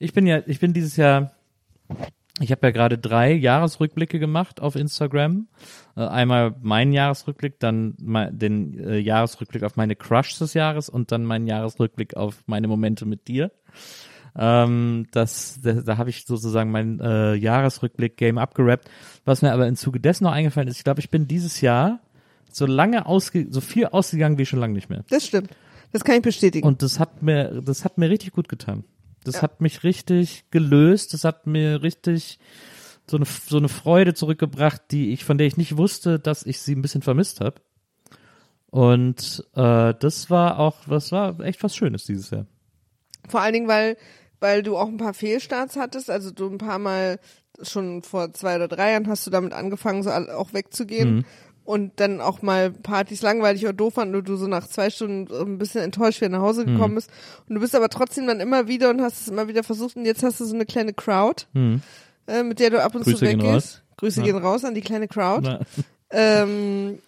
Ich 0.00 0.12
bin 0.12 0.26
ja, 0.26 0.42
ich 0.46 0.58
bin 0.58 0.72
dieses 0.72 0.96
Jahr, 0.96 1.30
ich 2.40 2.50
habe 2.50 2.66
ja 2.66 2.70
gerade 2.72 2.98
drei 2.98 3.32
Jahresrückblicke 3.32 4.18
gemacht 4.18 4.60
auf 4.60 4.74
Instagram. 4.74 5.46
Äh, 5.96 6.00
einmal 6.00 6.56
meinen 6.62 6.92
Jahresrückblick, 6.92 7.60
dann 7.60 7.94
den 8.32 8.76
äh, 8.80 8.98
Jahresrückblick 8.98 9.62
auf 9.62 9.76
meine 9.76 9.94
Crush 9.94 10.36
des 10.38 10.52
Jahres 10.52 10.88
und 10.88 11.12
dann 11.12 11.24
meinen 11.24 11.46
Jahresrückblick 11.46 12.16
auf 12.16 12.42
meine 12.46 12.66
Momente 12.66 13.06
mit 13.06 13.28
dir. 13.28 13.52
Ähm, 14.38 15.06
das, 15.12 15.60
da, 15.62 15.72
da 15.72 15.96
habe 15.98 16.10
ich 16.10 16.26
sozusagen 16.26 16.70
mein 16.70 17.00
äh, 17.00 17.34
Jahresrückblick-Game 17.34 18.38
abgerappt. 18.38 18.88
Was 19.24 19.42
mir 19.42 19.52
aber 19.52 19.66
im 19.66 19.76
Zuge 19.76 20.00
dessen 20.00 20.24
noch 20.24 20.32
eingefallen 20.32 20.68
ist, 20.68 20.78
ich 20.78 20.84
glaube, 20.84 21.00
ich 21.00 21.10
bin 21.10 21.26
dieses 21.26 21.60
Jahr 21.60 22.00
so 22.52 22.66
lange 22.66 23.06
ausge 23.06 23.46
so 23.50 23.60
viel 23.60 23.86
ausgegangen 23.86 24.38
wie 24.38 24.46
schon 24.46 24.60
lange 24.60 24.74
nicht 24.74 24.90
mehr. 24.90 25.04
Das 25.08 25.26
stimmt. 25.26 25.50
Das 25.92 26.04
kann 26.04 26.16
ich 26.16 26.22
bestätigen. 26.22 26.66
Und 26.66 26.82
das 26.82 26.98
hat 26.98 27.22
mir, 27.22 27.62
das 27.62 27.84
hat 27.84 27.98
mir 27.98 28.10
richtig 28.10 28.32
gut 28.32 28.48
getan. 28.48 28.84
Das 29.24 29.42
hat 29.42 29.60
mich 29.60 29.82
richtig 29.82 30.44
gelöst. 30.50 31.12
Das 31.14 31.24
hat 31.24 31.46
mir 31.46 31.82
richtig 31.82 32.38
so 33.08 33.16
eine, 33.16 33.26
so 33.26 33.56
eine 33.56 33.68
Freude 33.68 34.14
zurückgebracht, 34.14 34.82
die 34.90 35.12
ich, 35.12 35.24
von 35.24 35.38
der 35.38 35.46
ich 35.46 35.56
nicht 35.56 35.76
wusste, 35.76 36.18
dass 36.18 36.44
ich 36.44 36.60
sie 36.60 36.74
ein 36.74 36.82
bisschen 36.82 37.02
vermisst 37.02 37.40
habe. 37.40 37.60
Und 38.70 39.44
äh, 39.54 39.94
das 39.98 40.28
war 40.28 40.58
auch, 40.58 40.76
das 40.88 41.12
war 41.12 41.40
echt 41.40 41.62
was 41.62 41.74
Schönes 41.74 42.04
dieses 42.04 42.30
Jahr. 42.30 42.46
Vor 43.28 43.40
allen 43.40 43.52
Dingen, 43.52 43.68
weil, 43.68 43.96
weil 44.40 44.62
du 44.62 44.76
auch 44.76 44.88
ein 44.88 44.96
paar 44.98 45.14
Fehlstarts 45.14 45.76
hattest. 45.76 46.10
Also 46.10 46.30
du 46.30 46.48
ein 46.48 46.58
paar 46.58 46.78
Mal 46.78 47.18
schon 47.62 48.02
vor 48.02 48.32
zwei 48.32 48.56
oder 48.56 48.68
drei 48.68 48.92
Jahren 48.92 49.08
hast 49.08 49.26
du 49.26 49.30
damit 49.30 49.52
angefangen, 49.52 50.02
so 50.02 50.10
auch 50.10 50.52
wegzugehen. 50.52 51.24
Und 51.64 51.98
dann 51.98 52.20
auch 52.20 52.42
mal 52.42 52.70
Partys 52.70 53.22
langweilig 53.22 53.64
oder 53.64 53.72
doof 53.72 53.94
fanden 53.94 54.14
und 54.14 54.28
du 54.28 54.36
so 54.36 54.46
nach 54.46 54.68
zwei 54.68 54.88
Stunden 54.88 55.34
ein 55.34 55.58
bisschen 55.58 55.82
enttäuscht 55.82 56.20
wieder 56.20 56.28
nach 56.28 56.40
Hause 56.42 56.64
gekommen 56.64 56.94
bist. 56.94 57.10
Und 57.48 57.56
du 57.56 57.60
bist 57.60 57.74
aber 57.74 57.88
trotzdem 57.88 58.28
dann 58.28 58.38
immer 58.38 58.68
wieder 58.68 58.88
und 58.90 59.00
hast 59.00 59.22
es 59.22 59.28
immer 59.28 59.48
wieder 59.48 59.64
versucht. 59.64 59.96
Und 59.96 60.04
jetzt 60.04 60.22
hast 60.22 60.38
du 60.38 60.44
so 60.44 60.54
eine 60.54 60.64
kleine 60.64 60.92
Crowd, 60.92 61.44
äh, 62.28 62.42
mit 62.44 62.60
der 62.60 62.70
du 62.70 62.80
ab 62.80 62.94
und 62.94 63.02
Grüße 63.02 63.16
zu 63.16 63.24
gehen 63.24 63.40
weggehst. 63.40 63.54
raus. 63.54 63.82
Grüße 63.96 64.20
Ja. 64.20 64.26
gehen 64.26 64.36
raus 64.38 64.64
an 64.64 64.74
die 64.74 64.80
kleine 64.80 65.08
Crowd. 65.08 65.58
Ähm, 66.10 67.00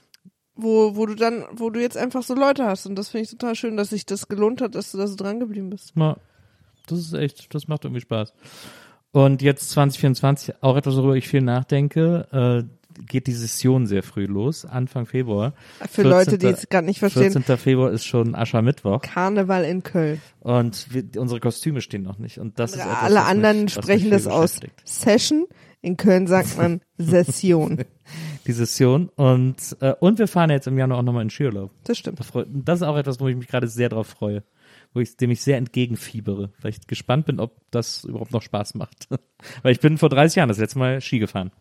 wo, 0.57 0.97
wo 0.97 1.07
du 1.07 1.15
dann, 1.15 1.45
wo 1.53 1.71
du 1.71 1.81
jetzt 1.81 1.97
einfach 1.97 2.25
so 2.25 2.35
Leute 2.35 2.65
hast. 2.67 2.85
Und 2.87 2.97
das 2.97 3.11
finde 3.11 3.25
ich 3.27 3.31
total 3.31 3.55
schön, 3.55 3.77
dass 3.77 3.91
sich 3.91 4.07
das 4.07 4.27
gelohnt 4.27 4.61
hat, 4.61 4.75
dass 4.75 4.91
du 4.91 4.99
da 4.99 5.07
so 5.07 5.15
dran 5.15 5.39
geblieben 5.39 5.71
bist. 5.71 5.93
na, 5.95 6.17
das 6.91 6.99
ist 7.01 7.13
echt, 7.15 7.55
das 7.55 7.69
macht 7.69 7.85
irgendwie 7.85 8.01
Spaß. 8.01 8.33
Und 9.11 9.43
jetzt 9.43 9.71
2024, 9.71 10.63
auch 10.63 10.77
etwas, 10.77 10.97
worüber 10.97 11.15
ich 11.15 11.29
viel 11.29 11.41
nachdenke, 11.41 12.67
äh, 12.67 12.79
geht 13.07 13.27
die 13.27 13.33
Session 13.33 13.87
sehr 13.87 14.03
früh 14.03 14.27
los, 14.27 14.65
Anfang 14.65 15.07
Februar. 15.07 15.55
Für 15.91 16.03
Leute, 16.03 16.39
die 16.39 16.47
14. 16.47 16.63
es 16.63 16.69
gerade 16.69 16.87
nicht 16.87 16.99
verstehen, 16.99 17.33
14. 17.33 17.57
Februar 17.57 17.91
ist 17.91 18.05
schon 18.05 18.35
Aschermittwoch. 18.35 19.03
Karneval 19.03 19.65
in 19.65 19.83
Köln. 19.83 20.21
Und 20.41 20.93
wir, 20.93 21.05
unsere 21.21 21.41
Kostüme 21.41 21.81
stehen 21.81 22.03
noch 22.03 22.19
nicht. 22.19 22.39
Und 22.39 22.59
das 22.59 22.73
ist 22.73 22.81
etwas, 22.81 23.03
Alle 23.03 23.25
anderen 23.25 23.65
mich 23.65 23.75
sprechen 23.75 24.11
das 24.11 24.27
aus. 24.27 24.61
Session. 24.85 25.47
In 25.81 25.97
Köln 25.97 26.27
sagt 26.27 26.59
man 26.59 26.81
Session. 26.99 27.85
Die 28.47 28.53
Session. 28.53 29.11
Und, 29.15 29.77
äh, 29.81 29.95
und 30.01 30.19
wir 30.19 30.27
fahren 30.27 30.51
jetzt 30.51 30.67
im 30.67 30.77
Januar 30.77 30.99
auch 30.99 31.05
nochmal 31.05 31.23
in 31.23 31.31
Skiurlaub. 31.31 31.71
Das 31.85 31.99
stimmt. 31.99 32.19
Das 32.19 32.81
ist 32.81 32.83
auch 32.83 32.97
etwas, 32.97 33.21
wo 33.21 33.29
ich 33.29 33.37
mich 33.37 33.47
gerade 33.47 33.69
sehr 33.69 33.89
drauf 33.89 34.09
freue. 34.09 34.43
Wo 34.95 35.01
ich 35.01 35.17
dem 35.17 35.31
ich 35.31 35.43
sehr 35.43 35.59
entgegenfiebere. 35.59 36.51
Weil 36.61 36.71
ich 36.71 36.87
gespannt 36.87 37.27
bin, 37.27 37.41
ob 37.41 37.61
das 37.71 38.05
überhaupt 38.05 38.33
noch 38.33 38.43
Spaß 38.43 38.75
macht. 38.75 39.09
weil 39.63 39.73
ich 39.73 39.81
bin 39.81 39.99
vor 39.99 40.09
30 40.09 40.37
Jahren 40.37 40.49
das 40.49 40.59
letzte 40.59 40.79
Mal 40.79 41.01
Ski 41.01 41.19
gefahren. 41.19 41.53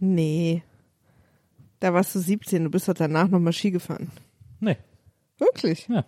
Nee. 0.00 0.62
Da 1.80 1.94
warst 1.94 2.14
du 2.14 2.18
17, 2.18 2.64
du 2.64 2.70
bist 2.70 2.88
doch 2.88 2.94
danach 2.94 3.28
nochmal 3.28 3.52
Ski 3.52 3.70
gefahren. 3.70 4.10
Nee. 4.60 4.76
Wirklich? 5.38 5.86
Ja. 5.88 6.04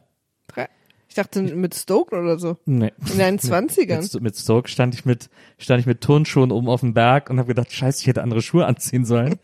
Ich 1.11 1.17
dachte 1.17 1.43
mit 1.43 1.75
Stoke 1.75 2.17
oder 2.17 2.39
so. 2.39 2.57
Nee. 2.67 2.93
In 3.13 3.19
deinen 3.19 3.39
Zwanzigern. 3.41 4.01
Mit, 4.01 4.23
mit 4.23 4.37
Stoke 4.37 4.69
stand 4.69 4.95
ich 4.95 5.05
mit, 5.05 5.29
stand 5.59 5.81
ich 5.81 5.87
mit 5.87 6.03
Turnschuhen 6.03 6.53
oben 6.53 6.69
auf 6.69 6.81
dem 6.81 6.95
Berg 6.95 7.31
und 7.31 7.39
habe 7.41 7.49
gedacht, 7.49 7.73
scheiße, 7.73 8.01
ich 8.01 8.07
hätte 8.07 8.23
andere 8.23 8.43
Schuhe 8.43 8.65
anziehen 8.65 9.05
sollen. 9.05 9.35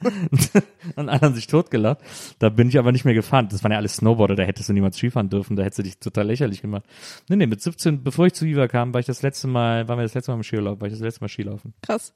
und 0.95 1.09
alle 1.09 1.21
haben 1.21 1.35
sich 1.35 1.49
totgelacht. 1.49 1.99
Da 2.39 2.51
bin 2.51 2.69
ich 2.69 2.79
aber 2.79 2.93
nicht 2.93 3.05
mehr 3.05 3.15
gefahren. 3.15 3.49
Das 3.51 3.65
waren 3.65 3.73
ja 3.73 3.79
alles 3.79 3.97
Snowboarder, 3.97 4.37
da 4.37 4.45
hättest 4.45 4.69
du 4.69 4.75
niemals 4.75 4.97
Skifahren 4.97 5.29
dürfen, 5.29 5.57
da 5.57 5.65
hättest 5.65 5.81
du 5.81 5.83
dich 5.83 5.99
total 5.99 6.29
lächerlich 6.29 6.63
gemacht. 6.63 6.85
Nee, 7.29 7.35
nee, 7.35 7.47
mit 7.49 7.61
17, 7.61 8.05
bevor 8.05 8.27
ich 8.27 8.35
zu 8.35 8.45
Viva 8.45 8.69
kam, 8.69 8.95
war 8.95 9.01
ich 9.01 9.07
das 9.07 9.23
letzte 9.23 9.49
Mal, 9.49 9.89
waren 9.89 9.99
wir 9.99 10.05
das 10.05 10.15
letzte 10.15 10.31
Mal 10.31 10.37
im 10.37 10.45
Skiurlaub, 10.45 10.81
war 10.81 10.87
ich 10.87 10.95
das 10.95 11.03
letzte 11.03 11.21
Mal 11.23 11.29
Skilaufen. 11.29 11.75
Krass. 11.83 12.15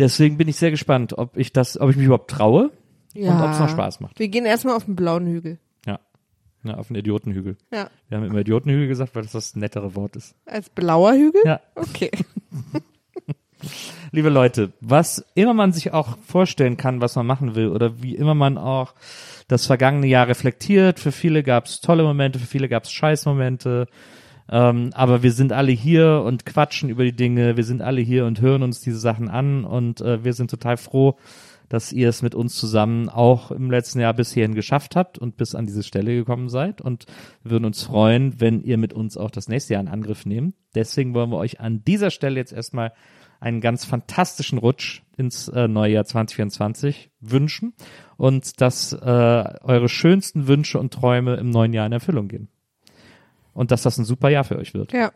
Deswegen 0.00 0.36
bin 0.36 0.48
ich 0.48 0.56
sehr 0.56 0.72
gespannt, 0.72 1.16
ob 1.16 1.36
ich 1.36 1.52
das, 1.52 1.78
ob 1.80 1.90
ich 1.90 1.96
mich 1.96 2.06
überhaupt 2.06 2.32
traue 2.32 2.72
und 3.14 3.40
ob 3.40 3.50
es 3.52 3.60
noch 3.60 3.68
Spaß 3.68 4.00
macht. 4.00 4.18
Wir 4.18 4.26
gehen 4.26 4.46
erstmal 4.46 4.74
auf 4.74 4.86
den 4.86 4.96
blauen 4.96 5.28
Hügel. 5.28 5.60
Ja. 6.66 6.72
Ja, 6.72 6.78
auf 6.78 6.88
den 6.88 6.96
Idiotenhügel. 6.96 7.56
Ja. 7.72 7.90
Wir 8.08 8.18
haben 8.18 8.24
immer 8.24 8.40
Idiotenhügel 8.40 8.88
gesagt, 8.88 9.14
weil 9.14 9.22
das 9.22 9.32
das 9.32 9.56
nettere 9.56 9.94
Wort 9.94 10.16
ist. 10.16 10.34
Als 10.46 10.68
blauer 10.70 11.12
Hügel? 11.14 11.42
Ja. 11.44 11.60
Okay. 11.74 12.10
liebe 14.12 14.28
Leute, 14.28 14.72
was 14.80 15.24
immer 15.34 15.54
man 15.54 15.72
sich 15.72 15.92
auch 15.92 16.18
vorstellen 16.18 16.76
kann, 16.76 17.00
was 17.00 17.16
man 17.16 17.26
machen 17.26 17.54
will 17.54 17.68
oder 17.68 18.02
wie 18.02 18.14
immer 18.14 18.34
man 18.34 18.58
auch 18.58 18.94
das 19.48 19.66
vergangene 19.66 20.06
Jahr 20.06 20.28
reflektiert. 20.28 21.00
Für 21.00 21.12
viele 21.12 21.42
gab 21.42 21.66
es 21.66 21.80
tolle 21.80 22.02
Momente, 22.02 22.38
für 22.38 22.46
viele 22.46 22.68
gab 22.68 22.84
es 22.84 22.92
Scheißmomente. 22.92 23.86
Ähm, 24.48 24.90
aber 24.94 25.22
wir 25.22 25.32
sind 25.32 25.52
alle 25.52 25.72
hier 25.72 26.22
und 26.24 26.46
quatschen 26.46 26.88
über 26.88 27.04
die 27.04 27.16
Dinge. 27.16 27.56
Wir 27.56 27.64
sind 27.64 27.82
alle 27.82 28.00
hier 28.00 28.26
und 28.26 28.40
hören 28.40 28.62
uns 28.62 28.80
diese 28.80 28.98
Sachen 28.98 29.28
an 29.28 29.64
und 29.64 30.00
äh, 30.00 30.22
wir 30.24 30.32
sind 30.34 30.50
total 30.50 30.76
froh, 30.76 31.16
dass 31.68 31.92
ihr 31.92 32.08
es 32.08 32.22
mit 32.22 32.34
uns 32.34 32.56
zusammen 32.56 33.08
auch 33.08 33.50
im 33.50 33.70
letzten 33.70 34.00
Jahr 34.00 34.14
bis 34.14 34.32
hierhin 34.32 34.54
geschafft 34.54 34.96
habt 34.96 35.18
und 35.18 35.36
bis 35.36 35.54
an 35.54 35.66
diese 35.66 35.82
Stelle 35.82 36.14
gekommen 36.14 36.48
seid. 36.48 36.80
Und 36.80 37.06
wir 37.42 37.52
würden 37.52 37.64
uns 37.64 37.82
freuen, 37.82 38.40
wenn 38.40 38.62
ihr 38.62 38.78
mit 38.78 38.92
uns 38.92 39.16
auch 39.16 39.30
das 39.30 39.48
nächste 39.48 39.74
Jahr 39.74 39.82
in 39.82 39.88
Angriff 39.88 40.26
nehmt. 40.26 40.54
Deswegen 40.74 41.14
wollen 41.14 41.30
wir 41.30 41.38
euch 41.38 41.60
an 41.60 41.82
dieser 41.84 42.10
Stelle 42.10 42.36
jetzt 42.36 42.52
erstmal 42.52 42.92
einen 43.40 43.60
ganz 43.60 43.84
fantastischen 43.84 44.58
Rutsch 44.58 45.02
ins 45.16 45.48
äh, 45.48 45.68
neue 45.68 45.92
Jahr 45.92 46.04
2024 46.04 47.10
wünschen 47.20 47.74
und 48.16 48.60
dass 48.60 48.92
äh, 48.92 48.96
eure 48.96 49.88
schönsten 49.88 50.46
Wünsche 50.48 50.78
und 50.78 50.94
Träume 50.94 51.36
im 51.36 51.50
neuen 51.50 51.72
Jahr 51.72 51.86
in 51.86 51.92
Erfüllung 51.92 52.28
gehen. 52.28 52.48
Und 53.52 53.70
dass 53.70 53.82
das 53.82 53.98
ein 53.98 54.04
super 54.04 54.28
Jahr 54.28 54.44
für 54.44 54.58
euch 54.58 54.74
wird. 54.74 54.92
Ja. 54.92 55.12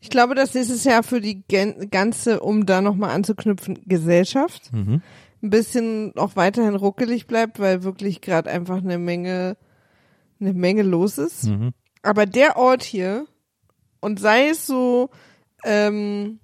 Ich 0.00 0.10
glaube, 0.10 0.34
dass 0.34 0.52
nächstes 0.52 0.84
Jahr 0.84 1.02
für 1.02 1.22
die 1.22 1.44
ganze, 1.90 2.40
um 2.40 2.66
da 2.66 2.82
nochmal 2.82 3.10
anzuknüpfen, 3.10 3.78
Gesellschaft 3.86 4.70
Mhm. 4.72 5.00
Ein 5.44 5.50
bisschen 5.50 6.12
auch 6.16 6.36
weiterhin 6.36 6.74
ruckelig 6.74 7.26
bleibt, 7.26 7.60
weil 7.60 7.84
wirklich 7.84 8.20
gerade 8.22 8.50
einfach 8.50 8.78
eine 8.78 8.98
Menge, 8.98 9.56
eine 10.40 10.54
Menge 10.54 10.82
los 10.82 11.18
ist. 11.18 11.44
Mhm. 11.44 11.72
Aber 12.02 12.26
der 12.26 12.56
Ort 12.56 12.82
hier, 12.82 13.26
und 14.00 14.18
sei 14.18 14.48
es 14.48 14.66
so 14.66 15.10
ähm, 15.64 16.40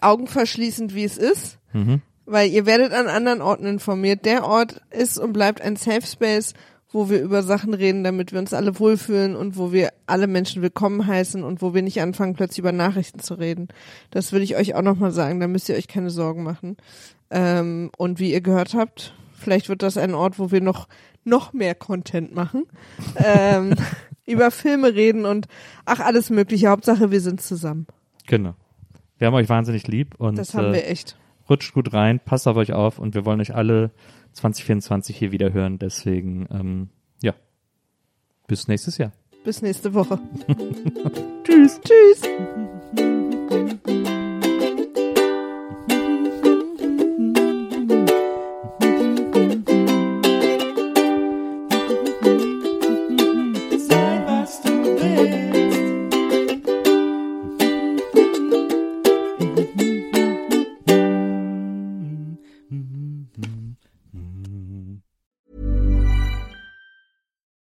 augenverschließend, 0.00 0.94
wie 0.94 1.04
es 1.04 1.18
ist, 1.18 1.58
Mhm. 1.72 2.02
weil 2.24 2.50
ihr 2.50 2.66
werdet 2.66 2.92
an 2.92 3.08
anderen 3.08 3.42
Orten 3.42 3.66
informiert. 3.66 4.24
Der 4.24 4.44
Ort 4.46 4.80
ist 4.90 5.18
und 5.18 5.32
bleibt 5.32 5.60
ein 5.60 5.76
Safe 5.76 6.06
Space, 6.06 6.54
wo 6.90 7.10
wir 7.10 7.20
über 7.20 7.42
Sachen 7.42 7.74
reden, 7.74 8.04
damit 8.04 8.32
wir 8.32 8.38
uns 8.38 8.54
alle 8.54 8.78
wohlfühlen 8.78 9.34
und 9.34 9.58
wo 9.58 9.72
wir 9.72 9.92
alle 10.06 10.28
Menschen 10.28 10.62
willkommen 10.62 11.06
heißen 11.06 11.42
und 11.42 11.60
wo 11.60 11.74
wir 11.74 11.82
nicht 11.82 12.00
anfangen, 12.00 12.34
plötzlich 12.34 12.60
über 12.60 12.70
Nachrichten 12.72 13.18
zu 13.18 13.34
reden. 13.34 13.68
Das 14.10 14.32
will 14.32 14.42
ich 14.42 14.56
euch 14.56 14.76
auch 14.76 14.82
nochmal 14.82 15.10
sagen, 15.10 15.40
da 15.40 15.48
müsst 15.48 15.68
ihr 15.68 15.74
euch 15.74 15.88
keine 15.88 16.10
Sorgen 16.10 16.44
machen. 16.44 16.76
Ähm, 17.30 17.90
und 17.96 18.18
wie 18.20 18.32
ihr 18.32 18.40
gehört 18.40 18.74
habt, 18.74 19.14
vielleicht 19.32 19.68
wird 19.68 19.82
das 19.82 19.96
ein 19.96 20.14
Ort, 20.14 20.38
wo 20.38 20.50
wir 20.50 20.60
noch, 20.60 20.88
noch 21.24 21.52
mehr 21.52 21.74
Content 21.74 22.34
machen. 22.34 22.64
ähm, 23.16 23.74
über 24.26 24.50
Filme 24.50 24.94
reden 24.94 25.26
und 25.26 25.46
ach, 25.84 26.00
alles 26.00 26.30
mögliche. 26.30 26.68
Hauptsache, 26.68 27.10
wir 27.10 27.20
sind 27.20 27.40
zusammen. 27.42 27.86
Genau. 28.26 28.54
Wir 29.18 29.26
haben 29.26 29.34
euch 29.34 29.48
wahnsinnig 29.48 29.86
lieb 29.86 30.14
und 30.18 30.36
Das 30.38 30.54
haben 30.54 30.68
äh, 30.68 30.74
wir 30.74 30.88
echt. 30.88 31.16
rutscht 31.48 31.74
gut 31.74 31.92
rein, 31.92 32.20
passt 32.20 32.48
auf 32.48 32.56
euch 32.56 32.72
auf 32.72 32.98
und 32.98 33.14
wir 33.14 33.24
wollen 33.24 33.40
euch 33.40 33.54
alle 33.54 33.90
2024 34.32 35.16
hier 35.16 35.30
wieder 35.32 35.52
hören. 35.52 35.78
Deswegen, 35.78 36.46
ähm, 36.50 36.88
ja, 37.22 37.34
bis 38.46 38.66
nächstes 38.68 38.98
Jahr. 38.98 39.12
Bis 39.44 39.60
nächste 39.62 39.92
Woche. 39.94 40.18
Tschüss. 41.44 41.80
Tschüss. 41.82 42.22